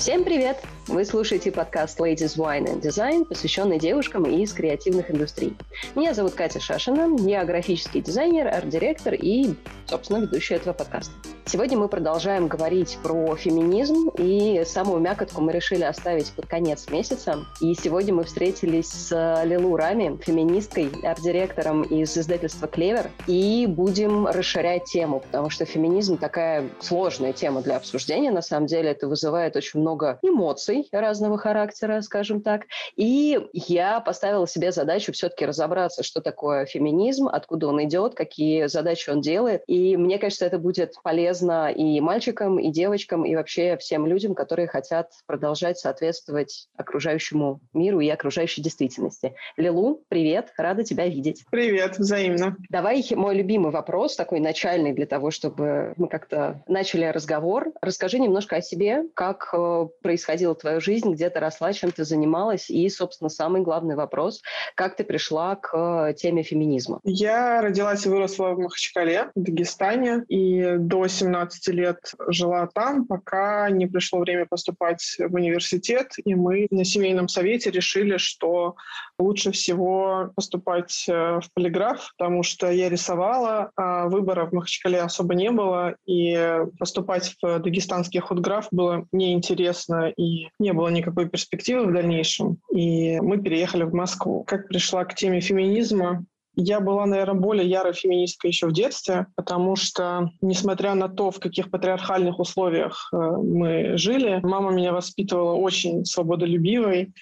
Всем 0.00 0.24
привет! 0.24 0.56
Вы 0.88 1.04
слушаете 1.04 1.52
подкаст 1.52 2.00
Ladies 2.00 2.38
Wine 2.38 2.64
and 2.64 2.80
Design, 2.80 3.26
посвященный 3.26 3.78
девушкам 3.78 4.24
из 4.24 4.50
креативных 4.54 5.10
индустрий. 5.10 5.54
Меня 5.94 6.14
зовут 6.14 6.32
Катя 6.32 6.58
Шашина, 6.58 7.18
я 7.28 7.44
графический 7.44 8.00
дизайнер, 8.00 8.48
арт-директор 8.48 9.12
и, 9.12 9.56
собственно, 9.86 10.22
ведущая 10.22 10.54
этого 10.54 10.72
подкаста. 10.72 11.12
Сегодня 11.52 11.76
мы 11.76 11.88
продолжаем 11.88 12.46
говорить 12.46 12.96
про 13.02 13.34
феминизм, 13.34 14.10
и 14.16 14.62
самую 14.64 15.00
мякотку 15.00 15.40
мы 15.40 15.50
решили 15.50 15.82
оставить 15.82 16.30
под 16.30 16.46
конец 16.46 16.88
месяца. 16.88 17.44
И 17.60 17.74
сегодня 17.74 18.14
мы 18.14 18.22
встретились 18.22 18.88
с 18.88 19.42
Лилу 19.44 19.74
Рами, 19.74 20.16
феминисткой, 20.22 20.92
арт-директором 21.02 21.82
из 21.82 22.16
издательства 22.16 22.68
«Клевер», 22.68 23.10
и 23.26 23.66
будем 23.66 24.28
расширять 24.28 24.84
тему, 24.84 25.18
потому 25.18 25.50
что 25.50 25.64
феминизм 25.64 26.18
такая 26.18 26.70
сложная 26.78 27.32
тема 27.32 27.62
для 27.62 27.78
обсуждения. 27.78 28.30
На 28.30 28.42
самом 28.42 28.66
деле 28.68 28.90
это 28.90 29.08
вызывает 29.08 29.56
очень 29.56 29.80
много 29.80 30.20
эмоций, 30.22 30.86
разного 30.92 31.36
характера, 31.36 32.00
скажем 32.02 32.42
так. 32.42 32.66
И 32.94 33.40
я 33.54 33.98
поставила 33.98 34.46
себе 34.46 34.70
задачу 34.70 35.10
все-таки 35.12 35.46
разобраться, 35.46 36.04
что 36.04 36.20
такое 36.20 36.64
феминизм, 36.64 37.26
откуда 37.26 37.66
он 37.66 37.82
идет, 37.82 38.14
какие 38.14 38.68
задачи 38.68 39.10
он 39.10 39.20
делает. 39.20 39.64
И 39.66 39.96
мне 39.96 40.16
кажется, 40.18 40.46
это 40.46 40.60
будет 40.60 40.94
полезно 41.02 41.39
и 41.42 42.00
мальчикам, 42.00 42.58
и 42.58 42.70
девочкам, 42.70 43.24
и 43.24 43.34
вообще 43.36 43.76
всем 43.76 44.06
людям, 44.06 44.34
которые 44.34 44.68
хотят 44.68 45.10
продолжать 45.26 45.78
соответствовать 45.78 46.68
окружающему 46.76 47.60
миру 47.74 48.00
и 48.00 48.08
окружающей 48.08 48.62
действительности. 48.62 49.34
Лилу, 49.56 50.02
привет, 50.08 50.52
рада 50.56 50.82
тебя 50.82 51.06
видеть. 51.06 51.44
Привет, 51.50 51.98
взаимно. 51.98 52.56
Давай 52.70 53.04
мой 53.10 53.34
любимый 53.36 53.70
вопрос, 53.70 54.16
такой 54.16 54.40
начальный 54.40 54.92
для 54.92 55.06
того, 55.06 55.30
чтобы 55.30 55.92
мы 55.96 56.08
как-то 56.08 56.62
начали 56.66 57.04
разговор. 57.04 57.72
Расскажи 57.82 58.18
немножко 58.18 58.56
о 58.56 58.62
себе, 58.62 59.04
как 59.14 59.50
э, 59.52 59.88
происходило 60.02 60.54
твое 60.54 60.70
твою 60.70 60.80
жизнь, 60.80 61.12
где 61.12 61.28
ты 61.30 61.40
росла, 61.40 61.72
чем 61.72 61.90
ты 61.90 62.04
занималась, 62.04 62.70
и, 62.70 62.88
собственно, 62.88 63.28
самый 63.28 63.62
главный 63.62 63.96
вопрос, 63.96 64.40
как 64.76 64.94
ты 64.94 65.02
пришла 65.02 65.56
к 65.56 65.70
э, 65.74 66.14
теме 66.14 66.44
феминизма? 66.44 67.00
Я 67.02 67.60
родилась 67.60 68.06
и 68.06 68.08
выросла 68.08 68.50
в 68.54 68.60
Махачкале, 68.60 69.30
в 69.34 69.42
Дагестане, 69.42 70.24
и 70.28 70.76
до 70.78 71.08
17 71.20 71.68
лет 71.68 71.98
жила 72.28 72.68
там, 72.74 73.06
пока 73.06 73.68
не 73.70 73.86
пришло 73.86 74.20
время 74.20 74.46
поступать 74.46 75.16
в 75.18 75.34
университет, 75.34 76.12
и 76.24 76.34
мы 76.34 76.66
на 76.70 76.84
семейном 76.84 77.28
совете 77.28 77.70
решили, 77.70 78.16
что 78.16 78.76
лучше 79.18 79.52
всего 79.52 80.30
поступать 80.34 81.04
э, 81.08 81.12
в 81.12 81.52
полиграф, 81.54 82.12
потому 82.16 82.42
что 82.42 82.70
я 82.70 82.88
рисовала, 82.88 83.70
а 83.76 84.08
выбора 84.08 84.46
в 84.46 84.52
Махачкале 84.52 85.00
особо 85.00 85.34
не 85.34 85.50
было, 85.50 85.94
и 86.06 86.60
поступать 86.78 87.34
в 87.42 87.58
дагестанский 87.58 88.20
худграф 88.20 88.68
было 88.70 89.06
неинтересно 89.12 90.12
и 90.16 90.48
не 90.58 90.72
было 90.72 90.88
никакой 90.88 91.28
перспективы 91.28 91.86
в 91.86 91.92
дальнейшем, 91.92 92.58
и 92.74 93.20
мы 93.20 93.38
переехали 93.38 93.82
в 93.82 93.94
Москву. 93.94 94.44
Как 94.44 94.68
пришла 94.68 95.04
к 95.04 95.14
теме 95.14 95.40
феминизма? 95.40 96.24
Я 96.56 96.80
была, 96.80 97.06
наверное, 97.06 97.40
более 97.40 97.68
ярой 97.68 97.92
феминисткой 97.92 98.50
еще 98.50 98.66
в 98.66 98.72
детстве, 98.72 99.26
потому 99.36 99.76
что, 99.76 100.30
несмотря 100.40 100.94
на 100.94 101.08
то, 101.08 101.30
в 101.30 101.38
каких 101.38 101.70
патриархальных 101.70 102.38
условиях 102.38 103.08
э, 103.12 103.16
мы 103.16 103.96
жили, 103.96 104.40
мама 104.42 104.72
меня 104.72 104.92
воспитывала 104.92 105.54
очень 105.54 106.04
свободолюбивой, 106.04 107.12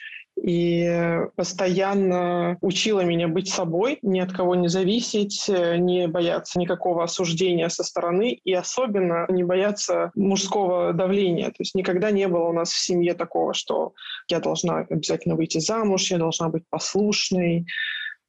и 0.42 1.18
постоянно 1.36 2.58
учила 2.60 3.00
меня 3.00 3.28
быть 3.28 3.48
собой, 3.48 3.98
ни 4.02 4.20
от 4.20 4.32
кого 4.32 4.54
не 4.54 4.68
зависеть, 4.68 5.46
не 5.48 6.06
бояться 6.06 6.58
никакого 6.58 7.04
осуждения 7.04 7.68
со 7.68 7.82
стороны 7.82 8.38
и 8.44 8.52
особенно 8.52 9.26
не 9.28 9.44
бояться 9.44 10.10
мужского 10.14 10.92
давления. 10.92 11.46
То 11.46 11.56
есть 11.60 11.74
никогда 11.74 12.10
не 12.10 12.28
было 12.28 12.48
у 12.48 12.52
нас 12.52 12.70
в 12.70 12.78
семье 12.78 13.14
такого, 13.14 13.54
что 13.54 13.92
я 14.28 14.40
должна 14.40 14.86
обязательно 14.88 15.34
выйти 15.34 15.58
замуж, 15.58 16.10
я 16.10 16.18
должна 16.18 16.48
быть 16.48 16.64
послушной. 16.70 17.66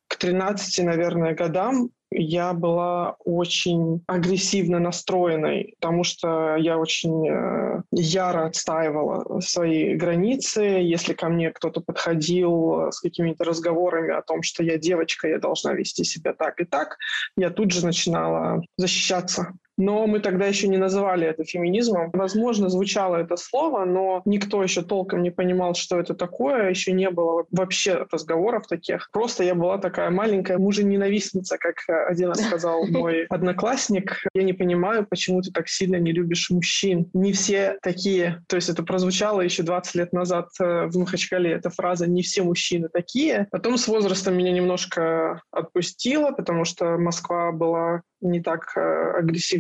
К 0.10 0.18
13, 0.18 0.84
наверное, 0.86 1.36
годам 1.36 1.92
я 2.12 2.54
была 2.54 3.16
очень 3.24 4.04
агрессивно 4.08 4.80
настроенной, 4.80 5.76
потому 5.80 6.04
что 6.04 6.56
я 6.56 6.80
очень 6.80 7.28
э, 7.28 7.84
яро 7.92 8.48
отстаивала 8.48 9.40
свои 9.42 9.94
границы. 9.94 10.62
Если 10.62 11.14
ко 11.14 11.30
мне 11.30 11.52
кто-то 11.52 11.82
подходил 11.82 12.92
с 12.92 13.00
какими-то 13.00 13.44
разговорами 13.44 14.12
о 14.12 14.24
том, 14.24 14.42
что 14.42 14.64
я 14.64 14.80
девочка, 14.80 15.28
я 15.28 15.38
должна 15.38 15.74
вести 15.74 16.04
себя 16.04 16.34
так 16.34 16.60
и 16.60 16.66
так, 16.66 16.98
я 17.38 17.52
тут 17.52 17.72
же 17.72 17.86
начинала 17.86 18.64
защищаться 18.78 19.54
но 19.80 20.06
мы 20.08 20.20
тогда 20.20 20.46
еще 20.46 20.68
не 20.68 20.78
называли 20.78 21.26
это 21.26 21.46
феминизмом. 21.46 22.12
Возможно, 22.12 22.70
звучало 22.70 23.16
это 23.16 23.38
слово, 23.38 23.86
но 23.86 24.22
никто 24.26 24.62
еще 24.62 24.82
толком 24.82 25.24
не 25.24 25.32
понимал, 25.32 25.74
что 25.74 26.00
это 26.00 26.14
такое, 26.14 26.70
еще 26.70 26.92
не 26.92 27.10
было 27.10 27.46
вообще 27.50 28.06
разговоров 28.12 28.68
таких. 28.68 29.10
Просто 29.12 29.44
я 29.46 29.56
была 29.56 29.78
такая 29.78 30.10
маленькая 30.10 30.58
мужененавистница, 30.58 31.58
как 31.58 31.78
один 32.10 32.28
раз 32.30 32.42
сказал 32.46 32.86
мой 32.90 33.26
одноклассник. 33.28 34.18
Я 34.34 34.44
не 34.44 34.54
понимаю, 34.54 35.08
почему 35.10 35.42
ты 35.42 35.52
так 35.52 35.70
сильно 35.70 35.96
не 35.96 36.12
любишь 36.12 36.50
мужчин. 36.50 37.10
Не 37.14 37.32
все 37.32 37.78
такие. 37.82 38.44
То 38.50 38.58
есть 38.58 38.68
это 38.68 38.84
прозвучало 38.84 39.40
еще 39.42 39.64
20 39.64 39.96
лет 39.96 40.12
назад 40.12 40.50
э, 40.60 40.88
в 40.88 40.98
Махачкале, 40.98 41.52
эта 41.52 41.70
фраза 41.70 42.06
«не 42.06 42.22
все 42.22 42.44
мужчины 42.44 42.90
такие». 42.92 43.48
Потом 43.50 43.78
с 43.78 43.88
возрастом 43.88 44.38
меня 44.38 44.52
немножко 44.52 45.42
отпустило, 45.52 46.32
потому 46.32 46.66
что 46.66 46.98
Москва 46.98 47.54
была 47.54 48.02
не 48.22 48.42
так 48.42 48.76
э, 48.76 49.20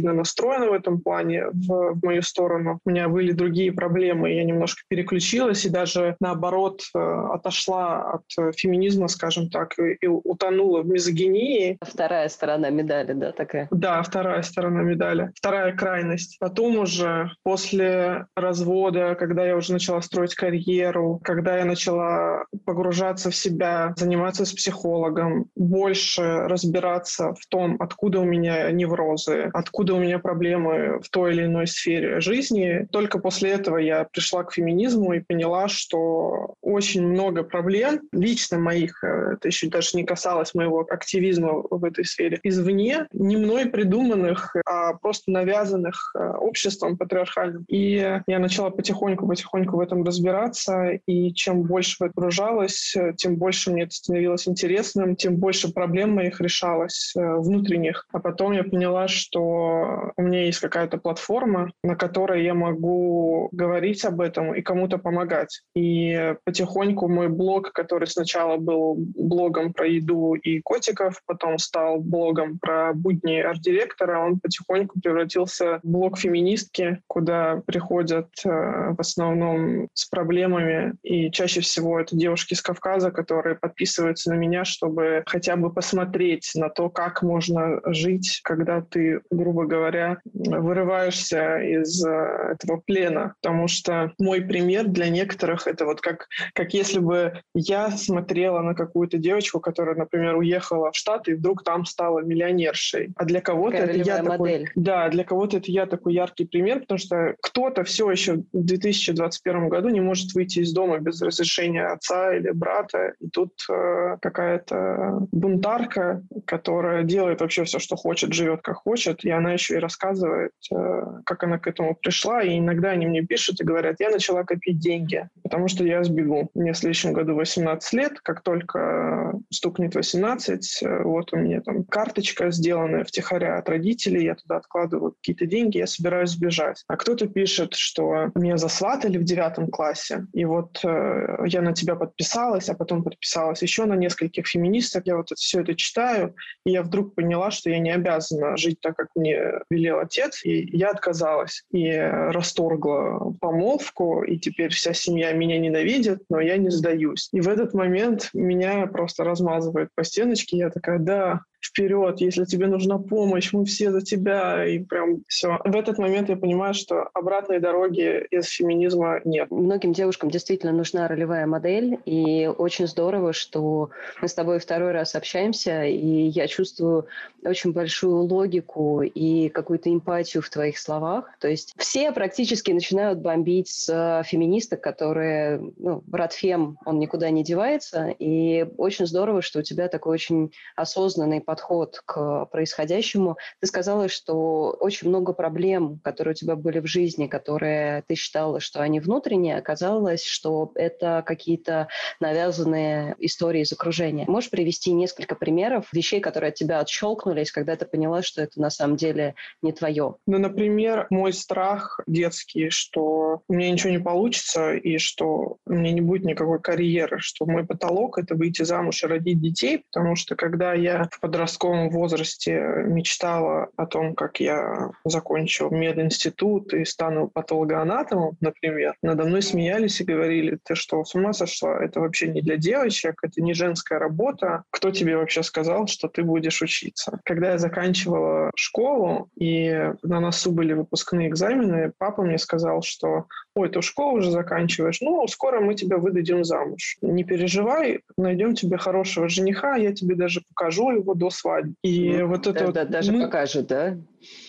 агрессивно 0.09 0.13
настроена 0.13 0.69
в 0.69 0.73
этом 0.73 1.01
плане 1.01 1.45
в, 1.51 1.93
в 1.93 2.05
мою 2.05 2.21
сторону. 2.21 2.79
У 2.85 2.89
меня 2.89 3.07
были 3.07 3.31
другие 3.31 3.71
проблемы, 3.71 4.31
я 4.31 4.43
немножко 4.43 4.81
переключилась 4.89 5.65
и 5.65 5.69
даже 5.69 6.15
наоборот 6.19 6.81
э, 6.95 6.99
отошла 7.33 8.13
от 8.13 8.23
э, 8.37 8.51
феминизма, 8.55 9.07
скажем 9.07 9.49
так, 9.49 9.77
и, 9.79 9.97
и 10.01 10.07
утонула 10.07 10.81
в 10.81 10.87
мизогинии. 10.87 11.77
Вторая 11.81 12.29
сторона 12.29 12.69
медали, 12.69 13.13
да, 13.13 13.31
такая? 13.31 13.67
Да, 13.71 14.01
вторая 14.03 14.41
сторона 14.43 14.81
медали. 14.81 15.31
Вторая 15.35 15.75
крайность. 15.75 16.37
Потом 16.39 16.77
уже 16.77 17.31
после 17.43 18.25
развода, 18.35 19.15
когда 19.15 19.45
я 19.45 19.55
уже 19.55 19.73
начала 19.73 20.01
строить 20.01 20.35
карьеру, 20.35 21.19
когда 21.23 21.57
я 21.57 21.65
начала 21.65 22.45
погружаться 22.65 23.29
в 23.29 23.35
себя, 23.35 23.93
заниматься 23.97 24.45
с 24.45 24.53
психологом, 24.53 25.45
больше 25.55 26.21
разбираться 26.47 27.33
в 27.33 27.45
том, 27.49 27.75
откуда 27.79 28.19
у 28.19 28.25
меня 28.25 28.71
неврозы, 28.71 29.49
откуда 29.53 29.93
у 29.99 30.01
меня 30.01 30.19
проблемы 30.19 30.99
в 31.01 31.09
той 31.09 31.33
или 31.33 31.45
иной 31.45 31.67
сфере 31.67 32.19
жизни. 32.21 32.87
Только 32.91 33.19
после 33.19 33.51
этого 33.51 33.77
я 33.77 34.05
пришла 34.05 34.43
к 34.43 34.53
феминизму 34.53 35.13
и 35.13 35.19
поняла, 35.19 35.67
что 35.67 36.55
очень 36.61 37.05
много 37.05 37.43
проблем, 37.43 38.01
лично 38.11 38.57
моих, 38.57 39.03
э, 39.03 39.33
это 39.33 39.47
еще 39.47 39.69
даже 39.69 39.89
не 39.93 40.03
касалось 40.03 40.53
моего 40.55 40.85
активизма 40.89 41.63
в 41.69 41.83
этой 41.83 42.05
сфере, 42.05 42.39
извне, 42.43 43.07
не 43.13 43.37
мной 43.37 43.65
придуманных, 43.67 44.55
а 44.65 44.93
просто 44.93 45.31
навязанных 45.31 46.13
э, 46.15 46.31
обществом 46.39 46.97
патриархальным. 46.97 47.65
И 47.67 48.21
я 48.25 48.39
начала 48.39 48.69
потихоньку-потихоньку 48.69 49.77
в 49.77 49.81
этом 49.81 50.03
разбираться, 50.03 50.91
и 51.05 51.33
чем 51.33 51.63
больше 51.63 51.97
погружалась, 51.99 52.95
тем 53.17 53.35
больше 53.35 53.71
мне 53.71 53.83
это 53.83 53.91
становилось 53.91 54.47
интересным, 54.47 55.15
тем 55.15 55.35
больше 55.35 55.73
проблем 55.73 56.11
моих 56.11 56.39
решалось 56.41 57.13
э, 57.15 57.35
внутренних. 57.35 58.05
А 58.11 58.19
Потом 58.19 58.53
я 58.53 58.63
поняла, 58.63 59.07
что 59.07 59.88
у 60.17 60.21
меня 60.21 60.45
есть 60.45 60.59
какая-то 60.59 60.97
платформа, 60.97 61.71
на 61.83 61.95
которой 61.95 62.43
я 62.43 62.53
могу 62.53 63.49
говорить 63.51 64.03
об 64.05 64.21
этом 64.21 64.53
и 64.53 64.61
кому-то 64.61 64.97
помогать. 64.97 65.61
И 65.75 66.35
потихоньку 66.43 67.07
мой 67.07 67.29
блог, 67.29 67.71
который 67.71 68.07
сначала 68.07 68.57
был 68.57 68.95
блогом 68.97 69.73
про 69.73 69.87
еду 69.87 70.33
и 70.35 70.61
котиков, 70.61 71.21
потом 71.25 71.57
стал 71.57 71.99
блогом 71.99 72.59
про 72.59 72.93
будни 72.93 73.39
арт-директора, 73.39 74.19
он 74.19 74.39
потихоньку 74.39 74.99
превратился 74.99 75.79
в 75.83 75.87
блог 75.87 76.17
феминистки, 76.17 77.01
куда 77.07 77.61
приходят 77.65 78.29
э, 78.45 78.49
в 78.49 78.99
основном 78.99 79.87
с 79.93 80.05
проблемами. 80.05 80.93
И 81.03 81.31
чаще 81.31 81.61
всего 81.61 81.99
это 81.99 82.15
девушки 82.15 82.53
из 82.53 82.61
Кавказа, 82.61 83.11
которые 83.11 83.55
подписываются 83.55 84.31
на 84.31 84.35
меня, 84.35 84.65
чтобы 84.65 85.23
хотя 85.25 85.55
бы 85.55 85.71
посмотреть 85.71 86.51
на 86.55 86.69
то, 86.69 86.89
как 86.89 87.21
можно 87.21 87.79
жить, 87.85 88.41
когда 88.43 88.81
ты, 88.81 89.21
грубо 89.29 89.65
говоря, 89.69 90.17
вырываешься 90.33 91.59
из 91.59 92.05
э, 92.05 92.53
этого 92.53 92.81
плена. 92.85 93.35
Потому 93.41 93.67
что 93.67 94.11
мой 94.19 94.41
пример 94.41 94.87
для 94.87 95.09
некоторых 95.09 95.67
это 95.67 95.85
вот 95.85 96.01
как, 96.01 96.27
как 96.53 96.73
если 96.73 96.99
бы 96.99 97.41
я 97.53 97.91
смотрела 97.91 98.61
на 98.61 98.73
какую-то 98.73 99.17
девочку, 99.17 99.59
которая, 99.59 99.95
например, 99.95 100.35
уехала 100.35 100.91
в 100.91 100.95
Штаты 100.95 101.31
и 101.31 101.35
вдруг 101.35 101.63
там 101.63 101.85
стала 101.85 102.19
миллионершей. 102.19 103.13
А 103.15 103.25
для 103.25 103.41
кого-то 103.41 103.77
это 103.77 103.97
я 103.97 104.23
модель. 104.23 104.65
такой... 104.65 104.71
Да, 104.75 105.09
для 105.09 105.23
кого-то 105.23 105.57
это 105.57 105.71
я 105.71 105.85
такой 105.85 106.13
яркий 106.13 106.45
пример, 106.45 106.81
потому 106.81 106.97
что 106.97 107.35
кто-то 107.41 107.83
все 107.83 108.09
еще 108.11 108.33
в 108.35 108.43
2021 108.53 109.69
году 109.69 109.89
не 109.89 110.01
может 110.01 110.33
выйти 110.33 110.59
из 110.59 110.73
дома 110.73 110.99
без 110.99 111.21
разрешения 111.21 111.85
отца 111.85 112.35
или 112.35 112.49
брата. 112.51 113.13
И 113.19 113.29
тут 113.29 113.53
э, 113.69 114.17
какая-то 114.21 115.27
бунтарка, 115.31 116.23
которая 116.45 117.03
делает 117.03 117.41
вообще 117.41 117.63
все, 117.63 117.79
что 117.79 117.95
хочет, 117.95 118.33
живет 118.33 118.61
как 118.61 118.77
хочет, 118.77 119.23
и 119.23 119.29
она 119.29 119.53
еще 119.59 119.75
и 119.75 119.79
рассказывает, 119.79 120.51
э, 120.71 121.03
как 121.25 121.43
она 121.43 121.59
к 121.59 121.67
этому 121.67 121.95
пришла. 121.95 122.41
И 122.41 122.57
иногда 122.57 122.91
они 122.91 123.05
мне 123.05 123.21
пишут 123.21 123.61
и 123.61 123.65
говорят, 123.65 123.97
я 123.99 124.09
начала 124.09 124.43
копить 124.43 124.79
деньги, 124.79 125.29
потому 125.43 125.67
что 125.67 125.83
я 125.83 126.03
сбегу. 126.03 126.49
Мне 126.53 126.73
в 126.73 126.77
следующем 126.77 127.13
году 127.13 127.35
18 127.35 127.93
лет. 127.93 128.19
Как 128.21 128.41
только 128.41 129.33
стукнет 129.51 129.95
18, 129.95 130.83
э, 130.83 131.03
вот 131.03 131.33
у 131.33 131.37
меня 131.37 131.61
там 131.61 131.83
карточка, 131.83 132.51
сделанная 132.51 133.03
втихаря 133.03 133.57
от 133.57 133.69
родителей, 133.69 134.25
я 134.25 134.35
туда 134.35 134.57
откладываю 134.57 135.11
какие-то 135.11 135.45
деньги, 135.45 135.77
я 135.77 135.87
собираюсь 135.87 136.31
сбежать. 136.31 136.83
А 136.87 136.95
кто-то 136.97 137.27
пишет, 137.27 137.73
что 137.73 138.31
меня 138.35 138.57
засватали 138.57 139.17
в 139.17 139.23
девятом 139.23 139.69
классе, 139.69 140.25
и 140.33 140.45
вот 140.45 140.79
э, 140.83 141.37
я 141.45 141.61
на 141.61 141.73
тебя 141.73 141.95
подписалась, 141.95 142.69
а 142.69 142.75
потом 142.75 143.03
подписалась 143.03 143.61
еще 143.61 143.85
на 143.85 143.95
нескольких 143.95 144.47
феминисток. 144.47 145.03
Я 145.05 145.17
вот 145.17 145.31
это, 145.31 145.35
все 145.35 145.61
это 145.61 145.75
читаю, 145.75 146.35
и 146.65 146.71
я 146.71 146.83
вдруг 146.83 147.15
поняла, 147.15 147.51
что 147.51 147.69
я 147.69 147.79
не 147.79 147.91
обязана 147.91 148.57
жить 148.57 148.79
так, 148.81 148.95
как 148.95 149.07
мне 149.15 149.37
велел 149.69 149.99
отец, 149.99 150.43
и 150.43 150.77
я 150.77 150.91
отказалась 150.91 151.63
и 151.71 151.89
расторгла 151.91 153.33
помолвку, 153.39 154.23
и 154.23 154.37
теперь 154.37 154.71
вся 154.71 154.93
семья 154.93 155.31
меня 155.33 155.57
ненавидит, 155.57 156.23
но 156.29 156.39
я 156.39 156.57
не 156.57 156.69
сдаюсь. 156.69 157.29
И 157.31 157.41
в 157.41 157.47
этот 157.47 157.73
момент 157.73 158.29
меня 158.33 158.87
просто 158.87 159.23
размазывает 159.23 159.89
по 159.95 160.03
стеночке, 160.03 160.57
я 160.57 160.69
такая, 160.69 160.99
да, 160.99 161.41
вперед, 161.61 162.21
если 162.21 162.45
тебе 162.45 162.67
нужна 162.67 162.97
помощь, 162.97 163.51
мы 163.53 163.65
все 163.65 163.91
за 163.91 164.01
тебя, 164.01 164.65
и 164.65 164.79
прям 164.79 165.23
все. 165.27 165.59
В 165.63 165.75
этот 165.75 165.97
момент 165.97 166.29
я 166.29 166.35
понимаю, 166.35 166.73
что 166.73 167.09
обратной 167.13 167.59
дороги 167.59 168.25
из 168.31 168.47
феминизма 168.47 169.21
нет. 169.25 169.51
Многим 169.51 169.93
девушкам 169.93 170.29
действительно 170.29 170.71
нужна 170.71 171.07
ролевая 171.07 171.45
модель, 171.45 171.99
и 172.05 172.47
очень 172.47 172.87
здорово, 172.87 173.33
что 173.33 173.89
мы 174.21 174.27
с 174.27 174.33
тобой 174.33 174.59
второй 174.59 174.91
раз 174.91 175.15
общаемся, 175.15 175.83
и 175.83 176.27
я 176.27 176.47
чувствую 176.47 177.07
очень 177.43 177.73
большую 177.73 178.23
логику 178.23 179.01
и 179.01 179.49
какую-то 179.49 179.91
эмпатию 179.91 180.43
в 180.43 180.49
твоих 180.49 180.77
словах. 180.77 181.29
То 181.39 181.47
есть 181.47 181.73
все 181.77 182.11
практически 182.11 182.71
начинают 182.71 183.19
бомбить 183.19 183.69
с 183.69 184.23
феминисток, 184.25 184.81
которые, 184.81 185.61
ну, 185.77 186.03
Фем, 186.31 186.77
он 186.85 186.99
никуда 186.99 187.29
не 187.31 187.43
девается, 187.43 188.13
и 188.19 188.67
очень 188.77 189.07
здорово, 189.07 189.41
что 189.41 189.59
у 189.59 189.63
тебя 189.63 189.87
такой 189.87 190.13
очень 190.13 190.51
осознанный 190.75 191.41
подход 191.49 192.03
к 192.05 192.45
происходящему. 192.51 193.35
Ты 193.59 193.65
сказала, 193.65 194.07
что 194.07 194.77
очень 194.79 195.09
много 195.09 195.33
проблем, 195.33 195.99
которые 196.03 196.33
у 196.33 196.35
тебя 196.35 196.55
были 196.55 196.77
в 196.77 196.85
жизни, 196.85 197.25
которые 197.25 198.03
ты 198.07 198.13
считала, 198.13 198.59
что 198.59 198.81
они 198.81 198.99
внутренние, 198.99 199.57
оказалось, 199.57 200.23
что 200.23 200.71
это 200.75 201.23
какие-то 201.25 201.87
навязанные 202.19 203.15
истории 203.17 203.61
из 203.61 203.71
окружения. 203.71 204.25
Можешь 204.27 204.51
привести 204.51 204.91
несколько 204.91 205.33
примеров 205.33 205.87
вещей, 205.91 206.19
которые 206.19 206.49
от 206.49 206.55
тебя 206.55 206.81
отщелкнулись, 206.81 207.51
когда 207.51 207.75
ты 207.75 207.87
поняла, 207.87 208.21
что 208.21 208.43
это 208.43 208.61
на 208.61 208.69
самом 208.69 208.95
деле 208.95 209.33
не 209.63 209.71
твое? 209.71 210.17
Ну, 210.27 210.37
например, 210.37 211.07
мой 211.09 211.33
страх 211.33 211.99
детский, 212.05 212.69
что 212.69 213.41
у 213.47 213.53
меня 213.53 213.71
ничего 213.71 213.89
не 213.89 213.99
получится 213.99 214.75
и 214.75 214.99
что 214.99 215.57
у 215.65 215.73
меня 215.73 215.93
не 215.93 216.01
будет 216.01 216.25
никакой 216.25 216.61
карьеры, 216.61 217.17
что 217.21 217.47
мой 217.47 217.65
потолок— 217.65 218.17
это 218.19 218.35
выйти 218.35 218.61
замуж 218.61 219.03
и 219.03 219.07
родить 219.07 219.41
детей, 219.41 219.83
потому 219.91 220.15
что 220.15 220.35
когда 220.35 220.75
я 220.75 221.09
в 221.11 221.19
подростковом 221.19 221.38
подростковом 221.39 221.89
возрасте 221.89 222.83
мечтала 222.85 223.69
о 223.77 223.85
том, 223.85 224.13
как 224.13 224.41
я 224.41 224.91
закончу 225.05 225.69
мединститут 225.69 226.73
и 226.73 226.83
стану 226.83 227.29
патологоанатомом, 227.29 228.35
например, 228.41 228.95
надо 229.01 229.23
мной 229.23 229.41
смеялись 229.41 230.01
и 230.01 230.03
говорили, 230.03 230.59
ты 230.61 230.75
что, 230.75 231.05
с 231.05 231.15
ума 231.15 231.31
сошла? 231.31 231.81
Это 231.81 232.01
вообще 232.01 232.27
не 232.27 232.41
для 232.41 232.57
девочек, 232.57 233.15
это 233.23 233.41
не 233.41 233.53
женская 233.53 233.99
работа. 233.99 234.63
Кто 234.69 234.91
тебе 234.91 235.15
вообще 235.15 235.41
сказал, 235.41 235.87
что 235.87 236.09
ты 236.09 236.23
будешь 236.23 236.61
учиться? 236.61 237.19
Когда 237.23 237.51
я 237.51 237.57
заканчивала 237.57 238.51
школу, 238.55 239.29
и 239.39 239.93
на 240.03 240.19
носу 240.19 240.51
были 240.51 240.73
выпускные 240.73 241.29
экзамены, 241.29 241.93
папа 241.97 242.23
мне 242.23 242.37
сказал, 242.37 242.81
что 242.81 243.27
ой, 243.55 243.69
ты 243.69 243.81
школу 243.81 244.17
уже 244.17 244.31
заканчиваешь, 244.31 245.01
ну, 245.01 245.25
скоро 245.27 245.59
мы 245.59 245.75
тебя 245.75 245.97
выдадим 245.97 246.43
замуж. 246.43 246.97
Не 247.01 247.23
переживай, 247.23 248.01
найдем 248.17 248.55
тебе 248.55 248.77
хорошего 248.77 249.29
жениха, 249.29 249.75
я 249.75 249.93
тебе 249.93 250.15
даже 250.15 250.41
покажу 250.49 250.91
его 250.91 251.13
до 251.13 251.28
свадьбы. 251.29 251.73
И 251.83 252.17
ну, 252.17 252.27
вот 252.27 252.47
это 252.47 252.59
да, 252.59 252.65
вот... 252.65 252.75
Да, 252.75 252.85
даже 252.85 253.11
мы... 253.11 253.25
покажет, 253.25 253.67
да? 253.67 253.97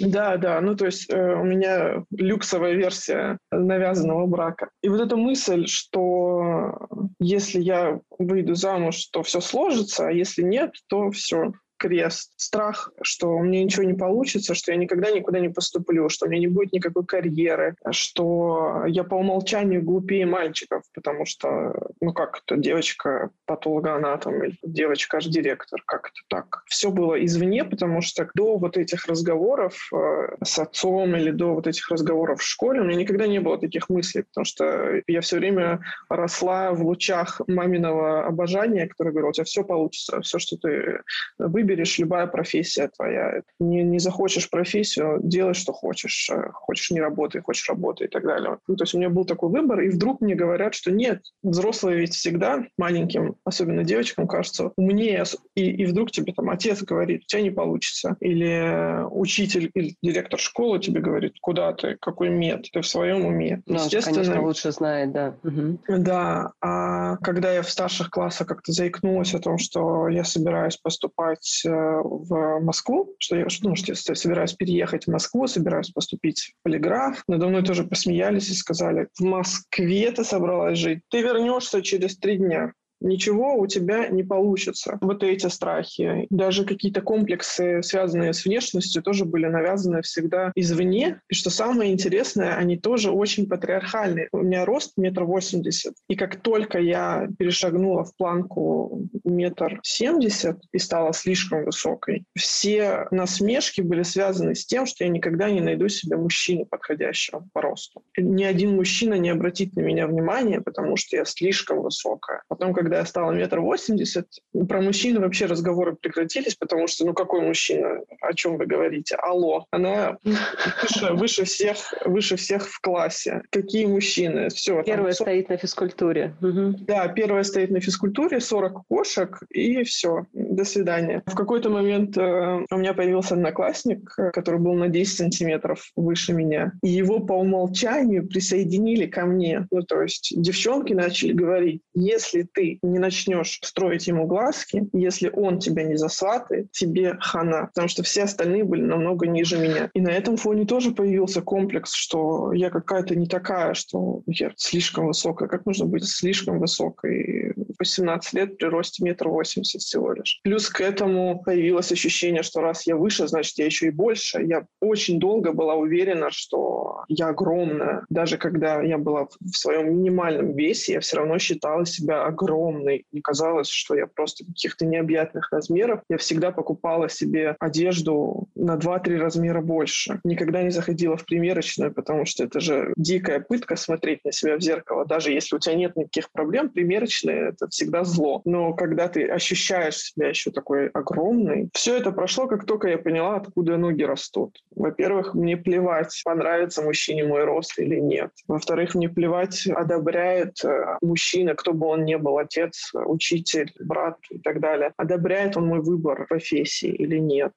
Да, 0.00 0.36
да, 0.36 0.60
ну 0.60 0.74
то 0.74 0.86
есть 0.86 1.10
э, 1.10 1.34
у 1.34 1.44
меня 1.44 2.04
люксовая 2.10 2.74
версия 2.74 3.38
навязанного 3.50 4.26
брака. 4.26 4.70
И 4.82 4.88
вот 4.88 5.00
эта 5.00 5.16
мысль, 5.16 5.66
что 5.66 6.88
если 7.20 7.60
я 7.60 8.00
выйду 8.18 8.54
замуж, 8.54 9.06
то 9.06 9.22
все 9.22 9.40
сложится, 9.40 10.08
а 10.08 10.12
если 10.12 10.42
нет, 10.42 10.72
то 10.88 11.10
все 11.10 11.52
крест, 11.80 12.32
страх, 12.36 12.92
что 13.00 13.30
у 13.30 13.42
меня 13.42 13.64
ничего 13.64 13.84
не 13.84 13.94
получится, 13.94 14.54
что 14.54 14.70
я 14.70 14.76
никогда 14.76 15.10
никуда 15.10 15.40
не 15.40 15.48
поступлю, 15.48 16.10
что 16.10 16.26
у 16.26 16.28
меня 16.28 16.40
не 16.40 16.46
будет 16.46 16.72
никакой 16.74 17.06
карьеры, 17.06 17.74
что 17.90 18.84
я 18.86 19.02
по 19.02 19.14
умолчанию 19.14 19.82
глупее 19.82 20.26
мальчиков, 20.26 20.82
потому 20.94 21.24
что, 21.24 21.72
ну 22.00 22.12
как 22.12 22.42
это, 22.44 22.60
девочка 22.60 23.30
патологоанатом 23.46 24.44
или 24.44 24.58
девочка 24.62 25.16
аж 25.16 25.26
директор, 25.26 25.82
как 25.86 26.08
это 26.08 26.20
так? 26.28 26.62
Все 26.66 26.90
было 26.90 27.24
извне, 27.24 27.64
потому 27.64 28.02
что 28.02 28.28
до 28.34 28.58
вот 28.58 28.76
этих 28.76 29.06
разговоров 29.06 29.88
э, 29.92 30.36
с 30.44 30.58
отцом 30.58 31.16
или 31.16 31.30
до 31.30 31.54
вот 31.54 31.66
этих 31.66 31.90
разговоров 31.90 32.40
в 32.40 32.46
школе 32.46 32.82
у 32.82 32.84
меня 32.84 32.98
никогда 32.98 33.26
не 33.26 33.40
было 33.40 33.56
таких 33.58 33.88
мыслей, 33.88 34.24
потому 34.24 34.44
что 34.44 35.00
я 35.06 35.22
все 35.22 35.38
время 35.38 35.80
росла 36.10 36.72
в 36.72 36.82
лучах 36.84 37.40
маминого 37.46 38.26
обожания, 38.26 38.86
которое 38.86 39.12
говорило, 39.12 39.30
у 39.30 39.32
тебя 39.32 39.44
все 39.44 39.64
получится, 39.64 40.20
все, 40.20 40.38
что 40.38 40.58
ты 40.58 41.00
выберешь, 41.38 41.69
выберешь, 41.70 41.98
любая 41.98 42.26
профессия 42.26 42.90
твоя. 42.96 43.42
Не, 43.58 43.82
не 43.82 43.98
захочешь 43.98 44.50
профессию, 44.50 45.20
делай, 45.22 45.54
что 45.54 45.72
хочешь. 45.72 46.28
Э, 46.30 46.50
хочешь, 46.52 46.90
не 46.90 47.00
работай, 47.00 47.40
хочешь, 47.40 47.68
работай 47.68 48.06
и 48.06 48.10
так 48.10 48.24
далее. 48.24 48.58
Ну, 48.66 48.76
то 48.76 48.84
есть 48.84 48.94
у 48.94 48.98
меня 48.98 49.08
был 49.08 49.24
такой 49.24 49.50
выбор, 49.50 49.80
и 49.80 49.90
вдруг 49.90 50.20
мне 50.20 50.34
говорят, 50.34 50.74
что 50.74 50.90
нет, 50.90 51.22
взрослые 51.42 52.00
ведь 52.00 52.14
всегда 52.14 52.64
маленьким, 52.76 53.36
особенно 53.44 53.84
девочкам, 53.84 54.26
кажется, 54.26 54.72
умнее. 54.76 55.24
И, 55.54 55.70
и 55.70 55.86
вдруг 55.86 56.10
тебе 56.10 56.32
там 56.32 56.50
отец 56.50 56.82
говорит, 56.82 57.22
у 57.24 57.26
тебя 57.26 57.42
не 57.42 57.50
получится. 57.50 58.16
Или 58.20 59.04
учитель 59.10 59.70
или 59.74 59.94
директор 60.02 60.38
школы 60.38 60.78
тебе 60.78 61.00
говорит, 61.00 61.34
куда 61.40 61.72
ты, 61.72 61.96
какой 62.00 62.30
мед, 62.30 62.66
ты 62.72 62.80
в 62.80 62.86
своем 62.86 63.26
уме. 63.26 63.62
Ну, 63.66 63.74
Естественно, 63.74 64.16
конечно, 64.16 64.42
лучше 64.42 64.72
знает, 64.72 65.12
да. 65.12 65.36
Угу. 65.44 65.78
Да, 65.98 66.52
а 66.60 67.16
когда 67.18 67.52
я 67.52 67.62
в 67.62 67.70
старших 67.70 68.10
классах 68.10 68.48
как-то 68.48 68.72
заикнулась 68.72 69.34
о 69.34 69.40
том, 69.40 69.58
что 69.58 70.08
я 70.08 70.24
собираюсь 70.24 70.76
поступать 70.76 71.59
Э, 71.66 72.00
в 72.02 72.60
Москву, 72.60 73.14
что 73.18 73.36
я, 73.36 73.46
ну, 73.62 73.76
что 73.76 73.92
я 73.92 74.14
собираюсь 74.14 74.54
переехать 74.54 75.04
в 75.04 75.10
Москву, 75.10 75.46
собираюсь 75.46 75.90
поступить 75.90 76.54
в 76.58 76.62
полиграф. 76.62 77.22
Надо 77.28 77.48
мной 77.48 77.62
тоже 77.62 77.84
посмеялись 77.84 78.48
и 78.50 78.54
сказали, 78.54 79.08
в 79.18 79.22
Москве 79.22 80.10
ты 80.12 80.24
собралась 80.24 80.78
жить, 80.78 81.00
ты 81.08 81.22
вернешься 81.22 81.82
через 81.82 82.16
три 82.16 82.38
дня 82.38 82.72
ничего 83.00 83.56
у 83.56 83.66
тебя 83.66 84.08
не 84.08 84.22
получится. 84.22 84.98
Вот 85.00 85.22
эти 85.22 85.46
страхи, 85.46 86.26
даже 86.30 86.64
какие-то 86.64 87.00
комплексы, 87.00 87.82
связанные 87.82 88.32
с 88.32 88.44
внешностью, 88.44 89.02
тоже 89.02 89.24
были 89.24 89.46
навязаны 89.46 90.02
всегда 90.02 90.52
извне. 90.54 91.20
И 91.28 91.34
что 91.34 91.50
самое 91.50 91.92
интересное, 91.92 92.56
они 92.56 92.76
тоже 92.76 93.10
очень 93.10 93.48
патриархальные. 93.48 94.28
У 94.32 94.38
меня 94.38 94.64
рост 94.64 94.92
метр 94.96 95.24
восемьдесят. 95.24 95.94
И 96.08 96.16
как 96.16 96.36
только 96.36 96.78
я 96.78 97.28
перешагнула 97.38 98.04
в 98.04 98.16
планку 98.16 99.08
метр 99.24 99.80
семьдесят 99.82 100.58
и 100.72 100.78
стала 100.78 101.12
слишком 101.12 101.64
высокой, 101.64 102.24
все 102.36 103.06
насмешки 103.10 103.80
были 103.80 104.02
связаны 104.02 104.54
с 104.54 104.66
тем, 104.66 104.86
что 104.86 105.04
я 105.04 105.10
никогда 105.10 105.50
не 105.50 105.60
найду 105.60 105.88
себе 105.88 106.16
мужчину 106.16 106.66
подходящего 106.66 107.46
по 107.52 107.62
росту. 107.62 108.02
Ни 108.16 108.44
один 108.44 108.76
мужчина 108.76 109.14
не 109.14 109.30
обратит 109.30 109.76
на 109.76 109.80
меня 109.80 110.06
внимания, 110.06 110.60
потому 110.60 110.96
что 110.96 111.16
я 111.16 111.24
слишком 111.24 111.82
высокая. 111.82 112.42
Потом, 112.48 112.74
когда 112.74 112.89
когда 112.90 112.98
я 113.02 113.06
стала 113.06 113.30
метр 113.30 113.60
восемьдесят, 113.60 114.26
про 114.68 114.82
мужчин 114.82 115.20
вообще 115.20 115.46
разговоры 115.46 115.94
прекратились, 115.94 116.56
потому 116.56 116.88
что, 116.88 117.06
ну, 117.06 117.14
какой 117.14 117.40
мужчина? 117.40 118.00
О 118.20 118.34
чем 118.34 118.56
вы 118.56 118.66
говорите? 118.66 119.14
Алло. 119.14 119.66
Она 119.70 120.18
выше, 120.24 121.12
выше, 121.12 121.44
всех, 121.44 121.76
выше 122.04 122.34
всех 122.34 122.66
в 122.66 122.80
классе. 122.80 123.42
Какие 123.50 123.86
мужчины? 123.86 124.48
Все. 124.48 124.82
Первая 124.82 125.12
там, 125.12 125.26
стоит 125.26 125.50
на 125.50 125.56
физкультуре. 125.56 126.34
Угу. 126.42 126.78
Да, 126.80 127.06
первая 127.06 127.44
стоит 127.44 127.70
на 127.70 127.80
физкультуре, 127.80 128.40
40 128.40 128.82
кошек, 128.88 129.38
и 129.50 129.84
все. 129.84 130.26
До 130.32 130.64
свидания. 130.64 131.22
В 131.26 131.36
какой-то 131.36 131.70
момент 131.70 132.18
э, 132.18 132.66
у 132.68 132.76
меня 132.76 132.92
появился 132.92 133.34
одноклассник, 133.34 134.12
который 134.32 134.58
был 134.58 134.74
на 134.74 134.88
10 134.88 135.16
сантиметров 135.16 135.92
выше 135.94 136.32
меня. 136.32 136.72
И 136.82 136.88
его 136.88 137.20
по 137.20 137.34
умолчанию 137.34 138.26
присоединили 138.26 139.06
ко 139.06 139.26
мне. 139.26 139.68
Ну, 139.70 139.82
то 139.82 140.02
есть 140.02 140.32
девчонки 140.36 140.92
начали 140.92 141.32
говорить, 141.32 141.82
если 141.94 142.48
ты 142.52 142.79
не 142.82 142.98
начнешь 142.98 143.58
строить 143.62 144.06
ему 144.06 144.26
глазки, 144.26 144.88
если 144.92 145.30
он 145.32 145.58
тебя 145.58 145.82
не 145.84 145.96
засватает, 145.96 146.70
тебе 146.72 147.16
хана. 147.20 147.66
Потому 147.66 147.88
что 147.88 148.02
все 148.02 148.24
остальные 148.24 148.64
были 148.64 148.82
намного 148.82 149.26
ниже 149.26 149.58
меня. 149.58 149.90
И 149.94 150.00
на 150.00 150.10
этом 150.10 150.36
фоне 150.36 150.64
тоже 150.64 150.92
появился 150.92 151.42
комплекс, 151.42 151.92
что 151.92 152.52
я 152.52 152.70
какая-то 152.70 153.14
не 153.14 153.26
такая, 153.26 153.74
что 153.74 154.22
я 154.26 154.52
слишком 154.56 155.06
высокая. 155.06 155.48
Как 155.48 155.66
можно 155.66 155.86
быть 155.86 156.06
слишком 156.06 156.58
высокой? 156.58 157.54
18 157.80 158.32
лет 158.34 158.58
при 158.58 158.66
росте 158.66 159.02
метр 159.02 159.28
восемьдесят 159.28 159.80
всего 159.80 160.12
лишь. 160.12 160.40
Плюс 160.44 160.68
к 160.68 160.80
этому 160.80 161.42
появилось 161.42 161.90
ощущение, 161.90 162.42
что 162.42 162.60
раз 162.60 162.86
я 162.86 162.94
выше, 162.94 163.26
значит, 163.26 163.58
я 163.58 163.64
еще 163.64 163.86
и 163.86 163.90
больше. 163.90 164.42
Я 164.42 164.66
очень 164.80 165.18
долго 165.18 165.52
была 165.52 165.74
уверена, 165.74 166.30
что 166.30 167.04
я 167.08 167.28
огромная. 167.28 168.04
Даже 168.10 168.36
когда 168.36 168.82
я 168.82 168.98
была 168.98 169.28
в 169.40 169.56
своем 169.56 169.96
минимальном 169.96 170.54
весе, 170.54 170.94
я 170.94 171.00
все 171.00 171.16
равно 171.16 171.38
считала 171.38 171.86
себя 171.86 172.24
огромной. 172.24 173.04
Мне 173.10 173.22
казалось, 173.22 173.68
что 173.68 173.94
я 173.94 174.06
просто 174.06 174.44
каких-то 174.44 174.84
необъятных 174.84 175.50
размеров. 175.50 176.02
Я 176.10 176.18
всегда 176.18 176.50
покупала 176.52 177.08
себе 177.08 177.56
одежду 177.58 178.48
на 178.54 178.76
2-3 178.76 179.16
размера 179.16 179.62
больше. 179.62 180.20
Никогда 180.24 180.62
не 180.62 180.70
заходила 180.70 181.16
в 181.16 181.24
примерочную, 181.24 181.94
потому 181.94 182.26
что 182.26 182.44
это 182.44 182.60
же 182.60 182.92
дикая 182.96 183.40
пытка 183.40 183.76
смотреть 183.76 184.22
на 184.24 184.32
себя 184.32 184.56
в 184.56 184.60
зеркало. 184.60 185.06
Даже 185.06 185.32
если 185.32 185.56
у 185.56 185.58
тебя 185.58 185.74
нет 185.74 185.96
никаких 185.96 186.30
проблем, 186.30 186.68
примерочные— 186.68 187.48
это 187.50 187.69
всегда 187.70 188.04
зло. 188.04 188.42
Но 188.44 188.72
когда 188.74 189.08
ты 189.08 189.26
ощущаешь 189.26 189.96
себя 189.96 190.28
еще 190.28 190.50
такой 190.50 190.88
огромный, 190.88 191.70
все 191.74 191.96
это 191.96 192.12
прошло, 192.12 192.46
как 192.46 192.66
только 192.66 192.88
я 192.88 192.98
поняла, 192.98 193.36
откуда 193.36 193.76
ноги 193.76 194.02
растут. 194.02 194.58
Во-первых, 194.74 195.34
мне 195.34 195.56
плевать, 195.56 196.20
понравится 196.24 196.82
мужчине 196.82 197.24
мой 197.24 197.44
рост 197.44 197.78
или 197.78 197.98
нет. 197.98 198.30
Во-вторых, 198.46 198.94
мне 198.94 199.08
плевать, 199.08 199.66
одобряет 199.66 200.64
э, 200.64 200.96
мужчина, 201.02 201.54
кто 201.54 201.72
бы 201.72 201.86
он 201.86 202.04
ни 202.04 202.16
был, 202.16 202.38
отец, 202.38 202.92
учитель, 202.94 203.72
брат 203.80 204.16
и 204.30 204.38
так 204.38 204.60
далее. 204.60 204.92
Одобряет 204.96 205.56
он 205.56 205.66
мой 205.66 205.80
выбор 205.80 206.26
профессии 206.28 206.90
или 206.90 207.18
нет. 207.18 207.52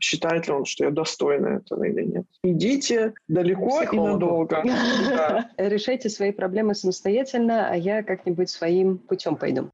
Считает 0.00 0.46
ли 0.46 0.54
он, 0.54 0.64
что 0.64 0.84
я 0.84 0.90
достойна 0.90 1.58
этого 1.58 1.84
или 1.84 2.02
нет. 2.02 2.24
Идите 2.42 3.14
далеко 3.28 3.82
и 3.82 3.96
надолго. 3.96 4.62
Решайте 5.56 6.08
свои 6.08 6.32
проблемы 6.32 6.74
самостоятельно, 6.74 7.68
а 7.70 7.76
я 7.76 8.02
как-нибудь 8.02 8.50
своим 8.50 8.98
путем 8.98 9.36
пойду. 9.44 9.70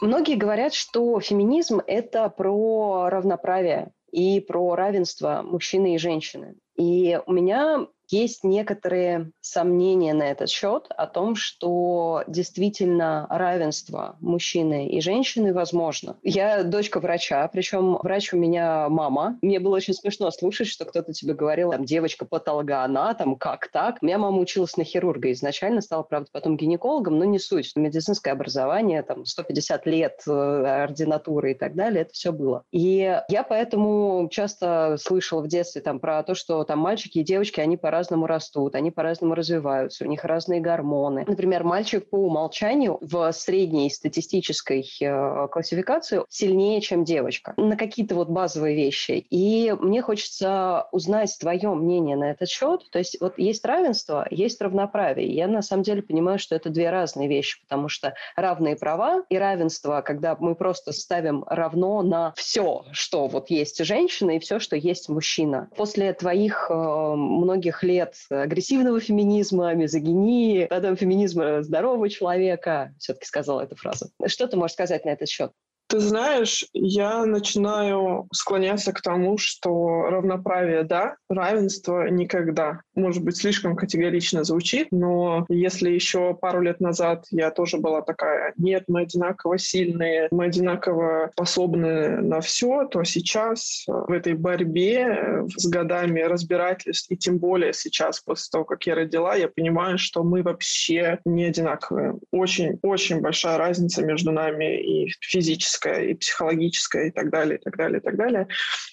Многие 0.00 0.36
говорят, 0.36 0.72
что 0.72 1.20
феминизм– 1.20 1.80
это 1.86 2.30
про 2.30 3.10
равноправие 3.10 3.92
и 4.10 4.40
про 4.40 4.74
равенство 4.74 5.42
мужчины 5.42 5.94
и 5.94 5.98
женщины. 5.98 6.54
И 6.76 7.20
у 7.26 7.32
меня 7.32 7.86
есть 8.14 8.44
некоторые 8.44 9.32
сомнения 9.40 10.14
на 10.14 10.24
этот 10.24 10.48
счет 10.48 10.86
о 10.90 11.06
том, 11.06 11.34
что 11.34 12.22
действительно 12.28 13.26
равенство 13.28 14.16
мужчины 14.20 14.88
и 14.88 15.00
женщины 15.00 15.52
возможно. 15.52 16.16
Я 16.22 16.62
дочка 16.62 17.00
врача, 17.00 17.46
причем 17.48 17.98
врач 18.02 18.32
у 18.32 18.36
меня 18.36 18.88
мама. 18.88 19.38
Мне 19.42 19.58
было 19.58 19.76
очень 19.76 19.94
смешно 19.94 20.30
слушать, 20.30 20.68
что 20.68 20.84
кто-то 20.84 21.12
тебе 21.12 21.34
говорил, 21.34 21.72
там, 21.72 21.84
девочка 21.84 22.24
патологоанатом, 22.24 23.36
как 23.36 23.68
так? 23.68 23.98
У 24.00 24.06
меня 24.06 24.18
мама 24.18 24.38
училась 24.38 24.76
на 24.76 24.84
хирурга 24.84 25.32
изначально, 25.32 25.80
стала, 25.80 26.02
правда, 26.02 26.28
потом 26.32 26.56
гинекологом, 26.56 27.18
но 27.18 27.24
не 27.24 27.38
суть. 27.38 27.72
Медицинское 27.74 28.30
образование, 28.30 29.02
там, 29.02 29.24
150 29.24 29.86
лет 29.86 30.22
э, 30.26 30.30
ординатуры 30.30 31.52
и 31.52 31.54
так 31.54 31.74
далее, 31.74 32.02
это 32.02 32.12
все 32.12 32.32
было. 32.32 32.62
И 32.70 33.20
я 33.28 33.42
поэтому 33.42 34.28
часто 34.30 34.96
слышала 35.00 35.42
в 35.42 35.48
детстве 35.48 35.82
там 35.82 35.98
про 35.98 36.22
то, 36.22 36.34
что 36.34 36.62
там 36.64 36.78
мальчики 36.78 37.18
и 37.18 37.24
девочки, 37.24 37.60
они 37.60 37.76
по 37.76 37.90
по-разному 38.04 38.26
растут, 38.26 38.74
они 38.74 38.90
по-разному 38.90 39.34
развиваются, 39.34 40.04
у 40.04 40.08
них 40.08 40.24
разные 40.24 40.60
гормоны. 40.60 41.24
Например, 41.26 41.64
мальчик 41.64 42.10
по 42.10 42.16
умолчанию 42.16 42.98
в 43.00 43.32
средней 43.32 43.88
статистической 43.88 44.86
э, 45.00 45.48
классификации 45.50 46.22
сильнее, 46.28 46.82
чем 46.82 47.04
девочка 47.04 47.54
на 47.56 47.76
какие-то 47.76 48.14
вот 48.14 48.28
базовые 48.28 48.76
вещи. 48.76 49.26
И 49.30 49.74
мне 49.80 50.02
хочется 50.02 50.86
узнать 50.92 51.34
твое 51.40 51.70
мнение 51.74 52.16
на 52.16 52.30
этот 52.30 52.50
счет. 52.50 52.82
То 52.90 52.98
есть 52.98 53.16
вот 53.20 53.38
есть 53.38 53.64
равенство, 53.64 54.26
есть 54.30 54.60
равноправие. 54.60 55.32
Я 55.34 55.48
на 55.48 55.62
самом 55.62 55.82
деле 55.82 56.02
понимаю, 56.02 56.38
что 56.38 56.54
это 56.54 56.68
две 56.68 56.90
разные 56.90 57.26
вещи, 57.26 57.62
потому 57.62 57.88
что 57.88 58.12
равные 58.36 58.76
права 58.76 59.22
и 59.30 59.38
равенство, 59.38 60.02
когда 60.02 60.36
мы 60.38 60.54
просто 60.54 60.92
ставим 60.92 61.44
равно 61.46 62.02
на 62.02 62.34
все, 62.36 62.84
что 62.92 63.28
вот 63.28 63.48
есть 63.48 63.82
женщина 63.82 64.32
и 64.32 64.40
все, 64.40 64.58
что 64.58 64.76
есть 64.76 65.08
мужчина. 65.08 65.70
После 65.74 66.12
твоих 66.12 66.66
э, 66.68 66.74
многих 66.74 67.83
лет 67.84 68.14
агрессивного 68.30 68.98
феминизма, 69.00 69.74
мизогинии, 69.74 70.66
потом 70.66 70.96
феминизма 70.96 71.62
здорового 71.62 72.08
человека. 72.08 72.94
Все-таки 72.98 73.26
сказала 73.26 73.60
эту 73.60 73.76
фразу. 73.76 74.10
Что 74.26 74.48
ты 74.48 74.56
можешь 74.56 74.74
сказать 74.74 75.04
на 75.04 75.10
этот 75.10 75.28
счет? 75.28 75.52
Ты 75.94 76.00
знаешь, 76.00 76.66
я 76.72 77.24
начинаю 77.24 78.26
склоняться 78.32 78.92
к 78.92 79.00
тому, 79.00 79.38
что 79.38 80.06
равноправие– 80.10 80.82
да, 80.84 81.14
равенство– 81.28 82.08
никогда. 82.10 82.80
Может 82.96 83.22
быть, 83.22 83.36
слишком 83.36 83.76
категорично 83.76 84.42
звучит, 84.42 84.88
но 84.90 85.46
если 85.48 85.92
еще 85.92 86.34
пару 86.34 86.62
лет 86.62 86.80
назад 86.80 87.26
я 87.30 87.52
тоже 87.52 87.76
была 87.76 88.02
такая, 88.02 88.54
нет, 88.56 88.86
мы 88.88 89.02
одинаково 89.02 89.56
сильные, 89.56 90.26
мы 90.32 90.46
одинаково 90.46 91.30
способны 91.34 92.20
на 92.22 92.40
все, 92.40 92.88
то 92.88 93.04
сейчас 93.04 93.84
в 93.86 94.10
этой 94.10 94.34
борьбе 94.34 95.44
с 95.56 95.64
годами 95.68 96.22
разбирательств, 96.22 97.08
и 97.12 97.16
тем 97.16 97.38
более 97.38 97.72
сейчас, 97.72 98.18
после 98.18 98.48
того, 98.50 98.64
как 98.64 98.84
я 98.84 98.96
родила, 98.96 99.36
я 99.36 99.46
понимаю, 99.46 99.98
что 99.98 100.24
мы 100.24 100.42
вообще 100.42 101.20
не 101.24 101.44
одинаковые. 101.44 102.18
Очень-очень 102.32 103.20
большая 103.20 103.58
разница 103.58 104.04
между 104.04 104.32
нами 104.32 104.82
и 104.82 105.12
физически 105.20 105.83
физическое, 105.84 106.10
и 106.10 106.14
психологическое, 106.14 107.08
и 107.08 107.10
так 107.10 107.30
далее, 107.30 107.58
и 107.58 107.60
так 107.60 107.76
далее, 107.76 108.00
и 108.00 108.02
так 108.02 108.16
далее. 108.16 108.48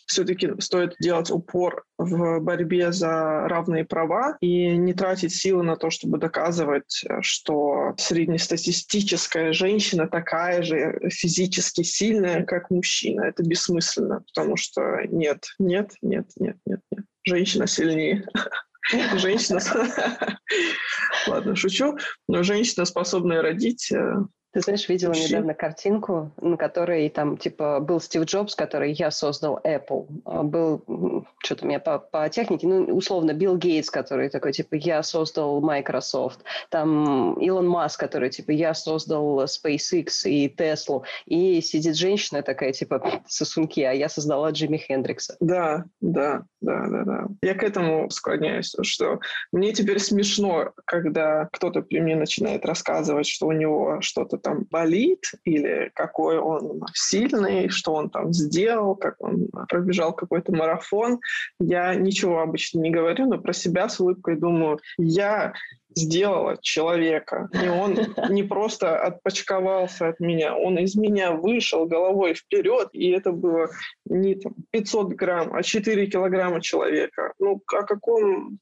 Все-таки 0.06 0.50
стоит 0.60 0.96
делать 1.00 1.32
упор 1.32 1.84
в 1.98 2.40
борьбе 2.40 2.92
за 2.92 3.48
равные 3.48 3.86
права 3.86 4.38
и 4.42 4.76
не 4.78 4.94
тратить 4.94 5.34
силы 5.34 5.64
на 5.64 5.78
то, 5.78 5.90
чтобы 5.90 6.18
доказывать, 6.18 7.04
что 7.22 7.94
среднестатистическая 7.98 9.54
женщина 9.54 10.08
такая 10.08 10.64
же 10.64 11.00
физически 11.10 11.84
сильная, 11.84 12.44
как 12.44 12.70
мужчина. 12.70 13.22
Это 13.22 13.44
бессмысленно, 13.44 14.24
потому 14.34 14.58
что 14.58 14.82
нет, 15.08 15.46
нет, 15.60 15.94
нет, 16.02 16.28
нет, 16.38 16.58
нет, 16.66 16.80
нет. 16.92 17.06
Женщина 17.24 17.68
сильнее. 17.68 18.26
Женщина... 19.16 19.60
Ладно, 21.28 21.56
шучу. 21.56 21.98
Но 22.28 22.44
женщина, 22.44 22.84
способная 22.86 23.42
родить, 23.42 23.92
э, 23.92 24.16
ты 24.54 24.60
знаешь, 24.60 24.88
видела 24.90 25.10
Вообще? 25.10 25.30
недавно 25.30 25.54
картинку, 25.54 26.32
на 26.42 26.58
которой 26.58 27.10
там, 27.10 27.38
типа, 27.38 27.80
был 27.80 28.02
Стив 28.02 28.24
Джобс, 28.24 28.56
который 28.56 28.92
я 28.92 29.10
создал 29.10 29.60
Apple. 29.64 30.08
А 30.26 30.44
был, 30.44 31.26
что-то 31.40 31.64
у 31.64 31.68
меня 31.68 31.80
по, 31.80 32.00
по 32.00 32.28
технике, 32.30 32.68
ну, 32.68 32.84
условно, 32.94 33.34
Билл 33.34 33.56
Гейтс, 33.56 33.90
который 33.90 34.30
такой, 34.30 34.52
типа, 34.52 34.76
я 34.76 35.04
создал 35.04 35.62
Microsoft. 35.62 36.42
Там 36.70 37.34
Илон 37.36 37.68
Маск, 37.68 38.00
который, 38.00 38.30
типа, 38.30 38.52
я 38.52 38.74
создал 38.74 39.44
SpaceX 39.44 40.26
и 40.26 40.54
Tesla. 40.54 41.04
И 41.26 41.62
сидит 41.62 41.96
женщина 41.96 42.42
такая, 42.42 42.74
типа, 42.74 43.24
сосунки, 43.28 43.80
а 43.80 43.94
я 43.94 44.10
создала 44.10 44.52
Джимми 44.52 44.78
Хендрикса. 44.78 45.38
Да, 45.40 45.86
да, 46.02 46.44
да, 46.60 46.88
да, 46.88 47.04
да. 47.06 47.28
Я 47.42 47.56
к 47.56 47.64
этому 47.64 48.10
склоняюсь, 48.10 48.76
что 48.82 49.20
мне 49.54 49.72
теперь 49.72 50.00
смешно, 50.00 50.74
когда 50.86 51.48
кто-то 51.54 51.82
при 51.82 52.02
мне 52.02 52.18
начинает 52.18 52.66
рассказывать, 52.66 53.28
что 53.28 53.48
у 53.48 53.54
него 53.54 54.02
что-то 54.02 54.41
там 54.42 54.66
болит 54.70 55.32
или 55.44 55.92
какой 55.94 56.40
он 56.40 56.84
сильный, 56.94 57.70
что 57.70 57.94
он 57.94 58.10
там 58.10 58.34
сделал, 58.34 58.96
как 58.96 59.16
он 59.20 59.48
пробежал 59.70 60.14
какой-то 60.14 60.54
марафон. 60.54 61.20
Я 61.60 61.96
ничего 61.96 62.42
обычно 62.42 62.80
не 62.80 62.92
говорю, 62.92 63.28
но 63.28 63.38
про 63.38 63.54
себя 63.54 63.90
с 63.90 64.00
улыбкой 64.00 64.36
думаю, 64.36 64.80
я 64.98 65.54
сделала 65.96 66.58
человека. 66.62 67.50
И 67.54 67.68
он 67.68 67.98
не 68.30 68.44
просто 68.44 69.02
отпочковался 69.02 70.10
от 70.10 70.20
меня, 70.20 70.56
он 70.56 70.78
из 70.78 70.96
меня 70.96 71.32
вышел 71.32 71.86
головой 71.86 72.34
вперед, 72.34 72.90
и 72.94 73.10
это 73.12 73.32
было 73.32 73.70
не 74.06 74.36
там, 74.36 74.54
500 74.72 75.14
грамм, 75.14 75.54
а 75.54 75.64
4 75.64 76.08
килограмма 76.08 76.62
человека. 76.62 77.34
Ну, 77.40 77.62
о 77.66 77.84
каком... 77.84 78.60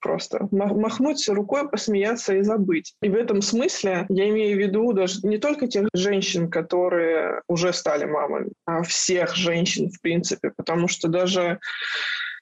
Просто 0.00 0.48
махнуть 0.50 1.28
рукой, 1.28 1.68
посмеяться 1.68 2.34
и 2.34 2.42
забыть. 2.42 2.94
И 3.02 3.08
в 3.08 3.14
этом 3.14 3.42
смысле 3.42 4.06
я 4.08 4.28
имею 4.30 4.56
в 4.56 4.60
виду 4.60 4.92
даже 4.92 5.20
не 5.22 5.38
только 5.38 5.66
тех 5.68 5.88
женщин, 5.92 6.50
которые 6.50 7.42
уже 7.48 7.72
стали 7.72 8.04
мамами, 8.04 8.50
а 8.66 8.82
всех 8.82 9.34
женщин 9.36 9.90
в 9.90 10.00
принципе, 10.00 10.52
потому 10.56 10.88
что 10.88 11.08
даже 11.08 11.60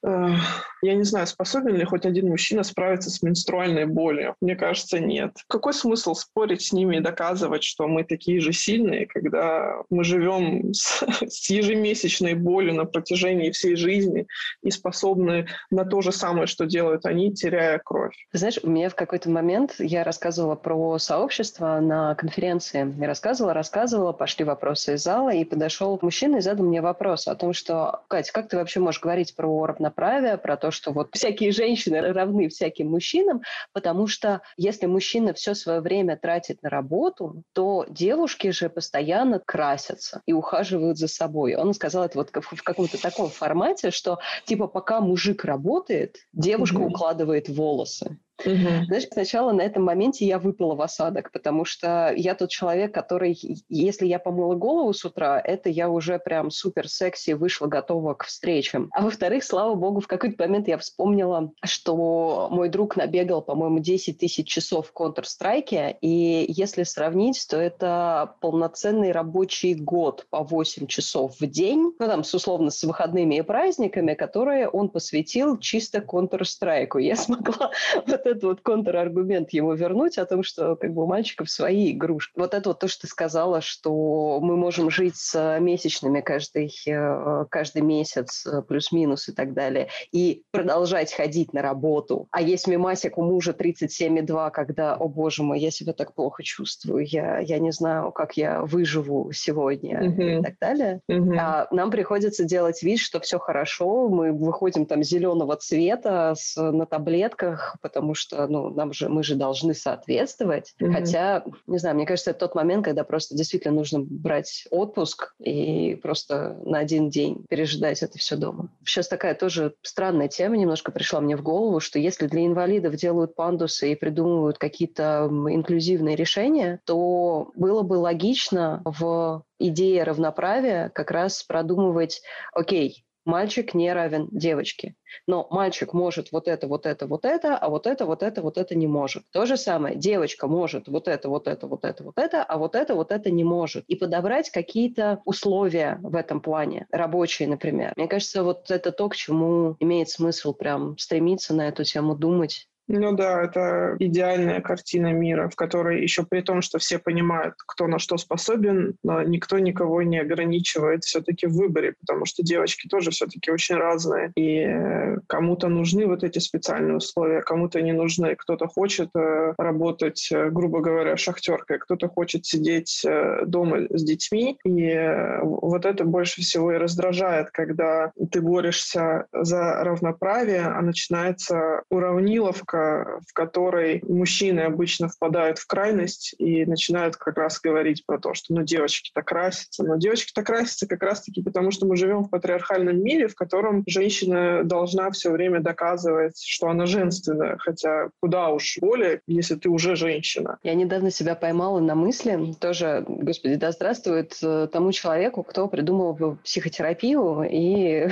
я 0.02 0.95
не 0.95 1.05
знаю, 1.05 1.26
способен 1.26 1.76
ли 1.76 1.85
хоть 1.85 2.07
один 2.07 2.28
мужчина 2.28 2.62
справиться 2.62 3.11
с 3.11 3.23
менструальной 3.23 3.87
болью. 3.87 4.37
Мне 4.40 4.57
кажется, 4.57 5.00
нет. 5.00 5.33
Какой 5.49 5.75
смысл 5.75 6.14
спорить 6.14 6.62
с 6.62 6.73
ними 6.73 6.97
и 6.97 7.00
доказывать, 7.00 7.64
что 7.64 7.88
мы 7.88 8.05
такие 8.05 8.40
же 8.40 8.52
сильные, 8.52 9.07
когда 9.07 9.83
мы 9.90 10.05
живем 10.05 10.73
с, 10.73 11.02
с 11.28 11.50
ежемесячной 11.50 12.35
болью 12.35 12.75
на 12.75 12.85
протяжении 12.85 13.50
всей 13.50 13.76
жизни 13.76 14.26
и 14.62 14.71
способны 14.71 15.47
на 15.71 15.85
то 15.85 16.00
же 16.00 16.12
самое, 16.12 16.47
что 16.47 16.67
делают 16.67 17.07
они, 17.07 17.33
теряя 17.33 17.81
кровь? 17.83 18.14
знаешь, 18.33 18.59
у 18.62 18.71
меня 18.71 18.88
в 18.88 18.95
какой-то 18.95 19.31
момент 19.31 19.75
я 19.78 20.05
рассказывала 20.05 20.55
про 20.55 20.99
сообщество 20.99 21.81
на 21.81 22.14
конференции. 22.14 22.95
Я 22.99 23.07
рассказывала, 23.07 23.52
рассказывала, 23.52 24.12
пошли 24.12 24.45
вопросы 24.45 24.95
из 24.95 25.02
зала, 25.02 25.31
и 25.31 25.45
подошел 25.45 25.99
мужчина 26.00 26.37
и 26.37 26.40
задал 26.40 26.67
мне 26.67 26.81
вопрос 26.81 27.26
о 27.28 27.35
том, 27.35 27.52
что, 27.52 28.02
Катя, 28.09 28.33
как 28.33 28.49
ты 28.49 28.57
вообще 28.57 28.81
можешь 28.81 29.00
говорить 29.00 29.35
про 29.35 29.67
равноправие 29.67 29.88
равноправия, 29.88 30.37
про 30.37 30.57
то, 30.57 30.71
что 30.71 30.92
вот 30.92 31.09
всякие 31.12 31.52
женщины 31.52 32.00
равны 32.00 32.49
всяким 32.49 32.90
мужчинам, 32.90 33.42
потому 33.73 34.07
что 34.07 34.42
если 34.57 34.87
мужчина 34.87 35.33
все 35.33 35.54
свое 35.54 35.80
время 35.80 36.16
тратит 36.16 36.62
на 36.62 36.71
работу, 36.71 37.42
то 37.52 37.87
девушки 37.88 38.50
же 38.50 38.68
постоянно 38.68 39.40
красятся 39.40 40.23
и 40.26 40.33
ухаживают 40.33 40.99
за 40.99 41.09
собой. 41.09 41.54
Он 41.54 41.75
сказал 41.75 42.04
это 42.04 42.18
вот 42.18 42.30
в 42.33 42.62
каком-то 42.62 43.00
таком 43.00 43.30
формате, 43.30 43.90
что 43.90 44.18
типа 44.45 44.66
пока 44.66 45.00
мужик 45.00 45.45
работает, 45.45 46.16
девушка 46.33 46.78
mm-hmm. 46.78 46.87
укладывает 46.87 47.49
волосы. 47.49 48.18
Угу. 48.45 48.87
Знаешь, 48.87 49.07
сначала 49.12 49.52
на 49.52 49.62
этом 49.62 49.85
моменте 49.85 50.26
я 50.26 50.38
выпала 50.38 50.75
в 50.75 50.83
осадок, 50.83 51.33
потому 51.33 51.64
что 51.64 52.12
я 52.16 52.35
тот 52.35 52.50
человек, 52.50 52.95
который, 52.95 53.38
если 53.68 54.07
я 54.07 54.18
помыла 54.18 54.54
голову 54.54 54.92
с 54.92 55.04
утра, 55.04 55.40
это 55.40 55.68
я 55.68 55.88
уже 55.88 56.18
прям 56.18 56.50
супер 56.50 56.88
секси, 56.88 57.33
вышла 57.33 57.66
готова 57.66 58.14
к 58.14 58.25
встречам. 58.25 58.90
А 58.92 59.02
во-вторых, 59.02 59.45
слава 59.45 59.75
богу, 59.75 60.00
в 60.00 60.07
какой-то 60.07 60.42
момент 60.42 60.68
я 60.68 60.78
вспомнила, 60.78 61.52
что 61.64 62.49
мой 62.50 62.68
друг 62.68 62.97
набегал, 62.97 63.42
по-моему, 63.42 63.80
10 63.80 64.18
тысяч 64.18 64.47
часов 64.47 64.88
в 64.88 65.00
Counter-Strike, 65.00 65.97
и 66.00 66.47
если 66.49 66.85
сравнить, 66.85 67.47
то 67.49 67.57
это 67.57 68.35
полноценный 68.40 69.12
рабочий 69.12 69.75
год 69.75 70.26
по 70.30 70.42
8 70.42 70.87
часов 70.87 71.40
в 71.40 71.47
день, 71.47 71.92
ну 71.99 72.07
там, 72.07 72.25
с 72.25 72.35
условно, 72.35 72.71
с 72.71 72.83
выходными 72.85 73.37
и 73.37 73.42
праздниками, 73.42 74.14
которые 74.14 74.68
он 74.68 74.88
посвятил 74.88 75.59
чисто 75.59 75.99
Counter-Strike. 75.99 77.00
Я 77.00 77.16
смогла 77.16 77.71
вот 78.07 78.26
этот 78.29 78.45
вот 78.45 78.61
контраргумент 78.61 79.51
ему 79.51 79.75
вернуть 79.75 80.19
о 80.19 80.27
том, 80.27 80.43
что 80.43 80.77
как 80.77 80.93
бы 80.93 81.05
у 81.05 81.07
мальчиков 81.07 81.51
свои 81.51 81.93
игрушки. 81.93 82.33
Вот 82.39 82.55
это 82.55 82.71
вот 82.71 82.81
то, 82.81 82.89
что 82.89 83.03
ты 83.03 83.07
сказала, 83.09 83.61
что 83.61 84.39
мы 84.41 84.57
можем 84.57 84.91
жить 84.91 85.17
с 85.17 85.59
месячными 85.61 86.21
каждый, 86.21 86.73
э, 86.87 87.45
каждый 87.51 87.83
месяц, 87.83 88.47
э, 88.47 88.63
плюс-минус 88.63 89.29
и 89.29 89.33
так 89.33 89.55
далее, 89.55 89.89
и 90.13 90.43
продолжать 90.51 91.13
ходить 91.13 91.53
на 91.53 91.63
работу. 91.63 92.29
А 92.31 92.41
есть 92.41 92.67
мимасик 92.67 93.19
у 93.19 93.23
мужа 93.23 93.53
37,2, 93.53 94.51
когда, 94.51 94.95
о 94.95 95.09
боже 95.09 95.43
мой, 95.43 95.61
я 95.61 95.71
себя 95.71 95.93
так 95.93 96.15
плохо 96.15 96.43
чувствую, 96.43 97.07
я, 97.07 97.39
я 97.39 97.59
не 97.59 97.73
знаю, 97.73 98.13
как 98.13 98.37
я 98.37 98.63
выживу 98.63 99.33
сегодня 99.33 100.03
mm-hmm. 100.03 100.39
и 100.39 100.43
так 100.43 100.55
далее. 100.61 101.01
Mm-hmm. 101.11 101.37
А 101.39 101.69
нам 101.71 101.91
приходится 101.91 102.45
делать 102.45 102.83
вид, 102.83 102.99
что 102.99 103.21
все 103.21 103.39
хорошо, 103.39 104.09
мы 104.09 104.33
выходим 104.33 104.87
там 104.87 105.03
зеленого 105.03 105.57
цвета 105.57 106.35
с, 106.37 106.57
на 106.61 106.87
таблетках, 106.87 107.77
потому 107.83 108.15
что 108.19 108.47
ну, 108.47 108.71
нам 108.71 108.93
же, 108.93 109.09
мы 109.09 109.23
же 109.23 109.35
должны 109.35 109.75
соответствовать. 109.75 110.75
Mm-hmm. 110.81 110.93
Хотя, 110.93 111.45
не 111.67 111.79
знаю, 111.79 111.97
мне 111.97 112.07
кажется, 112.07 112.31
это 112.31 112.41
тот 112.41 112.55
момент, 112.55 112.85
когда 112.85 113.05
просто 113.05 113.37
действительно 113.37 113.75
нужно 113.75 114.01
брать 114.01 114.67
отпуск 114.71 115.35
и 115.39 115.95
просто 116.03 116.59
на 116.65 116.79
один 116.79 117.09
день 117.09 117.45
пережидать 117.49 118.03
это 118.03 118.19
все 118.19 118.37
дома. 118.37 118.71
Сейчас 118.85 119.09
такая 119.09 119.35
тоже 119.35 119.75
странная 119.83 120.29
тема 120.29 120.57
немножко 120.57 120.93
пришла 120.93 121.21
мне 121.21 121.37
в 121.37 121.43
голову, 121.43 121.81
что 121.81 121.99
если 121.99 122.27
для 122.27 122.45
инвалидов 122.45 122.97
делают 122.97 123.35
пандусы 123.35 123.93
и 123.93 123.97
придумывают 123.97 124.59
какие-то 124.59 125.29
инклюзивные 125.31 126.17
решения, 126.17 126.81
то 126.85 127.51
было 127.55 127.83
бы 127.83 127.95
логично 127.95 128.83
в 128.85 129.45
идее 129.59 130.05
равноправия 130.05 130.91
как 130.95 131.11
раз 131.11 131.43
продумывать, 131.43 132.23
окей, 132.53 133.05
мальчик 133.29 133.75
не 133.75 133.93
равен 133.93 134.29
девочке. 134.33 134.95
Но 135.27 135.47
мальчик 135.51 135.93
может 135.93 136.33
вот 136.33 136.49
это, 136.49 136.67
вот 136.67 136.87
это, 136.87 137.07
вот 137.07 137.25
это, 137.25 137.57
а 137.57 137.69
вот 137.69 137.87
это, 137.87 138.07
вот 138.07 138.23
это, 138.23 138.43
вот 138.43 138.59
это 138.59 138.75
не 138.75 138.87
может. 138.87 139.25
То 139.31 139.47
же 139.47 139.57
самое, 139.57 139.95
девочка 139.95 140.49
может 140.49 140.89
вот 140.89 141.07
это, 141.07 141.29
вот 141.29 141.47
это, 141.47 141.67
вот 141.67 141.85
это, 141.85 142.03
вот 142.03 142.19
это, 142.19 142.43
а 142.43 142.57
вот 142.57 142.75
это, 142.75 142.95
вот 142.95 143.13
это 143.13 143.31
не 143.31 143.45
может. 143.45 143.85
И 143.87 143.97
подобрать 143.97 144.51
какие-то 144.51 145.21
условия 145.25 145.99
в 146.03 146.17
этом 146.17 146.41
плане, 146.41 146.87
рабочие, 146.91 147.49
например. 147.49 147.93
Мне 147.97 148.09
кажется, 148.09 148.43
вот 148.43 148.71
это 148.71 148.91
то, 148.91 149.09
к 149.09 149.17
чему 149.17 149.77
имеет 149.79 150.09
смысл 150.09 150.55
прям 150.55 150.97
стремиться 150.99 151.55
на 151.55 151.69
эту 151.69 151.85
тему 151.85 152.17
думать 152.17 152.69
ну 152.88 153.12
да, 153.12 153.42
это 153.42 153.97
идеальная 153.99 154.62
картина 154.62 155.12
мира, 155.12 155.49
в 155.49 155.57
которой 155.57 156.02
еще 156.02 156.25
при 156.25 156.40
том, 156.40 156.62
что 156.62 156.78
все 156.78 156.99
понимают, 156.99 157.54
кто 157.59 157.87
на 157.87 157.99
что 157.99 158.16
способен, 158.16 158.97
но 159.04 159.23
никто 159.23 159.59
никого 159.59 160.02
не 160.02 160.18
ограничивает 160.18 161.05
все-таки 161.05 161.46
в 161.46 161.53
выборе, 161.53 161.94
потому 162.01 162.24
что 162.24 162.42
девочки 162.42 162.88
тоже 162.88 163.11
все-таки 163.11 163.51
очень 163.51 163.77
разные. 163.77 164.33
И 164.37 164.61
э, 164.61 165.18
кому-то 165.27 165.68
нужны 165.68 166.07
вот 166.07 166.24
эти 166.24 166.38
специальные 166.38 166.96
условия, 166.96 167.42
кому-то 167.42 167.83
не 167.83 167.92
нужны. 167.92 168.35
Кто-то 168.37 168.68
хочет 168.68 169.11
э, 169.14 169.53
работать, 169.59 170.27
э, 170.33 170.48
грубо 170.48 170.81
говоря, 170.81 171.18
шахтеркой, 171.18 171.79
кто-то 171.79 172.09
хочет 172.09 172.46
сидеть 172.46 173.05
дома 173.46 173.81
с 173.90 174.03
детьми. 174.03 174.59
И 174.64 174.98
вот 175.42 175.85
это 175.85 176.05
больше 176.05 176.40
всего 176.40 176.72
и 176.72 176.79
раздражает, 176.79 177.51
когда 177.51 178.12
ты 178.33 178.40
борешься 178.40 179.27
за 179.33 179.85
равноправие, 179.85 180.62
а 180.62 180.81
начинается 180.81 181.83
уравниловка, 181.90 182.78
в 182.79 183.33
которой 183.33 184.03
мужчины 184.07 184.61
обычно 184.61 185.09
впадают 185.09 185.59
в 185.59 185.67
крайность 185.67 186.35
и 186.38 186.64
начинают 186.67 187.17
как 187.17 187.37
раз 187.37 187.61
говорить 187.61 188.05
про 188.07 188.19
то, 188.19 188.35
что 188.35 188.55
ну 188.55 188.62
девочки-то 188.62 189.23
красятся. 189.23 189.85
Но 189.85 189.97
девочки-то 189.97 190.43
красятся 190.43 190.87
как 190.87 191.03
раз-таки 191.03 191.43
потому, 191.43 191.71
что 191.71 191.87
мы 191.87 191.97
живем 191.97 192.25
в 192.25 192.31
патриархальном 192.31 193.03
мире, 193.03 193.29
в 193.29 193.35
котором 193.35 193.85
женщина 193.87 194.62
должна 194.64 195.11
все 195.11 195.31
время 195.31 195.61
доказывать, 195.61 196.43
что 196.45 196.69
она 196.69 196.87
женственная, 196.87 197.57
хотя 197.59 198.09
куда 198.21 198.49
уж 198.51 198.79
более, 198.81 199.21
если 199.27 199.55
ты 199.55 199.69
уже 199.69 199.97
женщина. 199.97 200.59
Я 200.62 200.75
недавно 200.75 201.11
себя 201.11 201.35
поймала 201.35 201.81
на 201.81 201.95
мысли, 201.95 202.55
тоже, 202.61 203.05
господи, 203.07 203.57
да 203.57 203.73
здравствует 203.73 204.37
э, 204.43 204.69
тому 204.73 204.93
человеку, 204.93 205.43
кто 205.43 205.69
придумал 205.69 206.37
психотерапию 206.45 207.47
и 207.51 208.09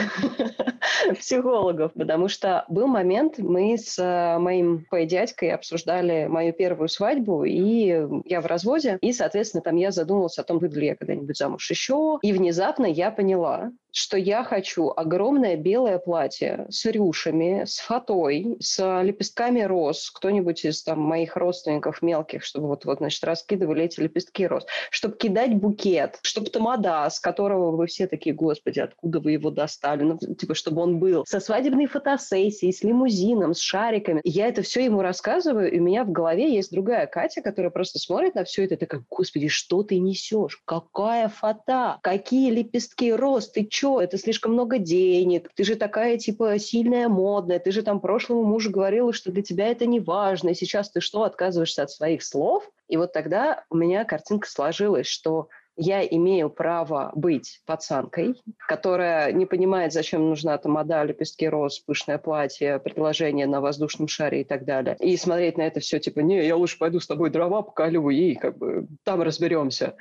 психологов, 1.19 1.93
потому 1.95 2.29
что 2.29 2.65
был 2.69 2.87
момент, 2.87 3.39
мы 3.39 3.77
с 3.77 3.99
э, 3.99 4.39
моей 4.39 4.56
моим 4.63 5.09
дядькой 5.09 5.53
обсуждали 5.53 6.27
мою 6.27 6.53
первую 6.53 6.89
свадьбу, 6.89 7.45
и 7.45 8.07
я 8.25 8.41
в 8.41 8.47
разводе, 8.47 8.99
и, 9.01 9.13
соответственно, 9.13 9.63
там 9.63 9.77
я 9.77 9.91
задумалась 9.91 10.39
о 10.39 10.45
том, 10.45 10.59
выйду 10.59 10.81
ли 10.81 10.87
я 10.87 10.97
когда-нибудь 10.97 11.37
замуж 11.37 11.71
еще, 11.71 12.19
и 12.23 12.33
внезапно 12.33 12.87
я 12.87 13.11
поняла, 13.11 13.71
что 13.97 14.19
я 14.19 14.45
хочу 14.45 14.93
огромное 14.95 15.57
белое 15.57 15.99
платье 15.99 16.67
с 16.69 16.85
рюшами, 16.85 17.65
с 17.65 17.79
фатой, 17.79 18.59
с 18.61 19.03
лепестками 19.03 19.63
роз. 19.63 20.11
Кто-нибудь 20.11 20.67
из 20.67 20.83
там, 20.83 21.01
моих 21.01 21.35
родственников 21.35 22.03
мелких, 22.03 22.45
чтобы 22.45 22.69
вот, 22.69 22.85
вот, 22.85 22.99
значит, 22.99 23.25
раскидывали 23.25 23.85
эти 23.85 24.01
лепестки 24.01 24.47
роз. 24.47 24.67
Чтобы 24.91 25.17
кидать 25.17 25.55
букет, 25.55 26.19
чтобы 26.21 26.51
тамада, 26.51 27.09
с 27.09 27.19
которого 27.19 27.75
вы 27.75 27.87
все 27.87 28.07
такие, 28.07 28.35
господи, 28.35 28.81
откуда 28.81 29.19
вы 29.19 29.33
его 29.33 29.51
достали? 29.51 30.03
Ну, 30.03 30.19
типа, 30.19 30.55
чтобы 30.55 30.83
он 30.83 30.99
был 30.99 31.25
со 31.27 31.41
свадебной 31.41 31.87
фотосессией, 31.87 32.75
с 32.75 32.83
лимузином, 32.83 33.55
с 33.55 33.61
шариками. 33.61 34.21
Я 34.25 34.49
это 34.49 34.61
все 34.61 34.85
ему 34.85 35.01
рассказываю, 35.01 35.73
и 35.73 35.81
у 35.81 35.83
меня 35.83 36.05
в 36.05 36.13
голове 36.13 36.53
есть 36.53 36.71
другая 36.71 37.07
Катя, 37.07 37.41
которая 37.41 37.71
просто 37.71 37.99
смотрит 37.99 38.35
на 38.35 38.45
все 38.45 38.67
это 38.67 38.77
такая, 38.77 39.03
господи, 39.09 39.49
что 39.49 39.83
ты 39.83 39.99
несешь? 39.99 40.61
Какая 40.67 41.29
фото? 41.29 41.99
Какие 42.03 42.51
лепестки 42.51 43.11
роз? 43.11 43.51
Ты 43.51 43.65
чё? 43.65 43.86
Что, 43.87 44.01
это 44.01 44.19
слишком 44.19 44.53
много 44.55 44.79
денег, 44.79 45.49
ты 45.55 45.63
же 45.63 45.77
такая, 45.77 46.19
типа, 46.19 46.59
сильная, 46.59 47.09
модная, 47.09 47.61
ты 47.61 47.71
же 47.71 47.83
там 47.83 48.01
прошлому 48.01 48.43
мужу 48.43 48.73
говорила, 48.73 49.13
что 49.13 49.31
для 49.31 49.43
тебя 49.43 49.69
это 49.69 49.87
не 49.87 50.01
важно, 50.01 50.49
и 50.49 50.55
сейчас 50.55 50.91
ты 50.91 51.01
что, 51.01 51.23
отказываешься 51.23 51.85
от 51.85 51.93
своих 51.93 52.25
слов? 52.25 52.69
И 52.89 52.97
вот 52.97 53.13
тогда 53.13 53.65
у 53.71 53.77
меня 53.77 54.05
картинка 54.05 54.49
сложилась, 54.49 55.07
что 55.07 55.49
я 55.77 56.05
имею 56.05 56.51
право 56.51 57.13
быть 57.15 57.61
пацанкой, 57.67 58.35
которая 58.67 59.33
не 59.33 59.47
понимает, 59.47 59.93
зачем 59.93 60.29
нужна 60.29 60.57
тамада, 60.59 61.03
лепестки 61.03 61.49
роз, 61.49 61.81
пышное 61.81 62.19
платье, 62.19 62.79
предложение 62.79 63.47
на 63.47 63.61
воздушном 63.61 64.09
шаре 64.09 64.41
и 64.41 64.45
так 64.45 64.65
далее. 64.65 64.97
И 65.01 65.17
смотреть 65.17 65.59
на 65.59 65.63
это 65.63 65.81
все 65.81 65.99
типа, 65.99 66.21
не, 66.21 66.47
я 66.47 66.57
лучше 66.57 66.79
пойду 66.79 67.01
с 67.01 67.07
тобой 67.07 67.31
дрова 67.31 67.63
поколю 67.63 68.09
и 68.09 68.35
как 68.35 68.59
бы 68.59 68.87
там 69.05 69.23
разберемся. 69.23 69.97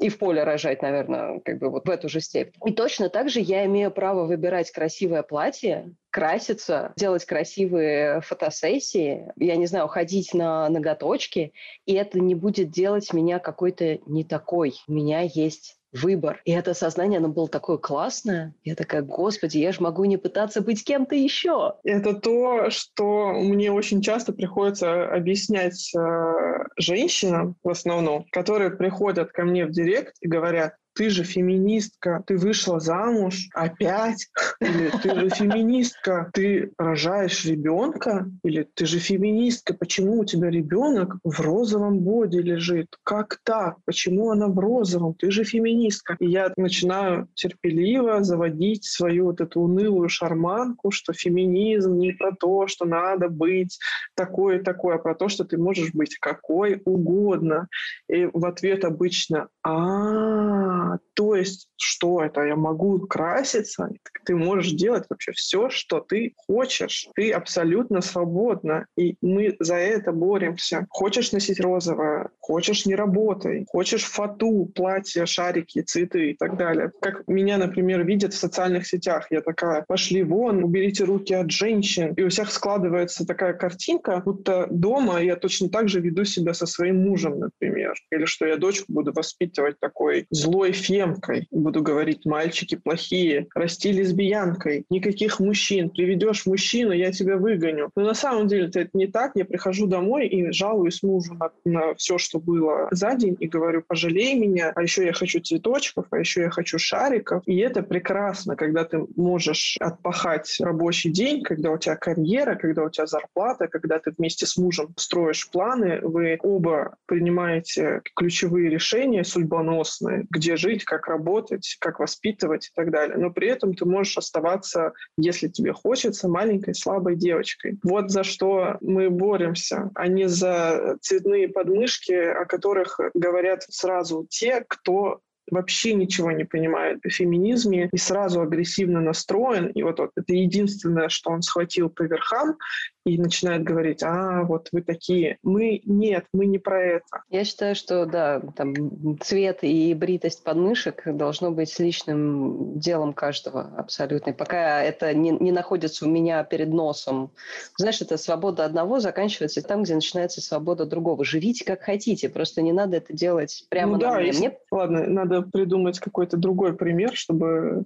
И 0.00 0.08
в 0.08 0.18
поле 0.18 0.44
рожать, 0.44 0.82
наверное, 0.82 1.40
как 1.44 1.58
бы 1.58 1.70
вот 1.70 1.86
в 1.86 1.90
эту 1.90 2.08
же 2.08 2.20
степь. 2.20 2.54
И 2.64 2.72
точно 2.72 3.08
так 3.08 3.28
же 3.28 3.40
я 3.40 3.66
имею 3.66 3.90
право 3.90 4.24
выбирать 4.24 4.70
красивое 4.70 5.22
платье, 5.22 5.92
краситься, 6.10 6.92
делать 6.96 7.24
красивые 7.24 8.20
фотосессии, 8.20 9.32
я 9.36 9.56
не 9.56 9.66
знаю, 9.66 9.88
ходить 9.88 10.34
на 10.34 10.68
ноготочки, 10.68 11.52
и 11.86 11.94
это 11.94 12.20
не 12.20 12.34
будет 12.34 12.70
делать 12.70 13.12
меня 13.12 13.38
какой-то 13.38 13.98
не 14.06 14.24
такой. 14.24 14.74
У 14.86 14.92
меня 14.92 15.20
есть 15.20 15.78
выбор. 15.92 16.40
И 16.44 16.52
это 16.52 16.74
сознание, 16.74 17.18
оно 17.18 17.28
было 17.28 17.48
такое 17.48 17.78
классное. 17.78 18.54
Я 18.64 18.74
такая, 18.74 19.02
господи, 19.02 19.58
я 19.58 19.72
же 19.72 19.82
могу 19.82 20.04
не 20.04 20.16
пытаться 20.16 20.60
быть 20.60 20.84
кем-то 20.84 21.14
еще. 21.14 21.74
Это 21.84 22.14
то, 22.14 22.70
что 22.70 23.32
мне 23.32 23.72
очень 23.72 24.02
часто 24.02 24.32
приходится 24.32 25.08
объяснять 25.08 25.92
э, 25.94 26.64
женщинам 26.76 27.56
в 27.62 27.70
основном, 27.70 28.26
которые 28.32 28.70
приходят 28.70 29.32
ко 29.32 29.44
мне 29.44 29.64
в 29.64 29.70
директ 29.70 30.16
и 30.20 30.28
говорят, 30.28 30.74
ты 30.98 31.10
же 31.10 31.22
феминистка, 31.22 32.24
ты 32.26 32.36
вышла 32.36 32.80
замуж 32.80 33.48
опять, 33.54 34.26
или 34.58 34.90
ты 35.00 35.14
же 35.14 35.28
феминистка, 35.28 36.28
ты 36.32 36.72
рожаешь 36.76 37.44
ребенка, 37.44 38.28
или 38.42 38.68
ты 38.74 38.84
же 38.84 38.98
феминистка, 38.98 39.74
почему 39.74 40.18
у 40.18 40.24
тебя 40.24 40.50
ребенок 40.50 41.14
в 41.22 41.38
розовом 41.38 42.00
боди 42.00 42.38
лежит? 42.38 42.96
Как 43.04 43.38
так? 43.44 43.76
Почему 43.84 44.32
она 44.32 44.48
в 44.48 44.58
розовом? 44.58 45.14
Ты 45.14 45.30
же 45.30 45.44
феминистка. 45.44 46.16
И 46.18 46.26
я 46.26 46.52
начинаю 46.56 47.28
терпеливо 47.34 48.24
заводить 48.24 48.84
свою 48.84 49.26
вот 49.26 49.40
эту 49.40 49.60
унылую 49.60 50.08
шарманку, 50.08 50.90
что 50.90 51.12
феминизм 51.12 51.96
не 51.96 52.10
про 52.10 52.32
то, 52.32 52.66
что 52.66 52.86
надо 52.86 53.28
быть 53.28 53.78
такой 54.16 54.56
и 54.56 54.62
такой, 54.62 54.96
а 54.96 54.98
про 54.98 55.14
то, 55.14 55.28
что 55.28 55.44
ты 55.44 55.58
можешь 55.58 55.92
быть 55.92 56.18
какой 56.18 56.82
угодно. 56.84 57.68
И 58.08 58.28
в 58.32 58.44
ответ 58.44 58.84
обычно 58.84 59.46
«А, 59.62 60.87
uh, 60.94 60.98
то 61.18 61.34
есть 61.34 61.68
что 61.74 62.22
это? 62.22 62.42
Я 62.42 62.54
могу 62.54 63.00
краситься? 63.00 63.90
Ты 64.24 64.36
можешь 64.36 64.70
делать 64.70 65.04
вообще 65.10 65.32
все, 65.32 65.68
что 65.68 65.98
ты 65.98 66.32
хочешь. 66.36 67.08
Ты 67.16 67.32
абсолютно 67.32 68.02
свободна. 68.02 68.86
И 68.96 69.16
мы 69.20 69.56
за 69.58 69.74
это 69.74 70.12
боремся. 70.12 70.86
Хочешь 70.90 71.32
носить 71.32 71.58
розовое? 71.58 72.30
Хочешь 72.38 72.86
не 72.86 72.94
работай. 72.94 73.64
Хочешь 73.68 74.04
фату, 74.04 74.70
платье, 74.72 75.26
шарики, 75.26 75.82
цветы 75.82 76.30
и 76.30 76.36
так 76.36 76.56
далее. 76.56 76.92
Как 77.00 77.26
меня, 77.26 77.58
например, 77.58 78.04
видят 78.04 78.32
в 78.32 78.38
социальных 78.38 78.86
сетях. 78.86 79.26
Я 79.30 79.40
такая, 79.40 79.84
пошли 79.88 80.22
вон, 80.22 80.62
уберите 80.62 81.02
руки 81.02 81.34
от 81.34 81.50
женщин. 81.50 82.14
И 82.14 82.22
у 82.22 82.28
всех 82.28 82.52
складывается 82.52 83.26
такая 83.26 83.54
картинка, 83.54 84.22
будто 84.24 84.68
дома 84.70 85.20
я 85.20 85.34
точно 85.34 85.68
так 85.68 85.88
же 85.88 86.00
веду 86.00 86.24
себя 86.24 86.54
со 86.54 86.66
своим 86.66 87.02
мужем, 87.02 87.40
например. 87.40 87.94
Или 88.12 88.24
что 88.24 88.46
я 88.46 88.56
дочку 88.56 88.92
буду 88.92 89.12
воспитывать 89.12 89.80
такой 89.80 90.26
злой 90.30 90.72
фемкой. 91.08 91.48
Буду 91.50 91.82
говорить, 91.82 92.24
мальчики 92.24 92.76
плохие, 92.76 93.46
расти 93.54 93.92
лесбиянкой, 93.92 94.84
никаких 94.90 95.40
мужчин. 95.40 95.90
Приведешь 95.90 96.46
мужчину, 96.46 96.92
я 96.92 97.12
тебя 97.12 97.36
выгоню. 97.36 97.90
Но 97.96 98.02
на 98.02 98.14
самом 98.14 98.48
деле 98.48 98.66
это 98.66 98.88
не 98.92 99.06
так. 99.06 99.32
Я 99.34 99.44
прихожу 99.44 99.86
домой 99.86 100.26
и 100.26 100.52
жалуюсь 100.52 101.02
мужу 101.02 101.34
на, 101.34 101.50
на 101.64 101.94
все, 101.94 102.18
что 102.18 102.38
было 102.38 102.88
за 102.90 103.14
день, 103.14 103.36
и 103.38 103.46
говорю, 103.46 103.82
пожалей 103.86 104.34
меня, 104.38 104.72
а 104.74 104.82
еще 104.82 105.04
я 105.04 105.12
хочу 105.12 105.40
цветочков, 105.40 106.06
а 106.10 106.18
еще 106.18 106.42
я 106.42 106.50
хочу 106.50 106.78
шариков. 106.78 107.42
И 107.46 107.56
это 107.58 107.82
прекрасно, 107.82 108.56
когда 108.56 108.84
ты 108.84 109.04
можешь 109.16 109.76
отпахать 109.80 110.56
рабочий 110.60 111.10
день, 111.10 111.42
когда 111.42 111.70
у 111.70 111.78
тебя 111.78 111.96
карьера, 111.96 112.54
когда 112.56 112.84
у 112.84 112.90
тебя 112.90 113.06
зарплата, 113.06 113.68
когда 113.68 113.98
ты 113.98 114.12
вместе 114.16 114.46
с 114.46 114.56
мужем 114.56 114.92
строишь 114.96 115.48
планы, 115.50 116.00
вы 116.02 116.38
оба 116.42 116.96
принимаете 117.06 118.02
ключевые 118.14 118.70
решения 118.70 119.24
судьбоносные, 119.24 120.26
где 120.30 120.56
жить, 120.56 120.84
как 120.84 120.97
работать, 121.06 121.76
как 121.80 122.00
воспитывать 122.00 122.66
и 122.66 122.70
так 122.74 122.90
далее. 122.90 123.16
Но 123.16 123.30
при 123.30 123.48
этом 123.48 123.74
ты 123.74 123.84
можешь 123.84 124.16
оставаться, 124.16 124.92
если 125.16 125.48
тебе 125.48 125.72
хочется, 125.72 126.28
маленькой 126.28 126.74
слабой 126.74 127.16
девочкой. 127.16 127.78
Вот 127.84 128.10
за 128.10 128.24
что 128.24 128.76
мы 128.80 129.10
боремся, 129.10 129.90
а 129.94 130.08
не 130.08 130.28
за 130.28 130.96
цветные 131.00 131.48
подмышки, 131.48 132.12
о 132.12 132.46
которых 132.46 132.98
говорят 133.14 133.62
сразу 133.62 134.26
те, 134.28 134.64
кто 134.66 135.20
вообще 135.50 135.94
ничего 135.94 136.30
не 136.32 136.44
понимает 136.44 137.04
о 137.04 137.10
феминизме 137.10 137.88
и 137.92 137.96
сразу 137.96 138.40
агрессивно 138.40 139.00
настроен. 139.00 139.68
И 139.68 139.82
вот, 139.82 139.98
вот 139.98 140.10
это 140.16 140.34
единственное, 140.34 141.08
что 141.08 141.30
он 141.30 141.42
схватил 141.42 141.88
по 141.90 142.02
верхам 142.02 142.56
и 143.04 143.18
начинает 143.18 143.62
говорить, 143.62 144.02
а, 144.02 144.42
вот 144.42 144.68
вы 144.72 144.82
такие. 144.82 145.38
Мы, 145.42 145.80
нет, 145.84 146.26
мы 146.32 146.46
не 146.46 146.58
про 146.58 146.82
это. 146.82 147.22
Я 147.30 147.44
считаю, 147.44 147.74
что, 147.74 148.06
да, 148.06 148.40
там, 148.56 149.18
цвет 149.20 149.58
и 149.62 149.94
бритость 149.94 150.44
подмышек 150.44 151.02
должно 151.06 151.50
быть 151.50 151.78
личным 151.78 152.78
делом 152.78 153.12
каждого 153.12 153.72
абсолютно. 153.76 154.30
И 154.30 154.34
пока 154.34 154.82
это 154.82 155.14
не, 155.14 155.30
не 155.30 155.52
находится 155.52 156.06
у 156.06 156.08
меня 156.08 156.44
перед 156.44 156.68
носом. 156.68 157.30
Знаешь, 157.76 158.00
это 158.00 158.16
свобода 158.16 158.64
одного 158.64 159.00
заканчивается 159.00 159.62
там, 159.62 159.82
где 159.84 159.94
начинается 159.94 160.40
свобода 160.40 160.84
другого. 160.84 161.24
Живите 161.24 161.64
как 161.64 161.82
хотите, 161.82 162.28
просто 162.28 162.62
не 162.62 162.72
надо 162.72 162.98
это 162.98 163.12
делать 163.12 163.64
прямо 163.70 163.92
ну, 163.92 163.98
на 163.98 164.10
да, 164.10 164.16
мне. 164.16 164.26
Если... 164.26 164.48
мне. 164.48 164.58
Ладно, 164.70 165.06
надо 165.06 165.37
придумать 165.42 165.98
какой-то 165.98 166.36
другой 166.36 166.76
пример, 166.76 167.14
чтобы 167.14 167.84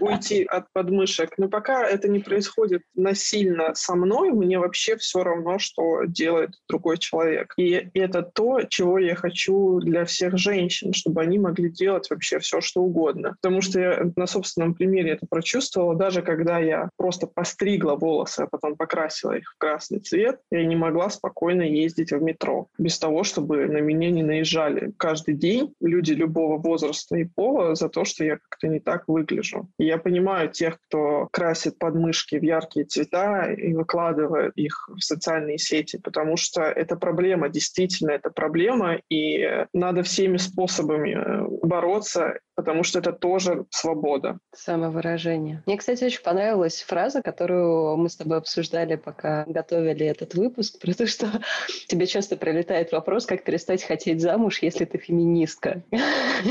уйти 0.00 0.44
от 0.44 0.66
подмышек. 0.72 1.30
Но 1.38 1.48
пока 1.48 1.86
это 1.88 2.08
не 2.08 2.18
происходит 2.18 2.82
насильно 2.94 3.74
со 3.74 3.94
мной, 3.94 4.30
мне 4.30 4.58
вообще 4.58 4.96
все 4.96 5.22
равно, 5.22 5.58
что 5.58 6.04
делает 6.04 6.50
другой 6.68 6.98
человек. 6.98 7.52
И 7.56 7.90
это 7.94 8.22
то, 8.22 8.62
чего 8.62 8.98
я 8.98 9.14
хочу 9.14 9.80
для 9.80 10.04
всех 10.04 10.36
женщин, 10.36 10.92
чтобы 10.92 11.22
они 11.22 11.38
могли 11.38 11.70
делать 11.70 12.08
вообще 12.10 12.38
все, 12.38 12.60
что 12.60 12.82
угодно. 12.82 13.36
Потому 13.40 13.60
что 13.60 13.80
я 13.80 14.12
на 14.16 14.26
собственном 14.26 14.74
примере 14.74 15.12
это 15.12 15.26
прочувствовала, 15.28 15.94
даже 15.94 16.22
когда 16.22 16.58
я 16.58 16.88
просто 16.96 17.26
постригла 17.26 17.94
волосы, 17.94 18.40
а 18.40 18.46
потом 18.46 18.76
покрасила 18.76 19.36
их 19.36 19.52
в 19.54 19.58
красный 19.58 20.00
цвет, 20.00 20.40
я 20.50 20.64
не 20.64 20.76
могла 20.76 21.10
спокойно 21.10 21.62
ездить 21.62 22.12
в 22.12 22.22
метро 22.22 22.68
без 22.78 22.98
того, 22.98 23.24
чтобы 23.24 23.66
на 23.66 23.78
меня 23.78 24.10
не 24.10 24.22
наезжали 24.22 24.92
каждый 24.96 25.34
день 25.34 25.74
люди 25.80 26.12
любого 26.12 26.51
возраста 26.58 27.16
и 27.16 27.24
пола 27.24 27.74
за 27.74 27.88
то, 27.88 28.04
что 28.04 28.24
я 28.24 28.36
как-то 28.36 28.68
не 28.68 28.80
так 28.80 29.04
выгляжу. 29.08 29.68
И 29.78 29.86
я 29.86 29.98
понимаю 29.98 30.50
тех, 30.50 30.78
кто 30.88 31.28
красит 31.32 31.78
подмышки 31.78 32.36
в 32.36 32.42
яркие 32.42 32.86
цвета 32.86 33.52
и 33.52 33.72
выкладывает 33.74 34.52
их 34.56 34.88
в 34.88 35.00
социальные 35.00 35.58
сети, 35.58 35.98
потому 35.98 36.36
что 36.36 36.62
это 36.62 36.96
проблема, 36.96 37.48
действительно 37.48 38.10
это 38.10 38.30
проблема, 38.30 38.98
и 39.10 39.66
надо 39.72 40.02
всеми 40.02 40.36
способами 40.36 41.16
э, 41.16 41.66
бороться 41.66 42.38
потому 42.54 42.82
что 42.82 42.98
это 42.98 43.12
тоже 43.12 43.64
свобода. 43.70 44.38
Самовыражение. 44.54 45.62
Мне, 45.66 45.76
кстати, 45.76 46.04
очень 46.04 46.22
понравилась 46.22 46.82
фраза, 46.82 47.22
которую 47.22 47.96
мы 47.96 48.08
с 48.08 48.16
тобой 48.16 48.38
обсуждали, 48.38 48.96
пока 48.96 49.44
готовили 49.46 50.06
этот 50.06 50.34
выпуск, 50.34 50.78
про 50.80 50.92
то, 50.92 51.06
что 51.06 51.28
тебе 51.88 52.06
часто 52.06 52.36
прилетает 52.36 52.92
вопрос, 52.92 53.26
как 53.26 53.44
перестать 53.44 53.82
хотеть 53.82 54.20
замуж, 54.20 54.60
если 54.62 54.84
ты 54.84 54.98
феминистка. 54.98 55.82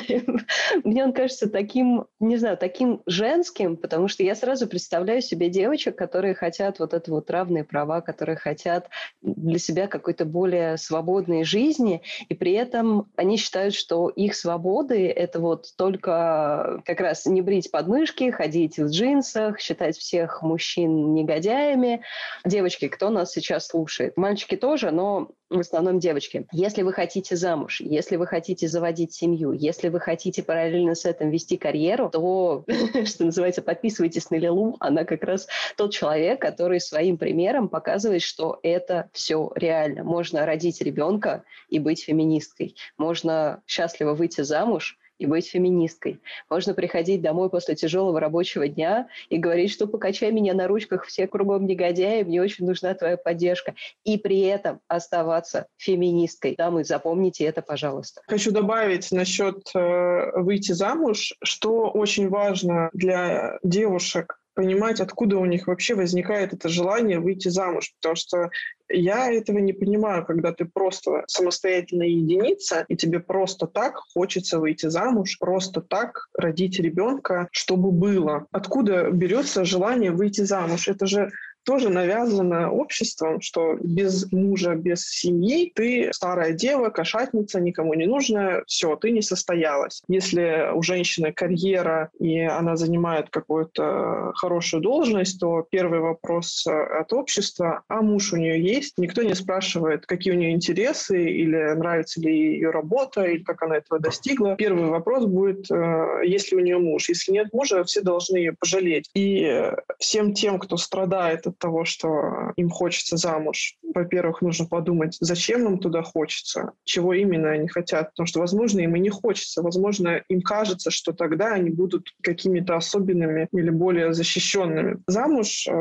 Мне 0.84 1.04
он 1.04 1.13
кажется 1.13 1.49
таким, 1.49 2.06
не 2.19 2.38
знаю, 2.38 2.58
таким 2.58 3.01
женским, 3.06 3.77
потому 3.77 4.08
что 4.08 4.23
я 4.23 4.36
сразу 4.36 4.67
представляю 4.67 5.21
себе 5.21 5.49
девочек, 5.49 5.97
которые 5.97 6.34
хотят 6.34 6.80
вот 6.80 6.93
это 6.93 7.12
вот 7.12 7.30
равные 7.30 7.63
права, 7.63 8.01
которые 8.01 8.36
хотят 8.36 8.89
для 9.21 9.60
себя 9.60 9.88
какой-то 9.88 10.25
более 10.25 10.77
свободной 10.77 11.43
жизни, 11.43 12.01
и 12.30 12.34
при 12.34 12.54
этом 12.54 13.12
они 13.15 13.38
считают, 13.38 13.73
что 13.73 14.10
их 14.10 14.36
свободы— 14.36 15.08
это 15.10 15.39
вот 15.39 15.67
только 15.77 16.82
как 16.86 16.99
раз 16.99 17.25
не 17.25 17.41
брить 17.41 17.71
подмышки, 17.71 18.32
ходить 18.32 18.77
в 18.77 18.88
джинсах, 18.88 19.60
считать 19.60 19.97
всех 19.97 20.41
мужчин 20.41 21.13
негодяями. 21.13 22.01
Девочки, 22.45 22.88
кто 22.88 23.10
нас 23.10 23.32
сейчас 23.32 23.67
слушает? 23.67 24.17
Мальчики 24.17 24.56
тоже, 24.56 24.91
но 24.91 25.30
в 25.51 25.59
основном 25.59 25.99
девочки. 25.99 26.47
Если 26.51 26.81
вы 26.81 26.93
хотите 26.93 27.35
замуж, 27.35 27.81
если 27.81 28.15
вы 28.15 28.25
хотите 28.25 28.67
заводить 28.67 29.13
семью, 29.13 29.51
если 29.51 29.89
вы 29.89 29.99
хотите 29.99 30.43
параллельно 30.43 30.95
с 30.95 31.05
этим 31.05 31.29
вести 31.29 31.57
карьеру, 31.57 32.09
то, 32.09 32.63
что 33.05 33.25
называется, 33.25 33.61
подписывайтесь 33.61 34.29
на 34.29 34.35
Лилу. 34.35 34.77
Она 34.79 35.03
как 35.03 35.23
раз 35.23 35.47
тот 35.75 35.91
человек, 35.91 36.41
который 36.41 36.79
своим 36.79 37.17
примером 37.17 37.67
показывает, 37.67 38.21
что 38.21 38.59
это 38.63 39.09
все 39.11 39.51
реально. 39.55 40.03
Можно 40.03 40.45
родить 40.45 40.81
ребенка 40.81 41.43
и 41.69 41.79
быть 41.79 42.03
феминисткой. 42.03 42.75
Можно 42.97 43.61
счастливо 43.67 44.13
выйти 44.13 44.41
замуж 44.41 44.97
и 45.21 45.25
быть 45.27 45.47
феминисткой. 45.47 46.19
Можно 46.49 46.73
приходить 46.73 47.21
домой 47.21 47.49
после 47.49 47.75
тяжелого 47.75 48.19
рабочего 48.19 48.67
дня 48.67 49.07
и 49.29 49.38
говорить, 49.38 49.71
что 49.71 49.86
покачай 49.86 50.31
меня 50.31 50.53
на 50.55 50.67
ручках, 50.67 51.05
все 51.05 51.27
кругом 51.27 51.67
негодяи, 51.67 52.23
мне 52.23 52.41
очень 52.41 52.65
нужна 52.65 52.95
твоя 52.95 53.17
поддержка. 53.17 53.75
И 54.03 54.17
при 54.17 54.41
этом 54.41 54.79
оставаться 54.88 55.67
феминисткой. 55.77 56.55
Дамы, 56.55 56.84
запомните 56.84 57.45
это, 57.45 57.62
пожалуйста. 57.62 58.21
Хочу 58.27 58.51
добавить 58.51 59.12
насчет 59.12 59.60
э, 59.75 60.31
выйти 60.39 60.71
замуж, 60.71 61.34
что 61.43 61.91
очень 61.91 62.29
важно 62.29 62.89
для 62.93 63.60
девушек 63.62 64.40
понимать, 64.62 65.02
откуда 65.02 65.38
у 65.38 65.45
них 65.45 65.65
вообще 65.65 65.95
возникает 65.95 66.54
это 66.54 66.69
желание 66.69 67.19
выйти 67.19 67.50
замуж, 67.50 67.93
потому 68.00 68.15
что 68.15 68.52
я 68.89 69.32
этого 69.32 69.58
не 69.58 69.74
понимаю, 69.74 70.24
когда 70.24 70.52
ты 70.52 70.65
просто 70.65 71.24
самостоятельная 71.26 72.08
единица, 72.08 72.86
и 72.88 72.95
тебе 72.95 73.19
просто 73.19 73.65
так 73.65 73.95
хочется 74.13 74.60
выйти 74.60 74.86
замуж, 74.86 75.38
просто 75.39 75.82
так 75.82 76.28
родить 76.38 76.80
ребенка, 76.80 77.47
чтобы 77.52 77.91
было. 77.91 78.45
Откуда 78.52 79.10
берется 79.10 79.65
желание 79.65 80.12
выйти 80.12 80.41
замуж? 80.41 80.88
Это 80.88 81.08
же 81.08 81.32
тоже 81.63 81.89
навязано 81.89 82.71
обществом, 82.71 83.41
что 83.41 83.78
без 83.82 84.32
мужа, 84.32 84.76
без 84.76 85.08
семьи 85.08 85.71
ты 85.74 86.10
старая 86.13 86.54
дева, 86.54 86.89
кошатница, 86.89 87.60
никому 87.60 87.93
не 87.93 88.06
нужная, 88.06 88.63
все, 88.67 88.95
ты 88.95 89.12
не 89.12 89.21
состоялась. 89.21 90.02
Если 90.08 90.71
у 90.74 90.82
женщины 90.82 91.32
карьера 91.32 92.10
и 92.19 92.39
она 92.39 92.76
занимает 92.76 93.30
какую-то 93.30 94.32
хорошую 94.36 94.82
должность, 94.82 95.39
то 95.39 95.65
первый 95.69 96.00
вопрос 96.00 96.65
от 96.67 97.13
общества, 97.13 97.82
а 97.88 98.02
муж 98.02 98.34
у 98.34 98.38
нее 98.38 98.62
есть? 98.62 98.97
Никто 98.97 99.21
не 99.24 99.36
спрашивает, 99.36 100.06
какие 100.06 100.34
у 100.34 100.38
нее 100.38 100.52
интересы 100.52 101.24
или 101.24 101.74
нравится 101.74 102.21
ли 102.21 102.56
ее 102.56 102.71
работа, 102.71 103.24
или 103.24 103.43
как 103.43 103.62
она 103.63 103.78
этого 103.78 104.00
достигла. 104.00 104.56
Первый 104.56 104.86
вопрос 104.86 105.26
будет, 105.26 105.69
э, 105.71 106.21
есть 106.26 106.52
ли 106.52 106.58
у 106.58 106.62
нее 106.62 106.78
муж. 106.78 107.10
Если 107.10 107.32
нет 107.32 107.54
мужа, 107.54 107.84
все 107.84 108.02
должны 108.02 108.38
ее 108.38 108.54
пожалеть. 108.54 109.10
И 109.13 109.71
всем 110.00 110.34
тем, 110.34 110.60
кто 110.60 110.78
страдает 110.78 111.45
от 111.51 111.59
того, 111.59 111.85
что 111.85 112.51
им 112.55 112.69
хочется 112.69 113.17
замуж, 113.17 113.77
во-первых, 113.93 114.41
нужно 114.41 114.65
подумать, 114.65 115.17
зачем 115.19 115.65
им 115.67 115.77
туда 115.77 116.01
хочется, 116.01 116.71
чего 116.83 117.13
именно 117.13 117.51
они 117.51 117.67
хотят. 117.67 118.11
Потому 118.11 118.27
что, 118.27 118.39
возможно, 118.39 118.79
им 118.79 118.95
и 118.95 118.99
не 118.99 119.09
хочется. 119.09 119.61
Возможно, 119.61 120.23
им 120.27 120.41
кажется, 120.41 120.91
что 120.91 121.13
тогда 121.13 121.53
они 121.53 121.69
будут 121.69 122.09
какими-то 122.21 122.75
особенными 122.75 123.47
или 123.51 123.69
более 123.69 124.13
защищенными. 124.13 124.99
Замуж 125.07 125.67
э, 125.67 125.71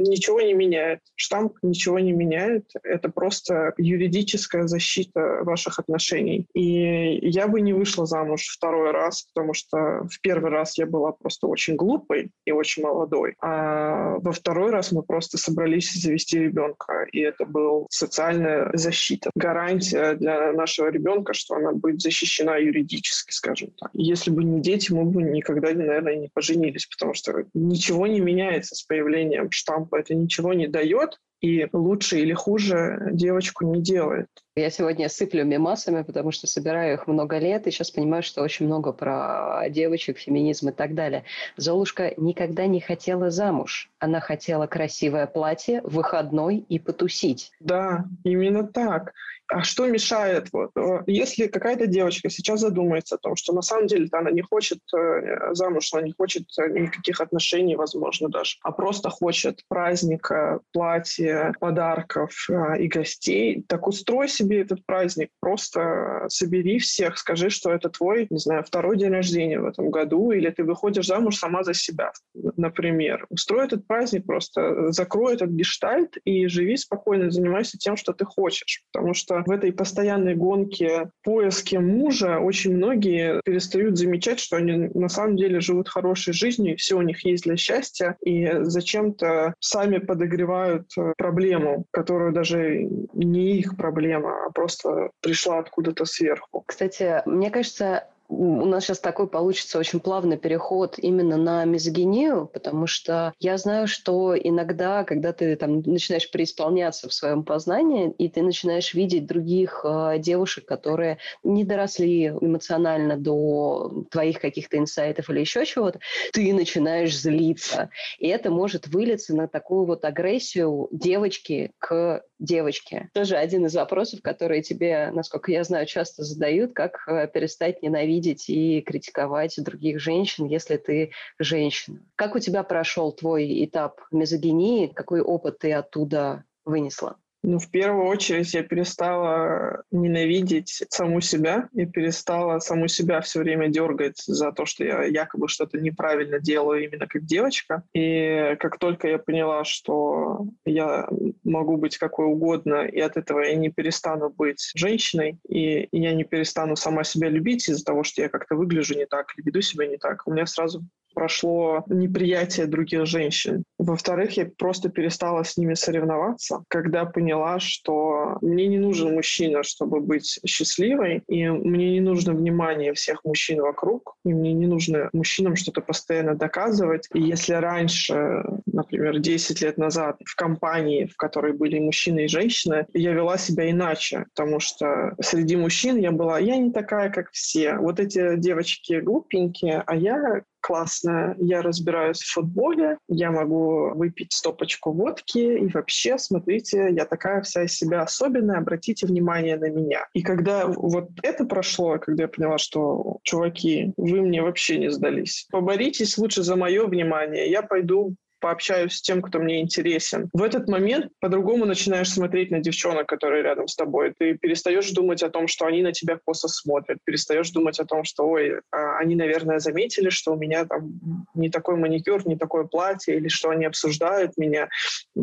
ничего 0.00 0.40
не 0.40 0.54
меняет. 0.54 1.00
Штамп 1.16 1.56
ничего 1.62 1.98
не 1.98 2.12
меняет. 2.12 2.70
Это 2.82 3.10
просто 3.10 3.74
юридическая 3.76 4.66
защита 4.66 5.40
ваших 5.42 5.78
отношений. 5.78 6.46
И 6.54 7.18
я 7.28 7.48
бы 7.48 7.60
не 7.60 7.72
вышла 7.72 8.06
замуж 8.06 8.48
второй 8.48 8.92
раз, 8.92 9.22
потому 9.34 9.54
что 9.54 10.06
в 10.10 10.20
первый 10.20 10.50
раз 10.50 10.78
я 10.78 10.86
была 10.86 11.12
просто 11.12 11.46
очень 11.46 11.76
глупой 11.76 12.30
и 12.44 12.52
очень 12.52 12.82
молодой. 12.82 13.34
А 13.42 14.16
во 14.18 14.32
второй 14.32 14.70
раз 14.70 14.92
мы 14.92 15.02
просто 15.02 15.17
собрались 15.20 15.92
завести 15.92 16.38
ребенка. 16.38 17.06
И 17.12 17.20
это 17.20 17.44
был 17.44 17.86
социальная 17.90 18.70
защита, 18.74 19.30
гарантия 19.34 20.14
для 20.14 20.52
нашего 20.52 20.88
ребенка, 20.88 21.34
что 21.34 21.54
она 21.54 21.72
будет 21.72 22.00
защищена 22.00 22.56
юридически, 22.56 23.32
скажем 23.32 23.70
так. 23.78 23.90
Если 23.94 24.30
бы 24.30 24.44
не 24.44 24.60
дети, 24.60 24.92
мы 24.92 25.04
бы 25.04 25.22
никогда, 25.22 25.72
наверное, 25.72 26.16
не 26.16 26.28
поженились, 26.28 26.86
потому 26.86 27.14
что 27.14 27.44
ничего 27.54 28.06
не 28.06 28.20
меняется 28.20 28.74
с 28.74 28.82
появлением 28.82 29.50
штампа. 29.50 29.96
Это 29.96 30.14
ничего 30.14 30.52
не 30.52 30.68
дает, 30.68 31.18
и 31.40 31.68
лучше 31.72 32.18
или 32.20 32.32
хуже 32.32 33.10
девочку 33.12 33.64
не 33.66 33.80
делает. 33.80 34.28
Я 34.56 34.70
сегодня 34.70 35.08
сыплю 35.08 35.44
мемасами, 35.44 36.02
потому 36.02 36.32
что 36.32 36.48
собираю 36.48 36.94
их 36.94 37.06
много 37.06 37.38
лет, 37.38 37.66
и 37.66 37.70
сейчас 37.70 37.92
понимаю, 37.92 38.24
что 38.24 38.42
очень 38.42 38.66
много 38.66 38.92
про 38.92 39.64
девочек, 39.70 40.18
феминизм 40.18 40.70
и 40.70 40.72
так 40.72 40.94
далее. 40.94 41.24
Золушка 41.56 42.12
никогда 42.16 42.66
не 42.66 42.80
хотела 42.80 43.30
замуж. 43.30 43.88
Она 44.00 44.18
хотела 44.20 44.66
красивое 44.66 45.26
платье, 45.28 45.80
выходной 45.84 46.56
и 46.56 46.80
потусить. 46.80 47.52
Да, 47.60 48.04
именно 48.24 48.66
так 48.66 49.12
а 49.48 49.62
что 49.62 49.86
мешает? 49.86 50.48
Вот, 50.52 50.72
если 51.06 51.46
какая-то 51.46 51.86
девочка 51.86 52.28
сейчас 52.28 52.60
задумается 52.60 53.14
о 53.14 53.18
том, 53.18 53.34
что 53.34 53.54
на 53.54 53.62
самом 53.62 53.86
деле 53.86 54.08
она 54.12 54.30
не 54.30 54.42
хочет 54.42 54.80
э, 54.94 55.54
замуж, 55.54 55.88
она 55.92 56.02
не 56.02 56.12
хочет 56.12 56.44
э, 56.58 56.68
никаких 56.68 57.20
отношений, 57.20 57.74
возможно, 57.74 58.28
даже, 58.28 58.56
а 58.62 58.72
просто 58.72 59.08
хочет 59.08 59.62
праздника, 59.68 60.60
платья, 60.72 61.54
подарков 61.60 62.46
э, 62.50 62.82
и 62.82 62.88
гостей, 62.88 63.64
так 63.66 63.86
устрой 63.86 64.28
себе 64.28 64.60
этот 64.60 64.84
праздник. 64.84 65.30
Просто 65.40 66.26
собери 66.28 66.78
всех, 66.78 67.16
скажи, 67.16 67.48
что 67.48 67.72
это 67.72 67.88
твой, 67.88 68.26
не 68.28 68.38
знаю, 68.38 68.64
второй 68.64 68.98
день 68.98 69.10
рождения 69.10 69.60
в 69.60 69.66
этом 69.66 69.90
году, 69.90 70.30
или 70.30 70.50
ты 70.50 70.62
выходишь 70.62 71.06
замуж 71.06 71.36
сама 71.36 71.62
за 71.62 71.72
себя, 71.72 72.12
например. 72.34 73.26
Устрой 73.30 73.64
этот 73.64 73.86
праздник 73.86 74.26
просто, 74.26 74.92
закрой 74.92 75.34
этот 75.34 75.50
гештальт 75.50 76.18
и 76.24 76.46
живи 76.48 76.76
спокойно, 76.76 77.30
занимайся 77.30 77.78
тем, 77.78 77.96
что 77.96 78.12
ты 78.12 78.26
хочешь. 78.26 78.82
Потому 78.92 79.14
что 79.14 79.37
в 79.46 79.50
этой 79.50 79.72
постоянной 79.72 80.34
гонке 80.34 81.10
поиске 81.22 81.80
мужа 81.80 82.38
очень 82.38 82.76
многие 82.76 83.40
перестают 83.44 83.98
замечать, 83.98 84.40
что 84.40 84.56
они 84.56 84.90
на 84.94 85.08
самом 85.08 85.36
деле 85.36 85.60
живут 85.60 85.88
хорошей 85.88 86.32
жизнью, 86.32 86.74
и 86.74 86.76
все 86.76 86.96
у 86.96 87.02
них 87.02 87.24
есть 87.24 87.44
для 87.44 87.56
счастья, 87.56 88.16
и 88.24 88.48
зачем-то 88.60 89.54
сами 89.60 89.98
подогревают 89.98 90.86
э, 90.96 91.12
проблему, 91.16 91.86
которую 91.90 92.32
даже 92.32 92.88
не 93.12 93.58
их 93.58 93.76
проблема, 93.76 94.46
а 94.46 94.50
просто 94.50 95.10
пришла 95.20 95.58
откуда-то 95.58 96.04
сверху. 96.04 96.64
Кстати, 96.66 97.22
мне 97.26 97.50
кажется, 97.50 98.04
у 98.28 98.66
нас 98.66 98.84
сейчас 98.84 99.00
такой 99.00 99.26
получится 99.26 99.78
очень 99.78 100.00
плавный 100.00 100.36
переход 100.36 100.98
именно 100.98 101.36
на 101.36 101.64
мизогинию, 101.64 102.46
потому 102.46 102.86
что 102.86 103.32
я 103.40 103.56
знаю, 103.56 103.88
что 103.88 104.36
иногда, 104.36 105.04
когда 105.04 105.32
ты 105.32 105.56
там 105.56 105.80
начинаешь 105.80 106.30
преисполняться 106.30 107.08
в 107.08 107.14
своем 107.14 107.42
познании, 107.42 108.12
и 108.18 108.28
ты 108.28 108.42
начинаешь 108.42 108.92
видеть 108.92 109.26
других 109.26 109.80
э, 109.84 110.18
девушек, 110.18 110.66
которые 110.66 111.18
не 111.42 111.64
доросли 111.64 112.26
эмоционально 112.26 113.16
до 113.16 114.04
твоих 114.10 114.40
каких-то 114.40 114.76
инсайтов 114.76 115.30
или 115.30 115.40
еще 115.40 115.64
чего-то, 115.64 116.00
ты 116.32 116.52
начинаешь 116.52 117.18
злиться. 117.18 117.90
И 118.18 118.28
это 118.28 118.50
может 118.50 118.88
вылиться 118.88 119.34
на 119.34 119.48
такую 119.48 119.86
вот 119.86 120.04
агрессию 120.04 120.88
девочки 120.92 121.72
к 121.78 122.22
девочке. 122.38 123.10
Тоже 123.14 123.36
один 123.36 123.66
из 123.66 123.74
вопросов, 123.74 124.20
которые 124.22 124.62
тебе, 124.62 125.10
насколько 125.12 125.50
я 125.50 125.64
знаю, 125.64 125.86
часто 125.86 126.22
задают, 126.22 126.72
как 126.74 127.06
э, 127.06 127.28
перестать 127.28 127.82
ненавидеть 127.82 128.48
и 128.48 128.80
критиковать 128.80 129.54
других 129.58 130.00
женщин, 130.00 130.46
если 130.46 130.76
ты 130.76 131.12
женщина. 131.38 132.00
Как 132.16 132.34
у 132.34 132.38
тебя 132.38 132.62
прошел 132.62 133.12
твой 133.12 133.64
этап 133.64 134.00
мизогинии? 134.10 134.86
Какой 134.86 135.20
опыт 135.20 135.58
ты 135.58 135.72
оттуда 135.72 136.44
вынесла? 136.64 137.16
Ну, 137.42 137.58
в 137.58 137.70
первую 137.70 138.06
очередь 138.06 138.52
я 138.52 138.62
перестала 138.64 139.84
ненавидеть 139.92 140.82
саму 140.90 141.20
себя 141.20 141.68
и 141.72 141.86
перестала 141.86 142.58
саму 142.58 142.88
себя 142.88 143.20
все 143.20 143.40
время 143.40 143.68
дергать 143.68 144.18
за 144.18 144.50
то, 144.50 144.66
что 144.66 144.84
я 144.84 145.04
якобы 145.04 145.48
что-то 145.48 145.78
неправильно 145.78 146.40
делаю 146.40 146.84
именно 146.84 147.06
как 147.06 147.24
девочка. 147.24 147.84
И 147.94 148.56
как 148.58 148.78
только 148.78 149.08
я 149.08 149.18
поняла, 149.18 149.64
что 149.64 150.46
я 150.64 151.08
могу 151.44 151.76
быть 151.76 151.96
какой 151.96 152.26
угодно, 152.26 152.84
и 152.86 152.98
от 152.98 153.16
этого 153.16 153.40
я 153.40 153.54
не 153.54 153.70
перестану 153.70 154.30
быть 154.30 154.72
женщиной, 154.74 155.38
и 155.48 155.88
я 155.92 156.14
не 156.14 156.24
перестану 156.24 156.74
сама 156.74 157.04
себя 157.04 157.28
любить 157.28 157.68
из-за 157.68 157.84
того, 157.84 158.02
что 158.02 158.20
я 158.20 158.28
как-то 158.28 158.56
выгляжу 158.56 158.94
не 158.94 159.06
так 159.06 159.32
или 159.36 159.46
веду 159.46 159.60
себя 159.60 159.86
не 159.86 159.96
так, 159.96 160.26
у 160.26 160.32
меня 160.32 160.46
сразу 160.46 160.82
прошло 161.18 161.82
неприятие 161.88 162.66
других 162.66 163.04
женщин. 163.06 163.64
Во-вторых, 163.76 164.36
я 164.36 164.48
просто 164.56 164.88
перестала 164.88 165.42
с 165.42 165.56
ними 165.56 165.74
соревноваться, 165.74 166.62
когда 166.68 167.06
поняла, 167.06 167.58
что 167.58 168.38
мне 168.40 168.68
не 168.68 168.78
нужен 168.78 169.14
мужчина, 169.14 169.64
чтобы 169.64 169.98
быть 169.98 170.38
счастливой, 170.46 171.24
и 171.26 171.48
мне 171.48 171.90
не 171.90 172.00
нужно 172.00 172.34
внимание 172.34 172.92
всех 172.92 173.24
мужчин 173.24 173.60
вокруг, 173.60 174.14
и 174.24 174.32
мне 174.32 174.52
не 174.52 174.68
нужно 174.68 175.10
мужчинам 175.12 175.56
что-то 175.56 175.80
постоянно 175.80 176.36
доказывать. 176.36 177.08
И 177.12 177.20
если 177.20 177.54
раньше, 177.54 178.44
например, 178.66 179.18
10 179.18 179.60
лет 179.60 179.76
назад 179.76 180.18
в 180.24 180.36
компании, 180.36 181.06
в 181.06 181.16
которой 181.16 181.52
были 181.52 181.80
мужчины 181.80 182.26
и 182.26 182.28
женщины, 182.28 182.86
я 182.94 183.12
вела 183.12 183.38
себя 183.38 183.68
иначе, 183.68 184.26
потому 184.36 184.60
что 184.60 185.16
среди 185.20 185.56
мужчин 185.56 185.96
я 185.96 186.12
была, 186.12 186.38
я 186.38 186.56
не 186.58 186.70
такая, 186.70 187.10
как 187.10 187.32
все. 187.32 187.74
Вот 187.74 187.98
эти 187.98 188.36
девочки 188.36 189.00
глупенькие, 189.00 189.82
а 189.84 189.96
я 189.96 190.42
классная. 190.60 191.36
Я 191.38 191.62
разбираюсь 191.62 192.20
в 192.20 192.32
футболе, 192.32 192.98
я 193.08 193.30
могу 193.30 193.90
выпить 193.94 194.32
стопочку 194.32 194.92
водки, 194.92 195.38
и 195.38 195.68
вообще, 195.68 196.18
смотрите, 196.18 196.88
я 196.90 197.04
такая 197.04 197.42
вся 197.42 197.64
из 197.64 197.74
себя 197.76 198.02
особенная, 198.02 198.58
обратите 198.58 199.06
внимание 199.06 199.56
на 199.56 199.70
меня. 199.70 200.06
И 200.14 200.22
когда 200.22 200.66
вот 200.66 201.10
это 201.22 201.44
прошло, 201.44 201.98
когда 201.98 202.24
я 202.24 202.28
поняла, 202.28 202.58
что, 202.58 203.18
чуваки, 203.22 203.92
вы 203.96 204.22
мне 204.22 204.42
вообще 204.42 204.78
не 204.78 204.90
сдались, 204.90 205.46
поборитесь 205.50 206.18
лучше 206.18 206.42
за 206.42 206.56
мое 206.56 206.86
внимание, 206.86 207.50
я 207.50 207.62
пойду 207.62 208.14
пообщаюсь 208.40 208.94
с 208.94 209.02
тем, 209.02 209.22
кто 209.22 209.38
мне 209.38 209.60
интересен. 209.60 210.28
В 210.32 210.42
этот 210.42 210.68
момент 210.68 211.12
по-другому 211.20 211.64
начинаешь 211.64 212.10
смотреть 212.10 212.50
на 212.50 212.60
девчонок, 212.60 213.06
которые 213.06 213.42
рядом 213.42 213.68
с 213.68 213.76
тобой. 213.76 214.14
Ты 214.18 214.36
перестаешь 214.36 214.90
думать 214.90 215.22
о 215.22 215.30
том, 215.30 215.48
что 215.48 215.66
они 215.66 215.82
на 215.82 215.92
тебя 215.92 216.18
косо 216.24 216.48
смотрят, 216.48 216.98
перестаешь 217.04 217.50
думать 217.50 217.78
о 217.80 217.84
том, 217.84 218.04
что, 218.04 218.28
ой, 218.28 218.60
а, 218.70 218.98
они, 218.98 219.14
наверное, 219.14 219.58
заметили, 219.58 220.10
что 220.10 220.32
у 220.32 220.36
меня 220.36 220.64
там 220.64 221.00
не 221.34 221.50
такой 221.50 221.76
маникюр, 221.76 222.26
не 222.26 222.36
такое 222.36 222.64
платье, 222.64 223.16
или 223.16 223.28
что 223.28 223.50
они 223.50 223.64
обсуждают 223.64 224.36
меня, 224.36 224.68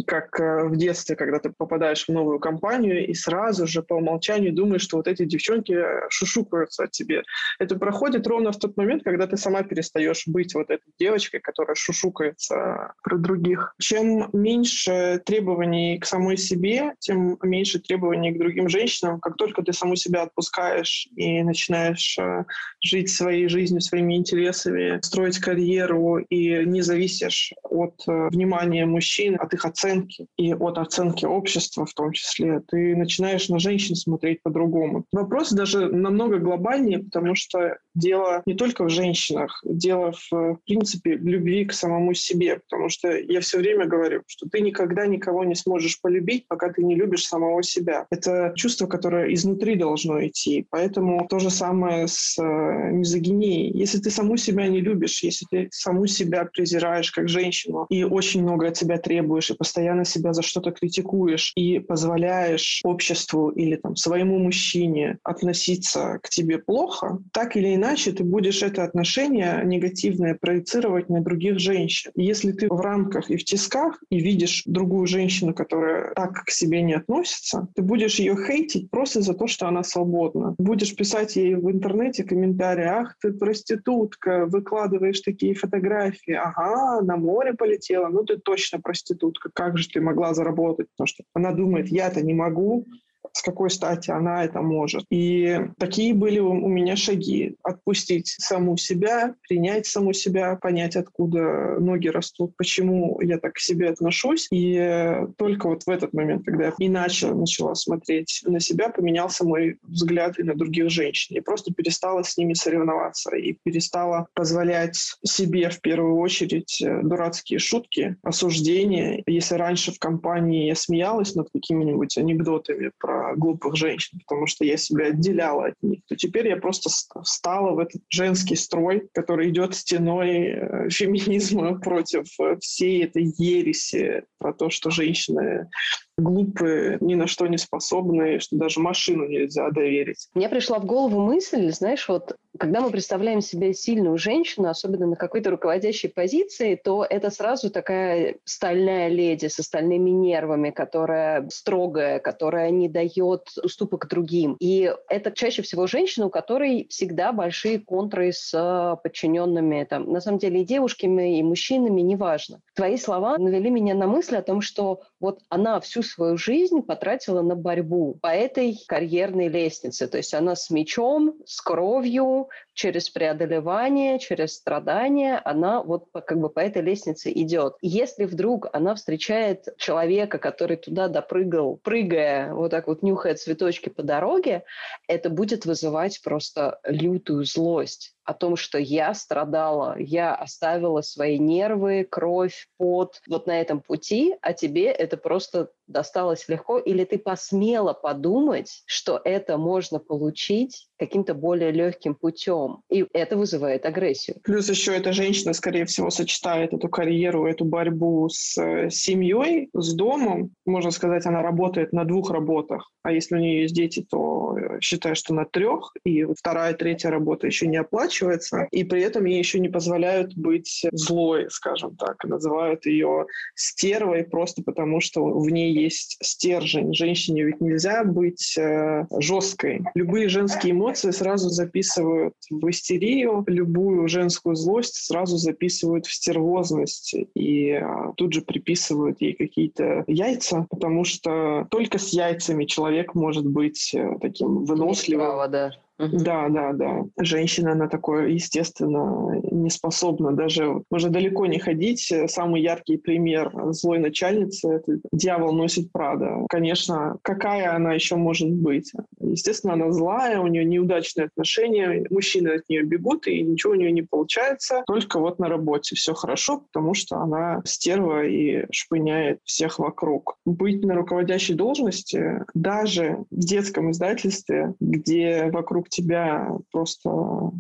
как 0.06 0.40
э, 0.40 0.66
в 0.66 0.76
детстве, 0.76 1.16
когда 1.16 1.40
ты 1.40 1.52
попадаешь 1.56 2.06
в 2.06 2.12
новую 2.12 2.40
компанию 2.40 3.08
и 3.08 3.14
сразу 3.14 3.68
же 3.68 3.82
по 3.82 3.96
умолчанию 3.96 4.54
думаешь, 4.54 4.82
что 4.82 4.98
вот 4.98 5.08
эти 5.08 5.26
девчонки 5.26 5.78
шушукаются 6.10 6.84
от 6.84 6.92
тебе. 6.92 7.24
Это 7.60 7.78
проходит 7.78 8.28
ровно 8.28 8.52
в 8.52 8.60
тот 8.60 8.78
момент, 8.78 9.04
когда 9.04 9.28
ты 9.28 9.38
сама 9.38 9.64
перестаешь 9.64 10.24
быть 10.28 10.54
вот 10.56 10.70
этой 10.70 10.92
девочкой, 11.00 11.40
которая 11.40 11.76
шушукается 11.76 12.94
про 13.06 13.18
других. 13.20 13.76
Чем 13.80 14.30
меньше 14.34 15.22
требований 15.24 16.00
к 16.00 16.06
самой 16.08 16.38
себе, 16.38 16.94
тем 17.00 17.38
меньше 17.44 17.80
требований 17.80 18.32
к 18.32 18.40
другим 18.40 18.68
женщинам. 18.68 19.20
Как 19.20 19.38
только 19.38 19.62
ты 19.62 19.74
саму 19.74 19.96
себя 19.96 20.24
отпускаешь 20.24 21.08
и 21.16 21.44
начинаешь 21.44 22.18
э, 22.18 22.46
жить 22.82 23.12
своей 23.12 23.48
жизнью, 23.48 23.82
своими 23.82 24.16
интересами, 24.16 25.00
строить 25.04 25.38
карьеру 25.38 26.18
и 26.18 26.66
не 26.66 26.82
зависишь 26.82 27.54
от 27.62 27.94
э, 28.08 28.30
внимания 28.32 28.88
мужчин, 28.88 29.38
от 29.40 29.54
их 29.54 29.66
оценки 29.66 30.26
и 30.36 30.56
от 30.56 30.80
оценки 30.80 31.26
общества 31.26 31.86
в 31.86 31.94
том 31.94 32.12
числе, 32.12 32.62
ты 32.68 32.96
начинаешь 32.96 33.50
на 33.50 33.60
женщин 33.60 33.96
смотреть 33.96 34.42
по-другому. 34.42 35.06
Вопрос 35.12 35.52
даже 35.52 35.90
намного 35.92 36.40
глобальнее, 36.40 37.04
потому 37.04 37.36
что 37.36 37.78
дело 37.94 38.42
не 38.48 38.56
только 38.56 38.84
в 38.84 38.90
женщинах, 38.90 39.62
дело 39.64 40.12
в, 40.12 40.32
в 40.32 40.60
принципе 40.66 41.18
в 41.18 41.24
любви 41.24 41.66
к 41.66 41.74
самому 41.74 42.16
себе, 42.16 42.62
потому 42.68 42.90
что 42.90 42.95
я 43.04 43.40
все 43.42 43.58
время 43.58 43.86
говорю, 43.86 44.24
что 44.28 44.48
ты 44.50 44.62
никогда 44.62 45.06
никого 45.08 45.44
не 45.44 45.56
сможешь 45.56 46.00
полюбить, 46.02 46.48
пока 46.48 46.72
ты 46.72 46.84
не 46.84 46.96
любишь 46.96 47.26
самого 47.26 47.64
себя. 47.64 48.06
Это 48.10 48.54
чувство, 48.56 48.88
которое 48.88 49.34
изнутри 49.34 49.76
должно 49.76 50.26
идти. 50.26 50.66
Поэтому 50.70 51.28
то 51.28 51.40
же 51.40 51.50
самое 51.50 52.08
с 52.08 52.38
э, 52.38 52.92
мизогинией. 52.92 53.72
Если 53.78 54.00
ты 54.00 54.10
саму 54.10 54.38
себя 54.38 54.68
не 54.68 54.82
любишь, 54.82 55.24
если 55.24 55.46
ты 55.50 55.68
саму 55.72 56.08
себя 56.08 56.46
презираешь 56.46 57.12
как 57.12 57.30
женщину 57.30 57.86
и 57.90 58.04
очень 58.04 58.44
много 58.44 58.68
от 58.68 58.78
себя 58.78 58.98
требуешь, 58.98 59.52
и 59.52 59.56
постоянно 59.56 60.06
себя 60.06 60.34
за 60.34 60.42
что-то 60.42 60.72
критикуешь, 60.72 61.52
и 61.56 61.80
позволяешь 61.80 62.82
обществу 62.84 63.50
или 63.50 63.76
там, 63.76 63.96
своему 63.96 64.40
мужчине 64.40 65.18
относиться 65.24 66.20
к 66.22 66.30
тебе 66.30 66.60
плохо, 66.60 67.20
так 67.32 67.56
или 67.56 67.76
иначе 67.76 68.12
ты 68.12 68.24
будешь 68.24 68.64
это 68.64 68.84
отношение 68.84 69.62
негативное 69.66 70.36
проецировать 70.36 71.10
на 71.10 71.22
других 71.22 71.60
женщин. 71.60 72.12
И 72.16 72.24
если 72.24 72.52
ты 72.52 72.68
в 72.68 72.80
рамках 72.86 73.30
и 73.30 73.38
в 73.38 73.44
тисках 73.44 74.02
и 74.10 74.20
видишь 74.20 74.64
другую 74.66 75.08
женщину, 75.08 75.54
которая 75.54 76.14
так 76.14 76.46
к 76.46 76.50
себе 76.50 76.82
не 76.82 76.94
относится, 76.94 77.68
ты 77.76 77.82
будешь 77.82 78.20
ее 78.20 78.36
хейтить 78.36 78.90
просто 78.90 79.22
за 79.22 79.34
то, 79.34 79.48
что 79.48 79.68
она 79.68 79.84
свободна. 79.84 80.56
Будешь 80.58 80.96
писать 80.96 81.36
ей 81.36 81.56
в 81.56 81.70
интернете 81.70 82.24
комментарии, 82.24 82.86
ах, 82.86 83.16
ты 83.22 83.34
проститутка, 83.34 84.46
выкладываешь 84.46 85.22
такие 85.22 85.54
фотографии, 85.56 86.34
ага, 86.34 87.02
на 87.02 87.18
море 87.18 87.54
полетела, 87.54 88.08
ну 88.10 88.24
ты 88.24 88.38
точно 88.38 88.80
проститутка, 88.80 89.50
как 89.54 89.78
же 89.78 89.90
ты 89.90 90.02
могла 90.02 90.34
заработать? 90.34 90.88
Потому 90.96 91.08
что 91.08 91.24
она 91.34 91.52
думает, 91.52 91.88
я-то 91.90 92.22
не 92.22 92.34
могу, 92.34 92.88
с 93.34 93.42
какой 93.42 93.70
стати 93.70 94.12
она 94.12 94.44
это 94.44 94.62
может. 94.62 95.06
И 95.10 95.60
такие 95.78 96.14
были 96.14 96.40
у 96.40 96.68
меня 96.68 96.96
шаги. 96.96 97.56
Отпустить 97.64 98.28
саму 98.28 98.78
себя, 98.78 99.36
принять 99.48 99.88
саму 99.88 100.14
себя, 100.14 100.56
понять, 100.56 100.96
откуда 100.96 101.80
ноги 101.80 102.08
растут, 102.08 102.56
почему 102.58 103.20
я 103.22 103.38
так 103.38 103.54
к 103.54 103.60
себе 103.60 103.90
отношусь. 103.90 104.48
И 104.52 105.26
только 105.38 105.68
вот 105.68 105.84
в 105.84 105.90
этот 105.90 106.14
момент, 106.14 106.46
когда 106.46 106.66
я 106.66 106.74
иначе 106.80 107.34
начала 107.34 107.76
смотреть 107.76 108.42
на 108.46 108.60
себя, 108.60 108.90
поменялся 108.90 109.46
мой 109.46 109.78
взгляд 109.84 110.40
и 110.40 110.44
на 110.44 110.56
других 110.56 110.90
женщин. 110.90 111.36
И 111.36 111.42
просто 111.42 111.74
перестала 111.74 112.24
с 112.24 112.38
ними 112.38 112.54
соревноваться 112.54 113.36
и 113.36 113.58
перестала 113.64 114.28
позволять 114.34 114.98
себе 115.24 115.70
в 115.70 115.82
первую 115.82 116.18
очередь 116.18 116.82
э, 116.82 117.02
дурацкие 117.04 117.60
шутки, 117.60 118.18
осуждения. 118.24 119.24
Если 119.26 119.56
раньше 119.56 119.92
в 119.92 120.00
компании 120.00 120.68
я 120.68 120.76
смеялась 120.76 121.36
над 121.36 121.50
какими-нибудь 121.52 122.18
анекдотами 122.18 122.92
про 122.98 123.15
глупых 123.36 123.76
женщин, 123.76 124.20
потому 124.20 124.48
что 124.48 124.66
я 124.66 124.78
себя 124.78 125.08
отделяла 125.08 125.68
от 125.68 125.76
них, 125.82 126.02
то 126.08 126.16
теперь 126.16 126.48
я 126.48 126.58
просто 126.58 126.90
встала 127.24 127.72
в 127.72 127.80
этот 127.80 128.02
женский 128.10 128.56
строй, 128.56 129.08
который 129.14 129.50
идет 129.50 129.76
стеной 129.76 130.30
э, 130.30 130.90
феминизма 130.90 131.80
против 131.84 132.26
э, 132.40 132.58
всей 132.60 133.04
этой 133.04 133.24
ереси 133.38 134.24
про 134.38 134.54
то, 134.54 134.70
что 134.70 134.90
женщины 134.90 135.70
глупые, 136.18 136.98
ни 137.02 137.16
на 137.16 137.28
что 137.28 137.48
не 137.48 137.58
способные, 137.58 138.40
что 138.40 138.56
даже 138.56 138.80
машину 138.80 139.28
нельзя 139.28 139.70
доверить. 139.70 140.30
Мне 140.34 140.50
пришла 140.50 140.80
в 140.80 140.86
голову 140.86 141.20
мысль, 141.20 141.72
знаешь, 141.72 142.08
вот 142.08 142.36
когда 142.58 142.80
мы 142.80 142.90
представляем 142.90 143.42
себе 143.42 143.74
сильную 143.74 144.18
женщину, 144.18 144.70
особенно 144.70 145.08
на 145.08 145.16
какой-то 145.16 145.50
руководящей 145.50 146.10
позиции, 146.10 146.80
то 146.82 147.06
это 147.08 147.30
сразу 147.30 147.70
такая 147.70 148.38
стальная 148.46 149.10
леди 149.10 149.48
с 149.48 149.60
остальными 149.60 150.10
нервами, 150.10 150.70
которая 150.70 151.48
строгая, 151.50 152.20
которая 152.20 152.70
не 152.70 152.88
дает 152.88 153.50
уступок 153.62 154.08
другим. 154.08 154.56
И 154.60 154.94
это 155.10 155.32
чаще 155.32 155.64
всего 155.64 155.86
женщина, 155.88 156.28
у 156.28 156.30
которой 156.30 156.88
всегда 156.90 157.34
большие 157.34 157.80
контры 157.80 158.32
с 158.32 159.00
подчиненными, 159.04 159.84
там, 159.84 160.12
на 160.12 160.22
самом 160.22 160.38
деле 160.40 160.62
и 160.62 160.66
девушками, 160.66 161.40
и 161.40 161.44
мужчинами, 161.44 162.02
неважно. 162.02 162.62
Твои 162.74 162.98
слова 162.98 163.38
навели 163.38 163.70
меня 163.70 163.96
на 163.96 164.08
мысль 164.08 164.38
о 164.38 164.42
том, 164.42 164.62
что 164.62 165.02
вот 165.20 165.42
она 165.50 165.80
всю 165.82 166.04
свою 166.06 166.38
жизнь 166.38 166.82
потратила 166.82 167.42
на 167.42 167.56
борьбу 167.56 168.18
по 168.22 168.28
этой 168.28 168.78
карьерной 168.88 169.48
лестнице. 169.48 170.08
То 170.08 170.18
есть 170.18 170.34
она 170.34 170.56
с 170.56 170.70
мечом, 170.70 171.36
с 171.46 171.62
кровью, 171.62 172.50
через 172.76 173.10
преодолевание, 173.10 174.20
через 174.20 174.56
страдания, 174.56 175.42
она 175.44 175.82
вот 175.82 176.10
как 176.14 176.40
бы 176.40 176.50
по 176.50 176.60
этой 176.60 176.82
лестнице 176.82 177.32
идет. 177.32 177.76
Если 177.82 178.26
вдруг 178.26 178.68
она 178.74 178.94
встречает 178.94 179.70
человека, 179.78 180.38
который 180.38 180.78
туда 180.78 181.08
допрыгал, 181.08 181.78
прыгая, 181.78 182.54
вот 182.54 182.72
так 182.72 182.88
вот 182.88 183.02
нюхая 183.02 183.36
цветочки 183.36 183.90
по 183.90 184.04
дороге, 184.04 184.64
это 185.08 185.30
будет 185.30 185.66
вызывать 185.66 186.22
просто 186.22 186.80
лютую 186.84 187.46
злость 187.46 188.16
о 188.26 188.34
том, 188.34 188.56
что 188.56 188.78
я 188.80 189.14
страдала, 189.14 189.96
я 190.00 190.34
оставила 190.36 191.02
свои 191.02 191.38
нервы, 191.38 192.06
кровь, 192.10 192.68
пот 192.78 193.22
вот 193.28 193.46
на 193.46 193.62
этом 193.62 193.82
пути, 193.82 194.36
а 194.42 194.54
тебе 194.54 194.88
это 194.88 195.16
просто 195.16 195.70
досталось 195.88 196.50
легко, 196.50 196.80
или 196.80 197.06
ты 197.06 197.20
посмела 197.20 197.94
подумать, 197.94 198.84
что 198.88 199.22
это 199.24 199.58
можно 199.58 200.00
получить 200.00 200.90
каким-то 200.98 201.36
более 201.36 201.72
легким 201.72 202.16
путем. 202.16 202.65
И 202.90 203.06
это 203.14 203.38
вызывает 203.38 203.86
агрессию. 203.86 204.38
Плюс 204.44 204.70
еще 204.70 204.96
эта 204.96 205.14
женщина, 205.14 205.54
скорее 205.54 205.86
всего, 205.86 206.10
сочетает 206.10 206.74
эту 206.74 206.90
карьеру, 206.90 207.46
эту 207.46 207.66
борьбу 207.66 208.30
с 208.30 208.58
э, 208.58 208.90
семьей, 208.90 209.70
с 209.74 209.94
домом. 209.94 210.52
Можно 210.66 210.92
сказать, 210.92 211.26
она 211.26 211.42
работает 211.42 211.94
на 211.94 212.06
двух 212.06 212.32
работах. 212.32 212.92
А 213.04 213.12
если 213.12 213.36
у 213.36 213.40
нее 213.40 213.62
есть 213.64 213.76
дети, 213.76 214.06
то 214.10 214.58
э, 214.58 214.80
считай, 214.82 215.16
что 215.16 215.34
на 215.34 215.46
трех. 215.46 215.94
И 216.04 216.24
вторая, 216.24 216.74
третья 216.74 217.10
работа 217.10 217.48
еще 217.48 217.68
не 217.68 217.78
оплачивается. 217.78 218.68
И 218.72 218.84
при 218.84 219.02
этом 219.02 219.26
ей 219.26 219.38
еще 219.38 219.60
не 219.60 219.70
позволяют 219.70 220.36
быть 220.36 220.86
злой, 220.92 221.48
скажем 221.50 221.96
так. 221.96 222.24
Называют 222.24 222.86
ее 222.86 223.28
стервой 223.56 224.24
просто 224.24 224.64
потому, 224.64 225.02
что 225.02 225.24
в 225.26 225.50
ней 225.50 225.74
есть 225.74 226.18
стержень. 226.22 226.94
Женщине 226.94 227.44
ведь 227.44 227.62
нельзя 227.62 228.04
быть 228.04 228.58
э, 228.58 229.06
жесткой. 229.20 229.82
Любые 229.94 230.30
женские 230.30 230.74
эмоции 230.74 231.12
сразу 231.12 231.50
записывают 231.50 232.34
в 232.60 232.70
истерию, 232.70 233.44
любую 233.48 234.08
женскую 234.08 234.56
злость 234.56 234.96
сразу 234.96 235.38
записывают 235.38 236.06
в 236.06 236.14
стервозность 236.14 237.16
и 237.36 237.70
э, 237.70 237.84
тут 238.18 238.34
же 238.34 238.42
приписывают 238.42 239.22
ей 239.22 239.34
какие-то 239.34 240.04
яйца, 240.08 240.68
потому 240.70 241.04
что 241.04 241.68
только 241.70 241.98
с 241.98 242.10
яйцами 242.10 242.66
человек 242.66 243.16
может 243.16 243.46
быть 243.46 243.94
э, 243.94 244.18
таким 244.22 244.66
выносливым. 244.66 245.26
Права, 245.26 245.48
да. 245.48 245.72
Да, 245.98 246.50
да, 246.50 246.74
да. 246.74 247.04
Женщина, 247.18 247.72
она 247.72 247.88
такое, 247.88 248.28
естественно, 248.28 249.40
не 249.52 249.70
способна 249.70 250.34
даже 250.34 250.82
уже 250.90 251.10
далеко 251.10 251.46
не 251.46 251.60
ходить. 251.60 252.14
Самый 252.28 252.62
яркий 252.62 252.98
пример 252.98 253.52
злой 253.70 254.00
начальницы— 254.00 254.68
это 254.70 255.00
«Дьявол 255.12 255.54
носит 255.54 255.92
Прада». 255.92 256.46
Конечно, 256.50 257.18
какая 257.22 257.74
она 257.76 257.94
еще 257.94 258.16
может 258.16 258.52
быть? 258.52 258.92
Естественно, 259.20 259.74
она 259.74 259.92
злая, 259.92 260.40
у 260.40 260.48
нее 260.48 260.66
неудачные 260.66 261.28
отношения, 261.28 262.06
мужчины 262.10 262.50
от 262.50 262.70
нее 262.70 262.84
бегут, 262.84 263.28
и 263.28 263.42
ничего 263.42 263.74
у 263.74 263.76
нее 263.76 263.92
не 263.92 264.02
получается. 264.02 264.84
Только 264.88 265.20
вот 265.20 265.40
на 265.40 265.48
работе 265.48 265.96
все 265.96 266.14
хорошо, 266.14 266.60
потому 266.60 266.94
что 266.94 267.18
она 267.18 267.62
стерва 267.66 268.26
и 268.26 268.66
шпыняет 268.72 269.40
всех 269.44 269.80
вокруг. 269.80 270.38
Быть 270.46 270.84
на 270.84 270.96
руководящей 270.96 271.56
должности 271.56 272.44
даже 272.54 273.26
в 273.32 273.40
детском 273.40 273.92
издательстве, 273.92 274.74
где 274.80 275.50
вокруг 275.52 275.85
вокруг 275.86 275.90
тебя 275.90 276.50
просто 276.72 277.10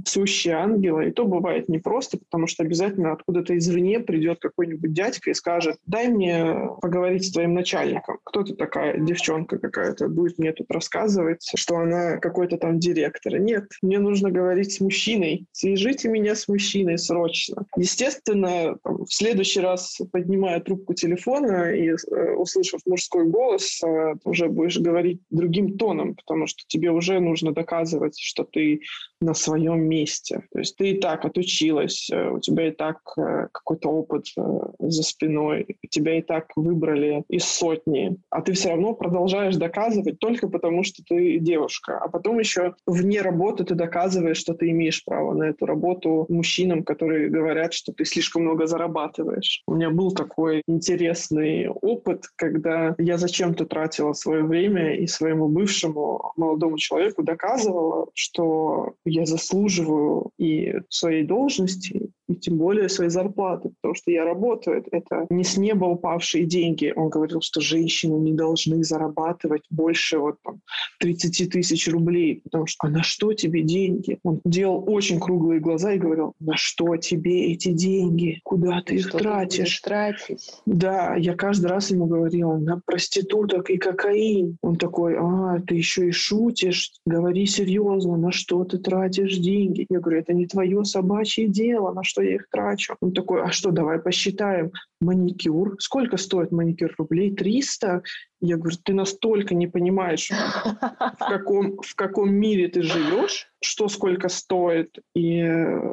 сущие 0.06 0.56
ангелы. 0.56 1.10
И 1.10 1.12
то 1.12 1.26
бывает 1.26 1.70
непросто, 1.70 2.18
потому 2.18 2.48
что 2.48 2.64
обязательно 2.64 3.14
откуда-то 3.14 3.58
извне 3.58 4.00
придет 4.00 4.40
какой-нибудь 4.40 4.94
дядька 4.94 5.32
и 5.32 5.34
скажет, 5.34 5.78
дай 5.86 6.08
мне 6.08 6.70
поговорить 6.82 7.26
с 7.26 7.32
твоим 7.32 7.54
начальником. 7.54 8.18
Кто 8.24 8.44
ты 8.44 8.56
такая 8.56 9.00
девчонка 9.00 9.58
какая-то 9.58 10.08
будет 10.08 10.38
мне 10.38 10.52
тут 10.52 10.72
рассказывать, 10.72 11.50
что 11.56 11.78
она 11.78 12.18
какой-то 12.18 12.58
там 12.58 12.80
директор. 12.80 13.38
Нет, 13.40 13.66
мне 13.82 14.00
нужно 14.00 14.32
говорить 14.32 14.74
с 14.74 14.80
мужчиной. 14.80 15.46
Свяжите 15.52 16.10
меня 16.10 16.36
с 16.36 16.48
мужчиной 16.48 16.98
срочно. 16.98 17.66
Естественно, 17.78 18.78
в 18.84 19.08
следующий 19.10 19.62
раз, 19.62 20.00
поднимая 20.12 20.60
трубку 20.60 20.94
телефона 20.94 21.72
и 21.72 21.90
э, 21.90 22.32
услышав 22.36 22.82
мужской 22.86 23.26
голос, 23.26 23.82
э, 23.84 24.16
уже 24.24 24.48
будешь 24.48 24.78
говорить 24.78 25.22
другим 25.30 25.78
тоном, 25.78 26.16
потому 26.16 26.48
что 26.48 26.64
тебе 26.68 26.92
уже 26.92 27.20
нужно 27.20 27.54
доказывать, 27.54 28.15
что 28.18 28.44
ты 28.44 28.82
на 29.22 29.34
своем 29.34 29.82
месте. 29.84 30.44
То 30.52 30.60
есть 30.60 30.76
ты 30.76 30.92
и 30.92 31.00
так 31.00 31.26
отучилась, 31.26 32.10
э, 32.12 32.30
у 32.30 32.40
тебя 32.40 32.68
и 32.68 32.72
так 32.72 33.00
э, 33.18 33.48
какой-то 33.52 33.90
опыт 33.90 34.26
э, 34.38 34.42
за 34.80 35.04
спиной, 35.04 35.78
тебя 35.90 36.18
и 36.18 36.22
так 36.22 36.52
выбрали 36.56 37.24
из 37.30 37.46
сотни, 37.46 38.18
а 38.30 38.42
ты 38.42 38.54
все 38.54 38.70
равно 38.70 38.94
продолжаешь 38.94 39.56
доказывать 39.56 40.20
только 40.20 40.50
потому, 40.50 40.84
что 40.84 41.04
ты 41.08 41.40
девушка. 41.40 41.98
А 41.98 42.10
потом 42.10 42.40
еще 42.40 42.76
вне 42.86 43.22
работы 43.22 43.64
ты 43.64 43.76
доказываешь, 43.76 44.38
что 44.38 44.54
ты 44.54 44.70
имеешь 44.70 45.04
право 45.06 45.34
на 45.34 45.44
эту 45.44 45.66
работу 45.66 46.26
мужчинам, 46.30 46.84
которые 46.84 47.30
говорят, 47.30 47.74
что 47.74 47.94
ты 47.94 48.06
слишком 48.06 48.44
много 48.44 48.68
зарабатываешь. 48.68 49.64
У 49.68 49.76
меня 49.76 49.90
был 49.90 50.12
такой 50.12 50.62
интересный 50.68 51.70
опыт, 51.70 52.26
когда 52.36 52.96
я 52.98 53.18
зачем-то 53.18 53.66
тратила 53.66 54.14
свое 54.14 54.44
время 54.44 54.96
и 54.96 55.08
своему 55.08 55.48
бывшему 55.48 56.34
молодому 56.36 56.78
человеку 56.78 57.24
доказывала, 57.24 58.08
что 58.14 58.96
я 59.16 59.26
заслуживаю 59.26 60.32
и 60.38 60.74
своей 60.90 61.24
должности, 61.24 62.10
и 62.28 62.36
тем 62.36 62.58
более 62.58 62.90
своей 62.90 63.10
зарплаты, 63.10 63.70
потому 63.82 63.96
что 63.96 64.12
я 64.12 64.26
работаю. 64.26 64.84
Это 64.92 65.26
не 65.30 65.44
с 65.44 65.58
неба 65.58 65.86
упавшие 65.86 66.46
деньги. 66.46 66.92
Он 66.96 67.10
говорил, 67.10 67.40
что 67.42 67.62
женщины 67.62 68.16
не 68.16 68.34
должны 68.34 68.84
зарабатывать 68.84 69.62
больше 69.70 70.18
вот 70.18 70.36
там 70.44 70.60
30 71.00 71.52
тысяч 71.52 71.88
рублей, 71.88 72.42
потому 72.44 72.66
что 72.66 72.88
а 72.88 72.90
на 72.90 73.04
что 73.04 73.34
тебе 73.34 73.62
деньги? 73.62 74.20
Он 74.24 74.42
делал 74.44 74.84
очень 74.88 75.20
круглые 75.20 75.62
глаза 75.62 75.94
и 75.94 76.00
говорил, 76.00 76.34
на 76.40 76.58
что 76.58 76.98
тебе 76.98 77.54
эти 77.54 77.72
деньги? 77.72 78.40
Куда 78.44 78.82
ты 78.82 78.96
их 78.96 79.10
что 79.10 79.20
тратишь? 79.20 79.80
Ты 79.80 79.90
тратить? 79.90 80.52
Да, 80.66 81.16
я 81.16 81.36
каждый 81.36 81.68
раз 81.68 81.92
ему 81.92 82.08
говорила, 82.08 82.58
на 82.58 82.82
проституток 82.86 83.70
и 83.70 83.78
кокаин. 83.78 84.58
Он 84.62 84.76
такой, 84.76 85.16
а, 85.18 85.62
ты 85.66 85.76
еще 85.76 86.10
и 86.10 86.12
шутишь, 86.12 86.92
говори 87.06 87.46
серьезно, 87.46 88.18
на 88.18 88.32
что 88.32 88.64
ты 88.66 88.78
тратишь 88.80 88.95
деньги? 89.40 89.86
Я 89.90 90.00
говорю, 90.00 90.20
это 90.20 90.34
не 90.34 90.46
твое 90.48 90.84
собачье 90.86 91.48
дело, 91.48 91.94
на 91.94 92.04
что 92.04 92.22
я 92.22 92.36
их 92.36 92.48
трачу. 92.50 92.96
Он 93.02 93.12
такой, 93.12 93.44
а 93.44 93.52
что, 93.52 93.72
давай 93.72 94.00
посчитаем. 94.00 94.72
Маникюр. 95.02 95.76
Сколько 95.80 96.18
стоит 96.18 96.52
маникюр? 96.52 96.94
Рублей 96.98 97.36
300? 97.36 98.02
Я 98.42 98.58
говорю, 98.58 98.78
ты 98.84 98.94
настолько 98.94 99.56
не 99.56 99.68
понимаешь, 99.68 100.30
в 100.30 101.18
каком, 101.18 101.78
в 101.82 101.96
каком 101.96 102.34
мире 102.34 102.68
ты 102.68 102.82
живешь, 102.82 103.48
что 103.62 103.88
сколько 103.88 104.30
стоит 104.30 105.00
и 105.16 105.46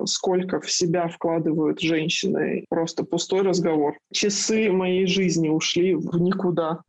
сколько 0.06 0.60
в 0.60 0.70
себя 0.70 1.08
вкладывают 1.08 1.80
женщины. 1.80 2.64
Просто 2.68 3.04
пустой 3.04 3.42
разговор. 3.42 3.96
Часы 4.12 4.70
моей 4.70 5.06
жизни 5.06 5.48
ушли 5.48 5.94
в 5.94 6.20
никуда. 6.20 6.80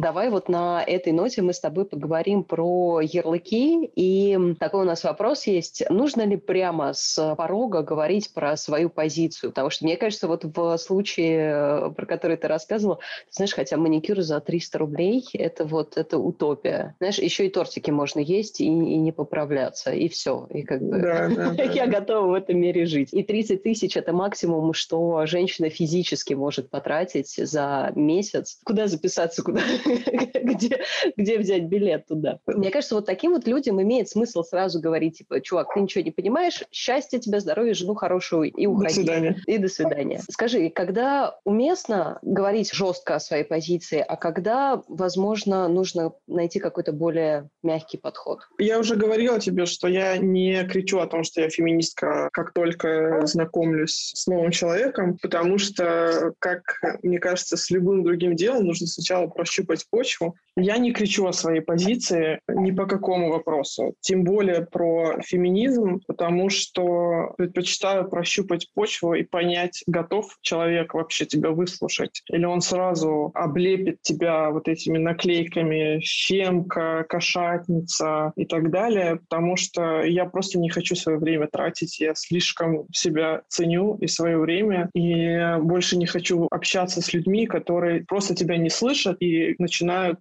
Давай 0.00 0.30
вот 0.30 0.48
на 0.48 0.82
этой 0.82 1.12
ноте 1.12 1.42
мы 1.42 1.52
с 1.52 1.60
тобой 1.60 1.84
поговорим 1.84 2.42
про 2.42 3.00
ярлыки. 3.02 3.90
И 3.94 4.54
такой 4.58 4.82
у 4.82 4.84
нас 4.84 5.04
вопрос 5.04 5.46
есть. 5.46 5.84
Нужно 5.90 6.22
ли 6.22 6.36
прямо 6.36 6.94
с 6.94 7.34
порога 7.36 7.82
говорить 7.82 8.32
про 8.32 8.56
свою 8.56 8.88
позицию? 8.88 9.50
Потому 9.50 9.68
что 9.68 9.84
мне 9.84 9.98
кажется, 9.98 10.26
вот 10.26 10.44
в 10.44 10.78
случае, 10.78 11.52
э, 11.52 11.90
про 11.90 12.06
который 12.06 12.38
ты 12.38 12.48
рассказывала, 12.48 12.96
ты 12.96 13.32
знаешь, 13.32 13.52
хотя 13.52 13.76
маникюр 13.76 14.22
за 14.22 14.40
300 14.40 14.78
рублей, 14.78 15.28
это 15.34 15.66
вот 15.66 15.98
это 15.98 16.16
утопия. 16.18 16.96
Знаешь, 16.98 17.18
еще 17.18 17.46
и 17.46 17.50
тортики 17.50 17.90
можно 17.90 18.20
есть 18.20 18.62
и, 18.62 18.64
и 18.64 18.96
не 18.96 19.12
поправляться, 19.12 19.92
и 19.92 20.08
все. 20.08 20.46
И 20.48 20.62
как 20.62 20.80
бы 20.80 20.98
да, 20.98 21.28
да, 21.28 21.50
да. 21.58 21.62
я 21.62 21.86
готова 21.86 22.26
в 22.26 22.32
этом 22.32 22.58
мире 22.58 22.86
жить. 22.86 23.12
И 23.12 23.22
30 23.22 23.62
тысяч– 23.62 23.96
это 23.98 24.14
максимум, 24.14 24.72
что 24.72 25.26
женщина 25.26 25.68
физически 25.68 26.32
может 26.32 26.70
потратить 26.70 27.34
за 27.36 27.92
месяц. 27.94 28.58
Куда 28.64 28.86
записаться, 28.86 29.42
куда 29.42 29.60
где, 30.42 30.80
где 31.16 31.38
взять 31.38 31.64
билет 31.64 32.06
туда. 32.06 32.38
Мне 32.46 32.70
кажется, 32.70 32.94
вот 32.94 33.06
таким 33.06 33.32
вот 33.32 33.46
людям 33.46 33.80
имеет 33.82 34.08
смысл 34.08 34.42
сразу 34.42 34.80
говорить, 34.80 35.18
типа, 35.18 35.40
чувак, 35.40 35.74
ты 35.74 35.80
ничего 35.80 36.04
не 36.04 36.10
понимаешь, 36.10 36.64
счастья 36.70 37.18
тебе, 37.18 37.40
здоровья, 37.40 37.74
жену 37.74 37.94
хорошую 37.94 38.50
и 38.50 38.66
уходи. 38.66 38.88
До 38.88 38.94
свидания. 38.94 39.42
И 39.46 39.58
до 39.58 39.68
свидания. 39.68 40.20
Скажи, 40.30 40.70
когда 40.70 41.38
уместно 41.44 42.18
говорить 42.22 42.72
жестко 42.72 43.16
о 43.16 43.20
своей 43.20 43.44
позиции, 43.44 44.04
а 44.06 44.16
когда, 44.16 44.82
возможно, 44.88 45.68
нужно 45.68 46.12
найти 46.26 46.58
какой-то 46.58 46.92
более 46.92 47.48
мягкий 47.62 47.98
подход? 47.98 48.40
Я 48.58 48.78
уже 48.78 48.96
говорила 48.96 49.38
тебе, 49.40 49.66
что 49.66 49.88
я 49.88 50.16
не 50.18 50.64
кричу 50.64 50.98
о 50.98 51.06
том, 51.06 51.24
что 51.24 51.40
я 51.40 51.50
феминистка, 51.50 52.28
как 52.32 52.52
только 52.52 53.20
знакомлюсь 53.26 54.12
с 54.14 54.26
новым 54.26 54.50
человеком, 54.50 55.18
потому 55.20 55.58
что, 55.58 56.32
как 56.38 56.62
мне 57.02 57.18
кажется, 57.18 57.56
с 57.56 57.70
любым 57.70 58.02
другим 58.02 58.36
делом 58.36 58.66
нужно 58.66 58.86
сначала 58.86 59.26
прощупать 59.26 59.79
подготовить 59.80 59.86
почву. 59.90 60.36
Я 60.56 60.78
не 60.78 60.92
кричу 60.92 61.26
о 61.26 61.32
своей 61.32 61.60
позиции 61.60 62.40
ни 62.48 62.70
по 62.72 62.86
какому 62.86 63.30
вопросу, 63.30 63.94
тем 64.00 64.24
более 64.24 64.66
про 64.66 65.20
феминизм, 65.22 66.00
потому 66.06 66.50
что 66.50 67.34
предпочитаю 67.38 68.08
прощупать 68.08 68.68
почву 68.74 69.14
и 69.14 69.22
понять, 69.22 69.82
готов 69.86 70.36
человек 70.42 70.94
вообще 70.94 71.24
тебя 71.24 71.50
выслушать, 71.50 72.22
или 72.30 72.44
он 72.44 72.60
сразу 72.60 73.30
облепит 73.34 74.02
тебя 74.02 74.50
вот 74.50 74.68
этими 74.68 74.98
наклейками 74.98 76.00
«щемка», 76.02 77.04
«кошатница» 77.08 78.32
и 78.36 78.44
так 78.44 78.70
далее, 78.70 79.16
потому 79.16 79.56
что 79.56 80.02
я 80.02 80.26
просто 80.26 80.58
не 80.58 80.68
хочу 80.68 80.94
свое 80.94 81.18
время 81.18 81.46
тратить, 81.46 82.00
я 82.00 82.14
слишком 82.14 82.86
себя 82.92 83.42
ценю 83.48 83.96
и 84.00 84.08
свое 84.08 84.36
время, 84.36 84.90
и 84.94 85.56
больше 85.60 85.96
не 85.96 86.06
хочу 86.06 86.48
общаться 86.50 87.00
с 87.00 87.14
людьми, 87.14 87.46
которые 87.46 88.04
просто 88.04 88.34
тебя 88.34 88.56
не 88.56 88.68
слышат 88.68 89.16
и 89.20 89.54
начинают 89.58 89.69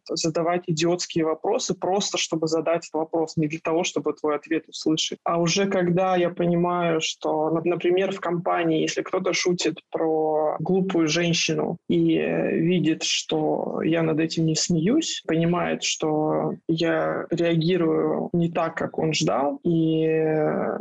задавать 0.10 0.64
идиотские 0.68 1.26
вопросы 1.26 1.74
просто, 1.74 2.18
чтобы 2.18 2.48
задать 2.48 2.88
вопрос, 2.94 3.38
не 3.38 3.48
для 3.48 3.60
того, 3.60 3.84
чтобы 3.84 4.14
твой 4.14 4.36
ответ 4.36 4.68
услышать. 4.68 5.20
А 5.24 5.40
уже 5.40 5.68
когда 5.68 6.16
я 6.16 6.30
понимаю, 6.30 7.02
что, 7.02 7.50
например, 7.64 8.12
в 8.12 8.20
компании, 8.20 8.82
если 8.82 9.02
кто-то 9.02 9.34
шутит 9.34 9.80
про 9.92 10.58
глупую 10.60 11.08
женщину 11.08 11.78
и 11.88 12.18
видит, 12.18 13.04
что 13.04 13.82
я 13.84 14.04
над 14.04 14.20
этим 14.20 14.46
не 14.46 14.56
смеюсь, 14.56 15.24
понимает, 15.28 15.84
что 15.84 16.54
я 16.68 17.26
реагирую 17.30 18.30
не 18.34 18.52
так, 18.52 18.76
как 18.76 18.98
он 18.98 19.14
ждал, 19.14 19.60
и 19.64 20.08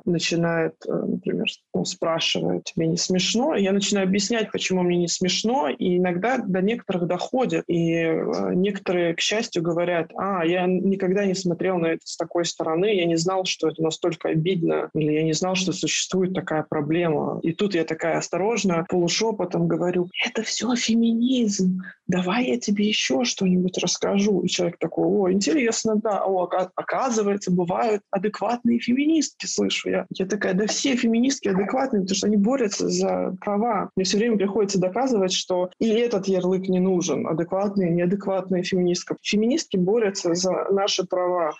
начинает, 0.04 0.74
например, 0.86 1.46
он 1.72 1.84
спрашивает, 1.84 2.64
тебе 2.64 2.86
не 2.86 2.96
смешно? 2.96 3.54
Я 3.54 3.72
начинаю 3.72 4.06
объяснять, 4.06 4.50
почему 4.52 4.82
мне 4.82 4.98
не 4.98 5.08
смешно, 5.08 5.68
и 5.68 5.98
иногда 5.98 6.38
до 6.38 6.60
некоторых 6.62 7.06
доходит. 7.06 7.64
И 7.68 7.94
э, 7.94 8.54
некоторые, 8.60 9.14
к 9.14 9.20
счастью, 9.20 9.62
говорят, 9.62 10.10
а, 10.16 10.44
я 10.44 10.66
никогда 10.66 11.24
не 11.24 11.34
смотрел 11.34 11.78
на 11.78 11.86
это 11.86 12.02
с 12.04 12.16
такой 12.16 12.44
стороны, 12.44 12.94
я 12.94 13.06
не 13.06 13.16
знал, 13.16 13.44
что 13.44 13.68
это 13.68 13.82
настолько 13.82 14.28
обидно, 14.28 14.90
или 14.94 15.12
я 15.12 15.22
не 15.22 15.32
знал, 15.32 15.54
что 15.54 15.72
существует 15.72 16.34
такая 16.34 16.64
проблема. 16.68 17.40
И 17.42 17.52
тут 17.52 17.74
я 17.74 17.84
такая 17.84 18.18
осторожно, 18.18 18.86
полушепотом 18.88 19.68
говорю, 19.68 20.08
это 20.26 20.42
все 20.42 20.74
феминизм, 20.74 21.82
давай 22.06 22.46
я 22.46 22.58
тебе 22.58 22.86
еще 22.86 23.24
что-нибудь 23.24 23.78
расскажу. 23.78 24.40
И 24.40 24.48
человек 24.48 24.78
такой, 24.78 25.06
о, 25.06 25.32
интересно, 25.32 25.96
да, 25.96 26.24
о, 26.24 26.48
оказывается, 26.74 27.52
бывают 27.52 28.02
адекватные 28.10 28.78
феминистки, 28.78 29.46
слышу 29.46 29.90
я. 29.90 30.06
Я 30.14 30.26
такая, 30.26 30.54
да 30.54 30.66
все 30.66 30.96
феминистки 30.96 31.48
адекватные, 31.48 32.02
потому 32.02 32.16
что 32.16 32.26
они 32.26 32.36
борются 32.36 32.88
за 32.88 33.36
права. 33.40 33.90
Мне 33.96 34.04
все 34.04 34.18
время 34.18 34.36
приходится 34.36 34.80
доказывать, 34.80 35.32
что 35.32 35.70
и 35.78 35.88
этот 35.88 36.28
ярлык 36.28 36.68
не 36.68 36.80
нужен, 36.80 37.26
адекватные, 37.26 37.90
неадекватные 37.90 38.37
адекватная 38.38 38.62
феминистка. 38.62 39.16
Феминистки 39.22 39.76
борются 39.76 40.34
за 40.34 40.66
наши 40.70 41.04
права 41.04 41.54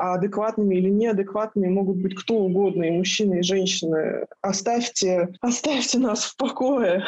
а 0.00 0.14
адекватными 0.14 0.76
или 0.76 0.88
неадекватными 0.88 1.68
могут 1.68 1.98
быть 1.98 2.14
кто 2.14 2.36
угодно, 2.36 2.84
и 2.84 2.90
мужчины, 2.90 3.40
и 3.40 3.42
женщины. 3.42 4.24
Оставьте, 4.40 5.28
оставьте 5.42 5.98
нас 5.98 6.24
в 6.24 6.36
покое. 6.36 7.04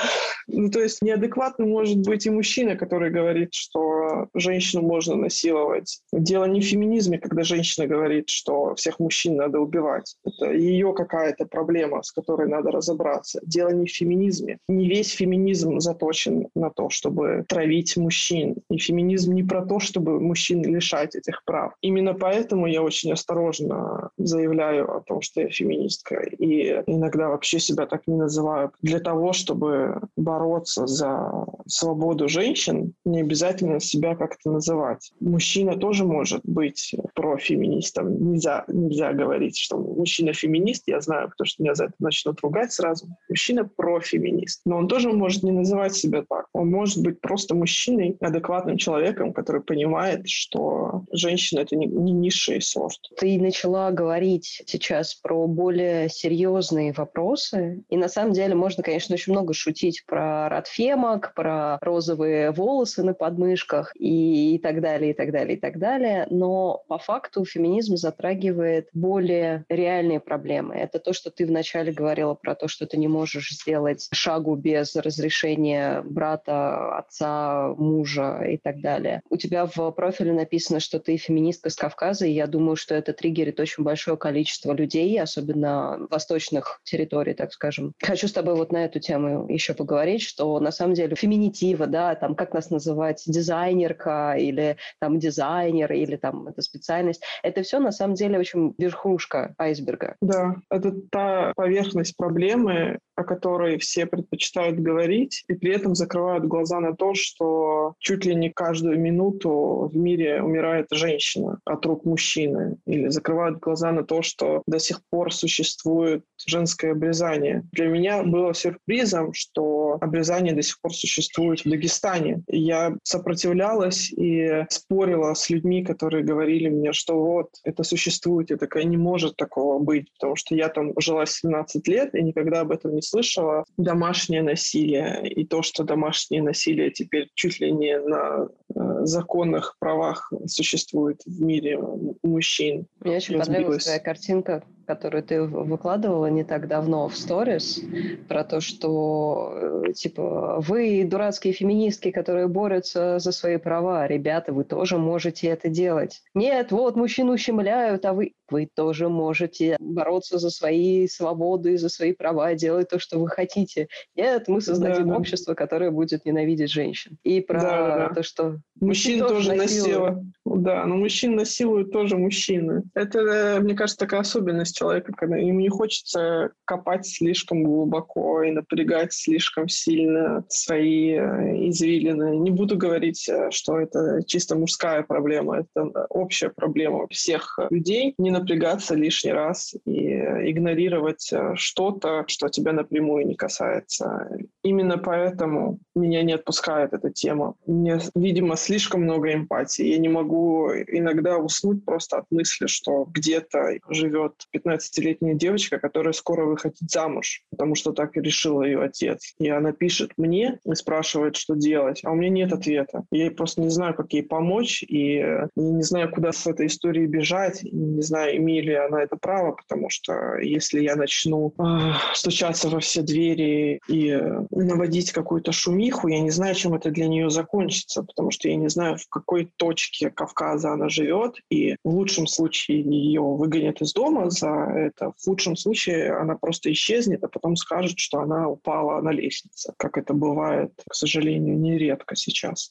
Ну, 0.46 0.68
то 0.68 0.82
есть 0.82 1.00
неадекватным 1.00 1.70
может 1.70 1.98
быть 2.00 2.26
и 2.26 2.30
мужчина, 2.30 2.76
который 2.76 3.10
говорит, 3.10 3.54
что 3.54 4.26
женщину 4.34 4.82
можно 4.82 5.14
насиловать. 5.14 6.00
Дело 6.12 6.44
не 6.44 6.60
в 6.60 6.64
феминизме, 6.64 7.18
когда 7.18 7.44
женщина 7.44 7.86
говорит, 7.86 8.28
что 8.28 8.74
всех 8.74 8.98
мужчин 8.98 9.36
надо 9.36 9.58
убивать. 9.58 10.16
Это 10.26 10.52
ее 10.52 10.92
какая-то 10.92 11.46
проблема, 11.46 12.02
с 12.02 12.12
которой 12.12 12.46
надо 12.46 12.72
разобраться. 12.72 13.40
Дело 13.42 13.70
не 13.70 13.86
в 13.86 13.90
феминизме. 13.90 14.58
Не 14.68 14.86
весь 14.86 15.12
феминизм 15.12 15.80
заточен 15.80 16.48
на 16.54 16.68
то, 16.68 16.90
чтобы 16.90 17.46
травить 17.48 17.96
мужчин. 17.96 18.56
И 18.68 18.76
феминизм 18.76 19.32
не 19.32 19.42
про 19.42 19.64
то, 19.64 19.80
чтобы 19.80 20.20
мужчин 20.20 20.62
лишать 20.62 21.14
этих 21.14 21.42
прав. 21.46 21.72
Именно 21.80 22.12
поэтому 22.12 22.66
я 22.66 22.81
очень 22.82 23.12
осторожно 23.12 24.10
заявляю 24.16 24.96
о 24.96 25.00
том, 25.00 25.20
что 25.20 25.40
я 25.40 25.48
феминистка, 25.48 26.20
и 26.20 26.82
иногда 26.86 27.28
вообще 27.28 27.58
себя 27.58 27.86
так 27.86 28.06
не 28.06 28.16
называю. 28.16 28.72
Для 28.82 29.00
того, 29.00 29.32
чтобы 29.32 30.00
бороться 30.16 30.86
за 30.86 31.46
свободу 31.66 32.28
женщин, 32.28 32.94
не 33.04 33.20
обязательно 33.20 33.80
себя 33.80 34.14
как-то 34.16 34.50
называть. 34.50 35.12
Мужчина 35.20 35.76
тоже 35.76 36.04
может 36.04 36.40
быть 36.44 36.94
профеминистом. 37.14 38.32
Нельзя, 38.32 38.64
нельзя 38.68 39.12
говорить, 39.12 39.58
что 39.58 39.78
мужчина 39.78 40.32
феминист. 40.32 40.84
Я 40.86 41.00
знаю, 41.00 41.30
потому 41.30 41.46
что 41.46 41.62
меня 41.62 41.74
за 41.74 41.84
это 41.84 41.94
начнут 41.98 42.40
ругать 42.40 42.72
сразу. 42.72 43.06
Мужчина 43.28 43.64
профеминист. 43.64 44.62
Но 44.64 44.78
он 44.78 44.88
тоже 44.88 45.12
может 45.12 45.42
не 45.42 45.52
называть 45.52 45.94
себя 45.94 46.24
так. 46.28 46.46
Он 46.52 46.70
может 46.70 47.02
быть 47.02 47.20
просто 47.20 47.54
мужчиной, 47.54 48.16
адекватным 48.20 48.76
человеком, 48.76 49.32
который 49.32 49.62
понимает, 49.62 50.28
что 50.28 51.04
женщина— 51.12 51.60
это 51.62 51.76
не, 51.76 51.86
не 51.86 52.12
низший 52.12 52.61
сорт. 52.62 52.98
Ты 53.18 53.40
начала 53.40 53.90
говорить 53.90 54.62
сейчас 54.66 55.14
про 55.14 55.46
более 55.46 56.08
серьезные 56.08 56.92
вопросы. 56.92 57.82
И 57.88 57.96
на 57.96 58.08
самом 58.08 58.32
деле 58.32 58.54
можно, 58.54 58.82
конечно, 58.82 59.14
очень 59.14 59.32
много 59.32 59.54
шутить 59.54 60.04
про 60.06 60.48
радфемок, 60.48 61.34
про 61.34 61.78
розовые 61.80 62.50
волосы 62.50 63.02
на 63.02 63.14
подмышках 63.14 63.92
и, 63.96 64.54
и 64.54 64.58
так 64.58 64.80
далее, 64.80 65.10
и 65.10 65.14
так 65.14 65.32
далее, 65.32 65.56
и 65.56 65.60
так 65.60 65.78
далее. 65.78 66.26
Но 66.30 66.84
по 66.88 66.98
факту 66.98 67.44
феминизм 67.44 67.96
затрагивает 67.96 68.88
более 68.92 69.64
реальные 69.68 70.20
проблемы. 70.20 70.74
Это 70.74 70.98
то, 70.98 71.12
что 71.12 71.30
ты 71.30 71.46
вначале 71.46 71.92
говорила 71.92 72.34
про 72.34 72.54
то, 72.54 72.68
что 72.68 72.86
ты 72.86 72.96
не 72.96 73.08
можешь 73.08 73.50
сделать 73.50 74.08
шагу 74.12 74.56
без 74.56 74.94
разрешения 74.96 76.02
брата, 76.02 76.98
отца, 76.98 77.74
мужа 77.76 78.42
и 78.42 78.56
так 78.56 78.80
далее. 78.80 79.22
У 79.28 79.36
тебя 79.36 79.66
в 79.66 79.90
профиле 79.90 80.32
написано, 80.32 80.80
что 80.80 80.98
ты 80.98 81.16
феминистка 81.16 81.70
с 81.70 81.76
Кавказа, 81.76 82.26
и 82.26 82.32
я 82.32 82.46
думаю, 82.52 82.76
что 82.76 82.94
это 82.94 83.12
триггерит 83.12 83.58
очень 83.58 83.82
большое 83.82 84.16
количество 84.16 84.72
людей, 84.72 85.20
особенно 85.20 86.06
восточных 86.10 86.80
территорий, 86.84 87.34
так 87.34 87.52
скажем. 87.52 87.92
Хочу 88.00 88.28
с 88.28 88.32
тобой 88.32 88.54
вот 88.54 88.70
на 88.70 88.84
эту 88.84 89.00
тему 89.00 89.48
еще 89.48 89.74
поговорить, 89.74 90.22
что 90.22 90.60
на 90.60 90.70
самом 90.70 90.94
деле 90.94 91.16
феминитива, 91.16 91.86
да, 91.86 92.14
там 92.14 92.36
как 92.36 92.54
нас 92.54 92.70
называть, 92.70 93.22
дизайнерка 93.26 94.36
или 94.38 94.76
там 95.00 95.18
дизайнер 95.18 95.92
или 95.92 96.16
там 96.16 96.46
эта 96.46 96.62
специальность, 96.62 97.24
это 97.42 97.62
все 97.62 97.80
на 97.80 97.90
самом 97.90 98.14
деле 98.14 98.38
очень 98.38 98.74
верхушка 98.78 99.54
айсберга. 99.58 100.16
Да, 100.20 100.56
это 100.70 100.92
та 101.10 101.52
поверхность 101.56 102.16
проблемы, 102.16 102.98
о 103.22 103.24
которой 103.24 103.78
все 103.78 104.06
предпочитают 104.06 104.78
говорить, 104.78 105.44
и 105.48 105.54
при 105.54 105.72
этом 105.74 105.94
закрывают 105.94 106.44
глаза 106.44 106.80
на 106.80 106.94
то, 106.94 107.14
что 107.14 107.94
чуть 107.98 108.24
ли 108.24 108.34
не 108.34 108.50
каждую 108.50 108.98
минуту 108.98 109.90
в 109.92 109.96
мире 109.96 110.42
умирает 110.42 110.86
женщина 110.90 111.58
от 111.64 111.86
рук 111.86 112.04
мужчины, 112.04 112.76
или 112.86 113.08
закрывают 113.08 113.58
глаза 113.58 113.92
на 113.92 114.04
то, 114.04 114.22
что 114.22 114.62
до 114.66 114.78
сих 114.78 115.00
пор 115.10 115.32
существует 115.32 116.24
женское 116.46 116.92
обрезание. 116.92 117.62
Для 117.72 117.86
меня 117.86 118.22
было 118.22 118.54
сюрпризом, 118.54 119.32
что 119.32 119.98
обрезание 120.00 120.54
до 120.54 120.62
сих 120.62 120.80
пор 120.80 120.92
существует 120.94 121.64
в 121.64 121.70
Дагестане. 121.70 122.42
Я 122.48 122.96
сопротивлялась 123.04 124.12
и 124.12 124.64
спорила 124.68 125.34
с 125.34 125.48
людьми, 125.50 125.84
которые 125.84 126.24
говорили 126.24 126.68
мне, 126.68 126.92
что 126.92 127.20
вот, 127.20 127.50
это 127.64 127.84
существует, 127.84 128.50
и 128.50 128.56
такая 128.56 128.84
не 128.84 128.96
может 128.96 129.36
такого 129.36 129.78
быть, 129.78 130.12
потому 130.14 130.36
что 130.36 130.54
я 130.54 130.68
там 130.68 130.92
жила 130.98 131.24
17 131.26 131.86
лет 131.88 132.14
и 132.14 132.22
никогда 132.22 132.60
об 132.60 132.72
этом 132.72 132.94
не 132.94 133.02
слышала. 133.12 133.64
Домашнее 133.76 134.42
насилие 134.42 135.28
и 135.28 135.44
то, 135.44 135.62
что 135.62 135.84
домашнее 135.84 136.42
насилие 136.42 136.90
теперь 136.90 137.28
чуть 137.34 137.60
ли 137.60 137.70
не 137.70 137.98
на 137.98 138.48
э, 138.74 139.04
законных 139.04 139.76
правах 139.78 140.32
существует 140.46 141.22
в 141.26 141.42
мире 141.42 141.80
мужчин. 142.22 142.86
Мне 143.00 143.16
очень 143.16 143.38
понравилась 143.38 143.84
твоя 143.84 143.98
картинка, 143.98 144.62
которую 144.86 145.22
ты 145.22 145.42
выкладывала 145.42 146.26
не 146.26 146.44
так 146.44 146.68
давно 146.68 147.08
в 147.08 147.16
сторис, 147.16 147.80
про 148.28 148.44
то, 148.44 148.60
что, 148.60 149.82
э, 149.86 149.92
типа, 149.92 150.60
вы 150.60 151.04
дурацкие 151.04 151.52
феминистки, 151.52 152.10
которые 152.10 152.48
борются 152.48 153.18
за 153.18 153.32
свои 153.32 153.56
права. 153.56 154.06
Ребята, 154.06 154.52
вы 154.52 154.64
тоже 154.64 154.98
можете 154.98 155.48
это 155.48 155.68
делать. 155.68 156.22
Нет, 156.34 156.72
вот 156.72 156.96
мужчину 156.96 157.32
ущемляют, 157.32 158.04
а 158.04 158.12
вы 158.12 158.32
вы 158.52 158.68
тоже 158.72 159.08
можете 159.08 159.76
бороться 159.80 160.38
за 160.38 160.50
свои 160.50 161.08
свободы, 161.08 161.78
за 161.78 161.88
свои 161.88 162.12
права, 162.12 162.54
делать 162.54 162.90
то, 162.90 162.98
что 162.98 163.18
вы 163.18 163.28
хотите. 163.28 163.88
Нет, 164.14 164.46
мы 164.46 164.60
создадим 164.60 165.08
да, 165.08 165.14
да. 165.14 165.16
общество, 165.16 165.54
которое 165.54 165.90
будет 165.90 166.26
ненавидеть 166.26 166.70
женщин. 166.70 167.16
И 167.24 167.40
про 167.40 167.60
да, 167.60 167.96
да. 168.08 168.14
то, 168.14 168.22
что 168.22 168.60
мужчин, 168.80 169.20
тоже 169.20 169.54
насилуют. 169.54 170.18
Да, 170.44 170.84
но 170.86 170.96
мужчин 170.96 171.36
насилуют 171.36 171.92
тоже 171.92 172.16
мужчины. 172.16 172.82
Это, 172.94 173.58
мне 173.60 173.74
кажется, 173.74 173.98
такая 173.98 174.20
особенность 174.20 174.76
человека, 174.76 175.12
когда 175.16 175.36
ему 175.36 175.60
не 175.60 175.68
хочется 175.68 176.50
копать 176.64 177.06
слишком 177.06 177.62
глубоко 177.62 178.42
и 178.42 178.50
напрягать 178.50 179.12
слишком 179.12 179.68
сильно 179.68 180.44
свои 180.48 181.12
э, 181.12 181.68
извилины. 181.68 182.36
Не 182.36 182.50
буду 182.50 182.76
говорить, 182.76 183.28
э, 183.28 183.50
что 183.50 183.78
это 183.78 184.22
чисто 184.26 184.56
мужская 184.56 185.02
проблема, 185.02 185.60
это 185.60 186.06
общая 186.08 186.50
проблема 186.50 187.06
всех 187.08 187.58
людей. 187.70 188.14
Не 188.18 188.30
напрягаться 188.30 188.94
лишний 188.94 189.32
раз 189.32 189.74
и 189.86 190.08
игнорировать 190.50 191.32
э, 191.32 191.52
что-то, 191.54 192.24
что 192.26 192.48
тебя 192.48 192.72
напрямую 192.72 193.26
не 193.26 193.36
касается. 193.36 194.28
Именно 194.64 194.98
поэтому 194.98 195.78
меня 195.94 196.22
не 196.22 196.32
отпускает 196.32 196.92
эта 196.92 197.10
тема. 197.10 197.54
Мне, 197.66 198.00
видимо, 198.14 198.51
слишком 198.56 199.02
много 199.02 199.32
эмпатии. 199.32 199.84
Я 199.84 199.98
не 199.98 200.08
могу 200.08 200.70
иногда 200.70 201.38
уснуть 201.38 201.84
просто 201.84 202.18
от 202.18 202.24
мысли, 202.30 202.66
что 202.66 203.04
где-то 203.04 203.78
живет 203.88 204.46
15-летняя 204.54 205.34
девочка, 205.34 205.78
которая 205.78 206.12
скоро 206.12 206.44
выходит 206.44 206.78
замуж, 206.80 207.42
потому 207.50 207.74
что 207.74 207.92
так 207.92 208.16
и 208.16 208.20
решил 208.20 208.62
ее 208.62 208.82
отец. 208.82 209.34
И 209.38 209.48
она 209.48 209.72
пишет 209.72 210.12
мне 210.16 210.58
и 210.64 210.74
спрашивает, 210.74 211.36
что 211.36 211.54
делать, 211.54 212.00
а 212.04 212.12
у 212.12 212.14
меня 212.14 212.30
нет 212.30 212.52
ответа. 212.52 213.04
Я 213.10 213.30
просто 213.30 213.60
не 213.60 213.70
знаю, 213.70 213.94
как 213.94 214.12
ей 214.12 214.22
помочь, 214.22 214.82
и 214.82 215.24
не 215.56 215.82
знаю, 215.82 216.10
куда 216.10 216.32
с 216.32 216.46
этой 216.46 216.66
историей 216.66 217.06
бежать, 217.06 217.62
не 217.62 218.02
знаю, 218.02 218.36
имеет 218.36 218.64
ли 218.64 218.74
она 218.74 219.02
это 219.02 219.16
право, 219.16 219.52
потому 219.52 219.90
что 219.90 220.36
если 220.38 220.80
я 220.80 220.96
начну 220.96 221.52
э, 221.58 221.92
стучаться 222.14 222.68
во 222.68 222.80
все 222.80 223.02
двери 223.02 223.80
и 223.88 224.20
наводить 224.50 225.12
какую-то 225.12 225.52
шумиху, 225.52 226.08
я 226.08 226.20
не 226.20 226.30
знаю, 226.30 226.54
чем 226.54 226.74
это 226.74 226.90
для 226.90 227.06
нее 227.06 227.30
закончится, 227.30 228.02
потому 228.02 228.30
что 228.30 228.41
я 228.48 228.56
не 228.56 228.68
знаю, 228.68 228.96
в 228.96 229.08
какой 229.08 229.52
точке 229.56 230.10
Кавказа 230.10 230.72
она 230.72 230.88
живет, 230.88 231.36
и 231.50 231.76
в 231.84 231.90
лучшем 231.90 232.26
случае 232.26 232.82
ее 232.82 233.22
выгонят 233.22 233.80
из 233.80 233.92
дома 233.92 234.30
за 234.30 234.48
это, 234.48 235.12
в 235.16 235.24
худшем 235.24 235.56
случае 235.56 236.12
она 236.12 236.36
просто 236.36 236.72
исчезнет, 236.72 237.24
а 237.24 237.28
потом 237.28 237.56
скажет, 237.56 237.98
что 237.98 238.20
она 238.20 238.48
упала 238.48 239.00
на 239.00 239.10
лестнице, 239.10 239.72
как 239.76 239.98
это 239.98 240.14
бывает, 240.14 240.72
к 240.88 240.94
сожалению, 240.94 241.58
нередко 241.58 242.16
сейчас 242.16 242.70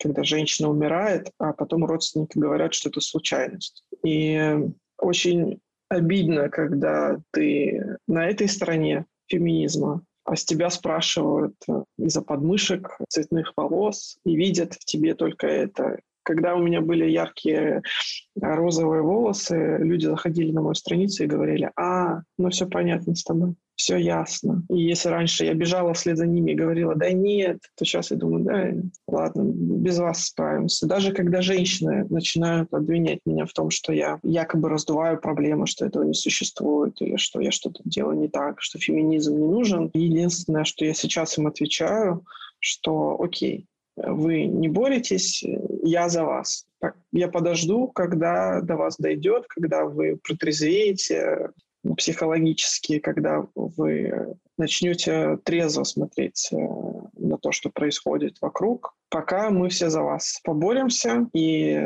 когда 0.00 0.22
женщина 0.22 0.70
умирает, 0.70 1.32
а 1.38 1.52
потом 1.52 1.84
родственники 1.84 2.38
говорят, 2.38 2.72
что 2.72 2.88
это 2.88 3.00
случайность. 3.00 3.82
И 4.04 4.56
очень 4.96 5.58
обидно, 5.88 6.48
когда 6.48 7.20
ты 7.32 7.96
на 8.06 8.26
этой 8.28 8.48
стороне 8.48 9.06
феминизма, 9.26 10.02
а 10.28 10.36
с 10.36 10.44
тебя 10.44 10.68
спрашивают 10.68 11.54
э, 11.68 11.84
из-за 11.96 12.20
подмышек, 12.20 12.98
цветных 13.08 13.54
волос 13.56 14.18
и 14.24 14.36
видят 14.36 14.74
в 14.74 14.84
тебе 14.84 15.14
только 15.14 15.46
это. 15.46 16.00
Когда 16.22 16.54
у 16.54 16.62
меня 16.62 16.82
были 16.82 17.06
яркие 17.06 17.80
розовые 18.38 19.00
волосы, 19.00 19.78
люди 19.78 20.04
заходили 20.04 20.52
на 20.52 20.60
мою 20.60 20.74
страницу 20.74 21.24
и 21.24 21.28
говорили, 21.28 21.70
а, 21.76 22.20
ну 22.36 22.50
все 22.50 22.66
понятно 22.66 23.14
с 23.14 23.24
тобой 23.24 23.54
все 23.78 23.96
ясно. 23.96 24.64
И 24.68 24.82
если 24.82 25.08
раньше 25.08 25.44
я 25.44 25.54
бежала 25.54 25.94
вслед 25.94 26.18
за 26.18 26.26
ними 26.26 26.50
и 26.50 26.56
говорила, 26.56 26.96
да 26.96 27.12
нет, 27.12 27.60
то 27.76 27.84
сейчас 27.84 28.10
я 28.10 28.16
думаю, 28.16 28.44
да, 28.44 28.72
ладно, 29.06 29.42
без 29.44 29.98
вас 30.00 30.24
справимся. 30.24 30.88
Даже 30.88 31.12
когда 31.12 31.42
женщины 31.42 32.04
начинают 32.10 32.74
обвинять 32.74 33.20
меня 33.24 33.46
в 33.46 33.52
том, 33.52 33.70
что 33.70 33.92
я 33.92 34.18
якобы 34.24 34.68
раздуваю 34.68 35.20
проблемы, 35.20 35.68
что 35.68 35.86
этого 35.86 36.02
не 36.02 36.14
существует, 36.14 37.00
или 37.00 37.16
что 37.16 37.40
я 37.40 37.52
что-то 37.52 37.80
делаю 37.84 38.18
не 38.18 38.28
так, 38.28 38.60
что 38.60 38.80
феминизм 38.80 39.38
не 39.38 39.46
нужен, 39.46 39.90
единственное, 39.94 40.64
что 40.64 40.84
я 40.84 40.92
сейчас 40.92 41.38
им 41.38 41.46
отвечаю, 41.46 42.24
что 42.58 43.16
окей, 43.22 43.66
вы 43.96 44.46
не 44.46 44.68
боретесь, 44.68 45.44
я 45.84 46.08
за 46.08 46.24
вас. 46.24 46.66
Я 47.12 47.28
подожду, 47.28 47.86
когда 47.86 48.60
до 48.60 48.74
вас 48.74 48.96
дойдет, 48.98 49.44
когда 49.46 49.84
вы 49.84 50.16
протрезвеете, 50.16 51.50
психологически, 51.96 52.98
когда 52.98 53.46
вы 53.54 54.36
начнете 54.58 55.38
трезво 55.44 55.84
смотреть 55.84 56.48
э, 56.52 56.56
на 57.16 57.38
то, 57.38 57.52
что 57.52 57.70
происходит 57.70 58.38
вокруг, 58.40 58.94
пока 59.08 59.50
мы 59.50 59.68
все 59.68 59.88
за 59.88 60.02
вас 60.02 60.40
поборемся. 60.44 61.28
И 61.32 61.80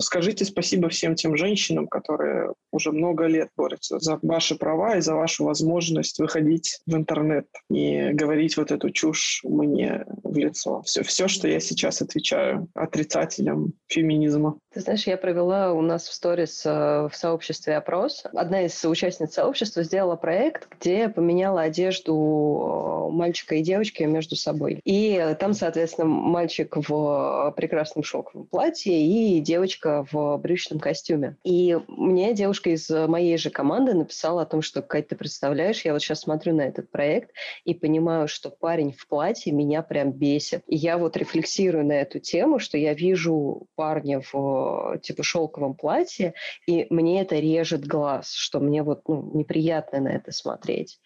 скажите 0.00 0.44
спасибо 0.44 0.88
всем 0.88 1.14
тем 1.14 1.36
женщинам, 1.36 1.88
которые 1.88 2.54
уже 2.72 2.92
много 2.92 3.26
лет 3.26 3.50
борются 3.56 3.98
за 3.98 4.18
ваши 4.22 4.56
права 4.56 4.96
и 4.96 5.00
за 5.00 5.14
вашу 5.14 5.44
возможность 5.44 6.18
выходить 6.18 6.80
в 6.86 6.94
интернет 6.94 7.46
и 7.70 8.10
говорить 8.12 8.56
вот 8.56 8.70
эту 8.70 8.90
чушь 8.90 9.40
мне 9.44 10.06
в 10.22 10.36
лицо. 10.36 10.82
Все, 10.82 11.02
все 11.02 11.28
что 11.28 11.48
я 11.48 11.60
сейчас 11.60 12.00
отвечаю 12.00 12.68
отрицателям 12.74 13.74
феминизма. 13.88 14.58
Ты 14.74 14.80
знаешь, 14.80 15.06
я 15.06 15.16
провела 15.16 15.72
у 15.72 15.80
нас 15.82 16.08
в 16.08 16.12
сторис 16.12 16.66
э, 16.66 17.08
в 17.08 17.14
сообществе 17.14 17.76
опрос. 17.76 18.24
Одна 18.34 18.62
из 18.62 18.84
участниц 18.84 19.32
сообщества 19.32 19.84
сделала 19.84 20.16
проект, 20.16 20.66
где 20.80 21.08
поменяла 21.08 21.60
одежду 21.60 23.08
э, 23.08 23.12
мальчика 23.12 23.54
и 23.54 23.62
девочки 23.62 24.02
между 24.02 24.34
собой. 24.34 24.80
И 24.84 25.36
там, 25.38 25.54
соответственно, 25.54 26.08
мальчик 26.08 26.76
в 26.76 27.54
прекрасном 27.56 28.02
шелковом 28.02 28.46
платье 28.46 29.00
и 29.00 29.38
девочка 29.38 30.04
в 30.10 30.38
брючном 30.38 30.80
костюме. 30.80 31.36
И 31.44 31.78
мне 31.86 32.34
девушка 32.34 32.70
из 32.70 32.90
моей 32.90 33.38
же 33.38 33.50
команды 33.50 33.94
написала 33.94 34.42
о 34.42 34.46
том, 34.46 34.60
что, 34.60 34.82
Кать, 34.82 35.06
ты 35.06 35.14
представляешь, 35.14 35.84
я 35.84 35.92
вот 35.92 36.02
сейчас 36.02 36.22
смотрю 36.22 36.52
на 36.52 36.62
этот 36.62 36.90
проект 36.90 37.30
и 37.64 37.74
понимаю, 37.74 38.26
что 38.26 38.50
парень 38.50 38.92
в 38.92 39.06
платье 39.06 39.52
меня 39.52 39.82
прям 39.82 40.10
бесит. 40.10 40.64
И 40.66 40.74
я 40.74 40.98
вот 40.98 41.16
рефлексирую 41.16 41.86
на 41.86 41.92
эту 41.92 42.18
тему, 42.18 42.58
что 42.58 42.76
я 42.76 42.92
вижу 42.92 43.68
парня 43.76 44.20
в 44.32 44.63
типа 45.02 45.22
шелковом 45.22 45.74
платье, 45.74 46.34
и 46.66 46.86
мне 46.90 47.20
это 47.20 47.36
режет 47.36 47.86
глаз, 47.86 48.32
что 48.32 48.60
мне 48.60 48.82
вот 48.82 49.02
ну, 49.08 49.30
неприятно 49.34 50.00
на 50.00 50.08
это 50.08 50.32
смотреть. 50.32 51.00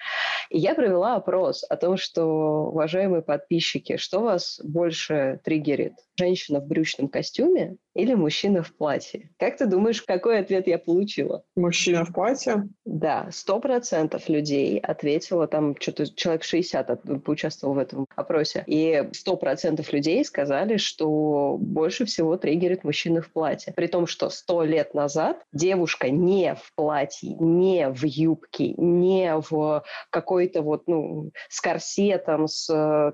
И 0.51 0.59
я 0.59 0.75
провела 0.75 1.17
опрос 1.17 1.65
о 1.69 1.77
том, 1.77 1.97
что, 1.97 2.69
уважаемые 2.73 3.23
подписчики, 3.23 3.97
что 3.97 4.21
вас 4.21 4.61
больше 4.65 5.41
триггерит? 5.45 5.95
Женщина 6.17 6.61
в 6.61 6.67
брючном 6.67 7.09
костюме 7.09 7.77
или 7.95 8.15
мужчина 8.15 8.63
в 8.63 8.75
платье? 8.75 9.31
Как 9.39 9.57
ты 9.57 9.67
думаешь, 9.67 10.03
какой 10.03 10.39
ответ 10.39 10.67
я 10.67 10.79
получила? 10.79 11.45
Мужчина 11.55 12.05
в 12.05 12.13
платье? 12.13 12.69
Да, 12.85 13.29
сто 13.31 13.61
процентов 13.61 14.29
людей 14.29 14.79
ответило, 14.79 15.47
там 15.47 15.77
что-то 15.79 16.13
человек 16.15 16.45
60 16.45 16.91
от, 16.91 17.25
поучаствовал 17.25 17.75
в 17.75 17.79
этом 17.79 18.07
опросе, 18.17 18.65
и 18.67 19.09
сто 19.13 19.37
процентов 19.37 19.93
людей 19.93 20.25
сказали, 20.25 20.77
что 20.77 21.57
больше 21.59 22.05
всего 22.05 22.37
триггерит 22.37 22.85
мужчина 22.85 23.21
в 23.21 23.31
платье. 23.31 23.48
При 23.75 23.87
том, 23.87 24.07
что 24.07 24.31
сто 24.31 24.63
лет 24.63 24.95
назад 24.95 25.39
девушка 25.53 26.11
не 26.11 26.55
в 26.55 26.73
платье, 26.75 27.35
не 27.39 27.89
в 27.89 28.05
юбке, 28.05 28.75
не 28.77 29.35
в 29.51 29.85
какой-то 30.11 30.63
вот, 30.63 30.83
ну, 30.87 31.31
с 31.49 31.61
корсетом, 31.61 32.49
с 32.49 32.67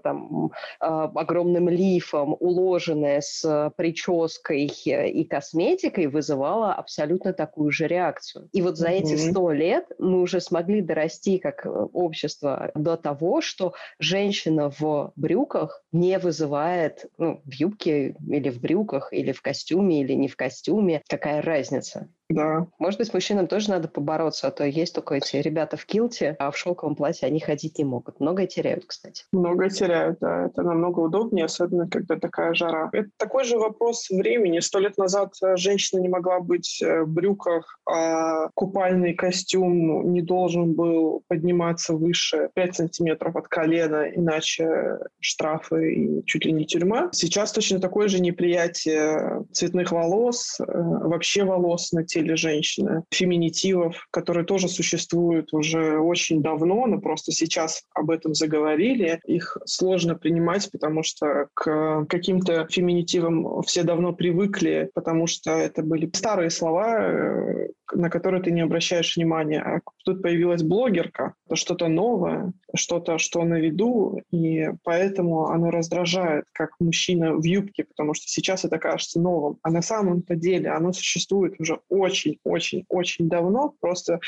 там, 0.03 0.53
а, 0.81 1.05
огромным 1.05 1.69
лифом, 1.69 2.37
уложенная 2.39 3.21
с 3.21 3.73
прической 3.77 4.67
и 4.67 5.25
косметикой, 5.25 6.07
вызывала 6.07 6.75
абсолютно 6.75 7.33
такую 7.33 7.71
же 7.71 7.87
реакцию. 7.87 8.49
И 8.53 8.63
вот 8.63 8.77
за 8.77 8.89
mm-hmm. 8.89 8.93
эти 8.93 9.17
сто 9.17 9.53
лет 9.53 9.87
мы 9.99 10.21
уже 10.21 10.41
смогли 10.41 10.81
дорасти 10.81 11.39
как 11.39 11.67
общество 11.93 12.71
до 12.75 12.97
того, 12.97 13.41
что 13.41 13.75
женщина 13.99 14.71
в 14.79 15.13
брюках 15.17 15.83
не 15.93 16.19
вызывает, 16.19 17.07
ну, 17.19 17.41
в 17.45 17.53
юбке 17.53 18.17
или 18.29 18.51
в 18.51 18.61
брюках, 18.61 19.13
или 19.13 19.33
в 19.33 19.43
костюме, 19.43 20.01
или 20.01 20.15
не 20.25 20.29
в 20.29 20.37
костюме, 20.37 21.03
какая 21.07 21.43
разница. 21.43 22.09
Да. 22.31 22.67
Может 22.79 22.99
быть, 22.99 23.13
мужчинам 23.13 23.47
тоже 23.47 23.71
надо 23.71 23.89
побороться, 23.89 24.49
а 24.49 24.51
то 24.51 24.65
есть 24.65 24.95
только 24.95 25.15
эти 25.15 25.37
ребята 25.37 25.77
в 25.77 25.85
килте, 25.85 26.37
а 26.39 26.51
в 26.51 26.57
шелковом 26.57 26.97
платье 26.97 27.27
они 27.27 27.39
ходить 27.39 27.79
не 27.79 27.85
могут. 27.85 28.19
Многое 28.19 28.47
теряют, 28.47 28.85
кстати. 28.87 29.25
Многое 29.33 29.69
теряют, 29.69 30.19
да. 30.21 30.47
Это 30.47 30.63
намного 30.63 31.01
удобнее, 31.01 31.45
особенно 31.45 31.89
когда 31.89 32.19
такая 32.19 32.55
жара. 32.55 32.89
Это 32.93 33.11
такой 33.19 33.45
же 33.45 33.59
вопрос 33.59 34.09
времени. 34.11 34.61
Сто 34.61 34.79
лет 34.79 34.97
назад 34.97 35.35
э, 35.43 35.57
женщина 35.57 36.01
не 36.01 36.09
могла 36.09 36.41
быть 36.41 36.81
э, 36.83 37.03
в 37.03 37.09
брюках, 37.09 37.79
а 37.87 38.49
купальный 38.55 39.15
костюм 39.15 39.87
ну, 39.87 40.03
не 40.03 40.23
должен 40.23 40.73
был 40.73 41.23
подниматься 41.29 41.95
выше 41.95 42.51
5 42.55 42.75
сантиметров 42.75 43.37
от 43.37 43.49
колена, 43.49 44.09
иначе 44.15 44.99
штрафы 45.21 45.95
и 45.95 46.25
чуть 46.25 46.47
ли 46.47 46.53
не 46.53 46.65
тюрьма. 46.65 47.11
Сейчас 47.13 47.53
точно 47.53 47.81
такое 47.81 48.09
же 48.09 48.21
неприятие 48.21 49.45
цветных 49.53 49.93
волос, 49.93 50.59
э, 50.59 50.65
вообще 50.67 51.45
волос 51.45 51.93
на 51.93 52.03
теле 52.03 52.14
женщины, 52.37 53.05
феминитивов, 53.11 54.07
которые 54.11 54.45
тоже 54.45 54.69
существуют 54.69 55.53
уже 55.53 55.99
очень 55.99 56.43
давно, 56.43 56.87
но 56.87 57.01
просто 57.01 57.33
сейчас 57.33 57.83
об 57.95 58.11
этом 58.11 58.35
заговорили. 58.35 59.21
Их 59.27 59.57
сложно 59.65 60.15
принимать, 60.15 60.71
потому 60.71 61.03
что 61.03 61.49
к 61.55 62.07
каким-то 62.09 62.67
феминитивам 62.71 63.63
все 63.63 63.83
давно 63.83 64.13
привыкли, 64.13 64.91
потому 64.95 65.27
что 65.27 65.53
это 65.53 65.83
были 65.83 66.11
старые 66.15 66.51
слова, 66.51 67.01
э, 67.01 67.69
на 67.93 68.11
которые 68.11 68.43
ты 68.43 68.51
не 68.51 68.63
обращаешь 68.63 69.17
внимания. 69.17 69.61
А 69.61 69.81
тут 70.05 70.23
появилась 70.23 70.63
блогерка, 70.63 71.35
это 71.47 71.57
что-то 71.57 71.89
новое, 71.89 72.53
что-то, 72.75 73.19
что 73.19 73.45
на 73.45 73.61
виду, 73.61 74.21
и 74.31 74.71
поэтому 74.83 75.47
оно 75.47 75.71
раздражает, 75.71 76.45
как 76.53 76.71
мужчина 76.81 77.35
в 77.35 77.45
юбке, 77.45 77.85
потому 77.85 78.15
что 78.15 78.27
сейчас 78.27 78.65
это 78.65 78.79
кажется 78.79 79.21
новым. 79.21 79.59
А 79.63 79.71
на 79.71 79.83
самом-то 79.83 80.35
деле 80.35 80.71
оно 80.71 80.93
существует 80.93 81.55
уже 81.61 81.81
очень-очень-очень 82.05 83.29
давно, 83.29 83.75
просто 83.81 84.21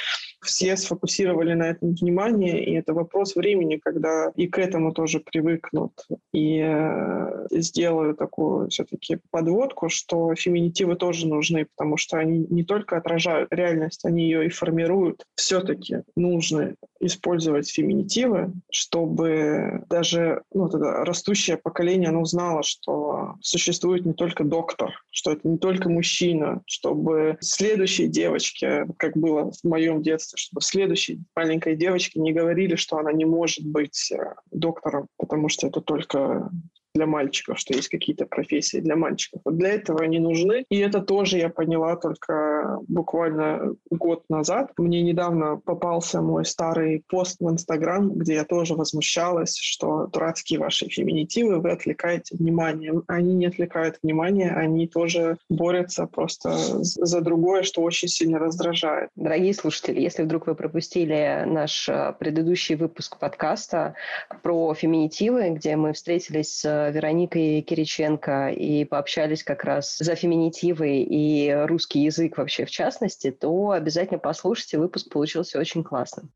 все 0.43 0.77
сфокусировали 0.77 1.55
на 1.55 1.65
этом 1.71 1.95
внимание, 1.95 2.65
и 2.65 2.75
это 2.75 2.95
вопрос 2.95 3.37
времени, 3.37 3.77
когда 3.77 4.33
и 4.35 4.47
к 4.47 4.59
этому 4.59 4.93
тоже 4.93 5.21
привыкнут, 5.21 5.93
и 6.33 6.61
э, 6.63 7.47
сделаю 7.51 8.15
такую 8.15 8.69
все-таки 8.71 9.19
подводку, 9.31 9.89
что 9.89 10.35
феминитивы 10.35 10.97
тоже 10.97 11.27
нужны, 11.27 11.67
потому 11.77 11.97
что 11.97 12.19
они 12.19 12.47
не 12.51 12.65
только 12.65 12.97
отражают 12.97 13.53
реальность, 13.53 14.05
они 14.05 14.25
ее 14.25 14.47
и 14.47 14.51
формируют. 14.51 15.25
Все-таки 15.37 16.03
нужно 16.17 16.75
использовать 17.01 17.71
феминитивы, 17.71 18.53
чтобы 18.71 19.85
даже 19.89 20.43
ну, 20.53 20.69
тогда 20.69 21.05
растущее 21.05 21.57
поколение 21.57 22.09
оно 22.09 22.23
узнало, 22.23 22.63
что 22.63 23.35
существует 23.41 24.07
не 24.07 24.15
только 24.15 24.45
доктор, 24.45 24.93
что 25.11 25.33
это 25.33 25.47
не 25.49 25.59
только 25.59 25.89
мужчина, 25.89 26.63
чтобы 26.67 27.37
следующей 27.67 28.07
девочке, 28.07 28.87
как 28.97 29.17
было 29.17 29.51
в 29.51 29.65
моем 29.65 30.03
детстве, 30.03 30.37
чтобы 30.37 30.61
следующей 30.61 31.21
маленькой 31.35 31.77
девочке 31.77 32.21
не 32.21 32.33
говорили, 32.33 32.77
что 32.77 32.99
она 32.99 33.13
не 33.13 33.25
может 33.25 33.67
быть 33.67 34.13
э, 34.13 34.35
доктором, 34.51 35.09
потому 35.17 35.49
что 35.49 35.67
это 35.67 35.81
только 35.81 36.51
для 36.97 37.07
мальчиков, 37.07 37.59
что 37.59 37.75
есть 37.75 37.89
какие-то 37.89 38.25
профессии 38.27 38.79
для 38.79 38.97
мальчиков. 38.97 39.43
Вот 39.45 39.57
для 39.59 39.71
этого 39.71 40.03
они 40.03 40.19
нужны. 40.19 40.65
И 40.71 40.79
это 40.79 41.01
тоже 41.01 41.39
я 41.39 41.51
поняла 41.51 41.97
только 41.97 42.79
буквально 42.89 43.75
год 43.91 44.25
назад. 44.31 44.73
Мне 44.79 45.03
недавно 45.03 45.57
попался 45.57 46.23
мой 46.23 46.47
старый 46.47 47.05
пост 47.07 47.37
в 47.41 47.51
Инстаграм, 47.51 48.11
где 48.11 48.35
я 48.35 48.45
тоже 48.45 48.75
возмущалась, 48.75 49.57
что 49.57 50.07
дурацкие 50.07 50.59
ваши 50.59 50.89
феминитивы, 50.89 51.61
вы 51.61 51.73
отвлекаете 51.73 52.35
внимание. 52.37 53.03
Они 53.09 53.35
не 53.35 53.47
отвлекают 53.47 53.99
внимание, 54.03 54.51
они 54.51 54.89
тоже 54.89 55.37
борются 55.51 56.07
просто 56.07 56.57
за 56.57 57.21
другое, 57.21 57.63
что 57.63 57.83
очень 57.83 58.09
сильно 58.09 58.39
раздражает. 58.39 59.11
Дорогие 59.17 59.53
слушатели, 59.53 60.01
если 60.01 60.23
вдруг 60.23 60.47
вы 60.47 60.55
пропустили 60.55 61.45
наш 61.47 61.89
э, 61.89 62.15
предыдущий 62.19 62.75
выпуск 62.75 63.19
подкаста 63.19 63.95
про 64.43 64.73
феминитивы, 64.75 65.51
где 65.51 65.77
мы 65.77 65.93
встретились 65.93 66.61
с 66.61 66.86
Вероникой 66.91 67.63
Кириченко 67.63 68.51
и 68.51 68.85
пообщались 68.85 69.43
как 69.43 69.65
раз 69.65 69.97
за 69.99 70.15
феминитивы 70.15 71.03
и 71.03 71.53
русский 71.67 72.01
язык 72.01 72.39
вообще 72.39 72.65
в 72.65 72.71
частности, 72.71 73.31
то 73.31 73.71
обязательно 73.71 74.19
послушайте, 74.19 74.79
выпуск 74.79 75.11
получился 75.11 75.59
очень 75.59 75.85
классным. 75.85 76.31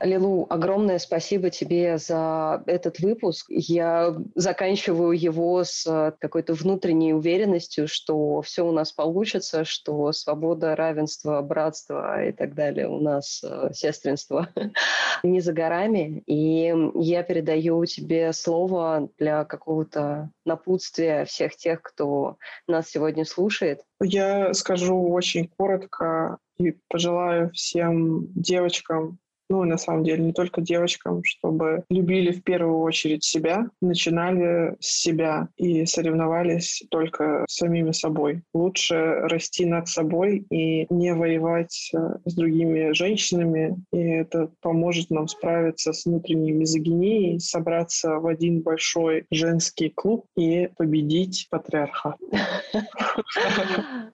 Лилу, 0.00 0.46
огромное 0.48 0.98
спасибо 0.98 1.50
тебе 1.50 1.98
за 1.98 2.62
этот 2.66 3.00
выпуск. 3.00 3.46
Я 3.48 4.16
заканчиваю 4.34 5.12
его 5.12 5.64
с 5.64 5.86
э, 5.86 6.12
какой-то 6.18 6.54
внутренней 6.54 7.12
уверенностью, 7.12 7.88
что 7.88 8.40
все 8.42 8.66
у 8.66 8.72
нас 8.72 8.92
получится, 8.92 9.64
что 9.64 10.12
свобода, 10.12 10.76
равенство, 10.76 11.42
братство 11.42 12.24
и 12.24 12.32
так 12.32 12.54
далее 12.54 12.88
у 12.88 13.00
нас, 13.00 13.42
э, 13.42 13.70
сестринство, 13.72 14.48
не 15.22 15.40
за 15.40 15.52
горами. 15.52 16.22
И 16.26 16.74
я 16.94 17.22
передаю 17.22 17.84
тебе 17.84 18.32
слово 18.32 19.08
для 19.18 19.44
какого-то 19.44 20.30
напутствия 20.44 21.24
всех 21.24 21.56
тех, 21.56 21.82
кто 21.82 22.36
нас 22.66 22.88
сегодня 22.88 23.24
слушает. 23.24 23.82
Я 24.00 24.54
скажу 24.54 25.10
очень 25.10 25.48
коротко 25.48 26.38
и 26.58 26.76
пожелаю 26.88 27.50
всем 27.50 28.26
девочкам 28.34 29.18
ну 29.48 29.64
на 29.64 29.78
самом 29.78 30.04
деле 30.04 30.22
не 30.22 30.32
только 30.32 30.60
девочкам, 30.60 31.22
чтобы 31.24 31.84
любили 31.90 32.32
в 32.32 32.42
первую 32.42 32.78
очередь 32.80 33.24
себя, 33.24 33.68
начинали 33.80 34.76
с 34.80 35.02
себя 35.02 35.48
и 35.56 35.86
соревновались 35.86 36.82
только 36.90 37.44
с 37.48 37.56
самими 37.56 37.92
собой. 37.92 38.42
Лучше 38.54 38.94
расти 39.22 39.64
над 39.64 39.88
собой 39.88 40.46
и 40.50 40.86
не 40.90 41.14
воевать 41.14 41.90
э, 41.94 41.98
с 42.24 42.34
другими 42.34 42.92
женщинами, 42.92 43.76
и 43.92 43.98
это 43.98 44.50
поможет 44.60 45.10
нам 45.10 45.28
справиться 45.28 45.92
с 45.92 46.04
внутренней 46.06 46.52
мизогинией, 46.52 47.40
собраться 47.40 48.16
в 48.18 48.26
один 48.26 48.60
большой 48.60 49.26
женский 49.30 49.90
клуб 49.90 50.26
и 50.36 50.68
победить 50.76 51.48
патриарха. 51.50 52.16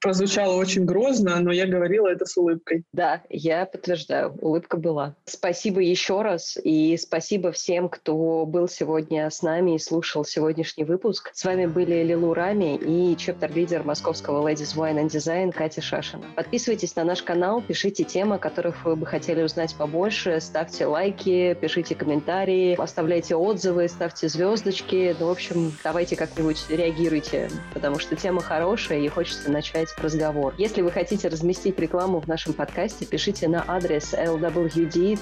Прозвучало 0.00 0.56
очень 0.56 0.84
грозно, 0.84 1.40
но 1.40 1.52
я 1.52 1.66
говорила 1.66 2.08
это 2.08 2.26
с 2.26 2.36
улыбкой. 2.36 2.84
Да, 2.92 3.22
я 3.28 3.66
подтверждаю, 3.66 4.34
улыбка 4.40 4.76
была. 4.76 5.16
Спасибо 5.26 5.80
еще 5.80 6.20
раз 6.20 6.58
и 6.62 6.98
спасибо 6.98 7.50
всем, 7.50 7.88
кто 7.88 8.44
был 8.44 8.68
сегодня 8.68 9.30
с 9.30 9.40
нами 9.40 9.76
и 9.76 9.78
слушал 9.78 10.22
сегодняшний 10.22 10.84
выпуск. 10.84 11.30
С 11.32 11.44
вами 11.44 11.64
были 11.64 12.02
Лилу 12.02 12.34
Рами 12.34 12.76
и 12.76 13.16
чептер-лидер 13.16 13.84
московского 13.84 14.46
Ladies 14.46 14.76
Wine 14.76 15.02
and 15.02 15.08
Design 15.08 15.50
Катя 15.50 15.80
Шашина. 15.80 16.26
Подписывайтесь 16.36 16.94
на 16.94 17.04
наш 17.04 17.22
канал, 17.22 17.62
пишите 17.62 18.04
темы, 18.04 18.34
о 18.34 18.38
которых 18.38 18.84
вы 18.84 18.96
бы 18.96 19.06
хотели 19.06 19.42
узнать 19.42 19.74
побольше, 19.74 20.38
ставьте 20.42 20.84
лайки, 20.84 21.56
пишите 21.58 21.94
комментарии, 21.94 22.74
оставляйте 22.74 23.34
отзывы, 23.34 23.88
ставьте 23.88 24.28
звездочки. 24.28 25.16
Ну, 25.18 25.28
в 25.28 25.30
общем, 25.30 25.72
давайте 25.82 26.16
как-нибудь 26.16 26.66
реагируйте, 26.68 27.50
потому 27.72 27.98
что 27.98 28.14
тема 28.14 28.42
хорошая 28.42 28.98
и 28.98 29.08
хочется 29.08 29.50
начать 29.50 29.88
разговор. 29.96 30.54
Если 30.58 30.82
вы 30.82 30.90
хотите 30.90 31.28
разместить 31.28 31.78
рекламу 31.78 32.20
в 32.20 32.28
нашем 32.28 32.52
подкасте, 32.52 33.06
пишите 33.06 33.48
на 33.48 33.64
адрес 33.66 34.12
lwd 34.12 35.13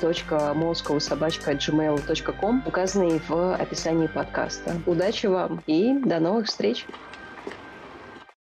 gmail.com, 1.57 2.63
указанный 2.67 3.21
в 3.29 3.55
описании 3.55 4.07
подкаста. 4.07 4.77
Удачи 4.87 5.27
вам 5.27 5.63
и 5.67 5.95
до 6.05 6.21
новых 6.21 6.47
встреч! 6.47 6.87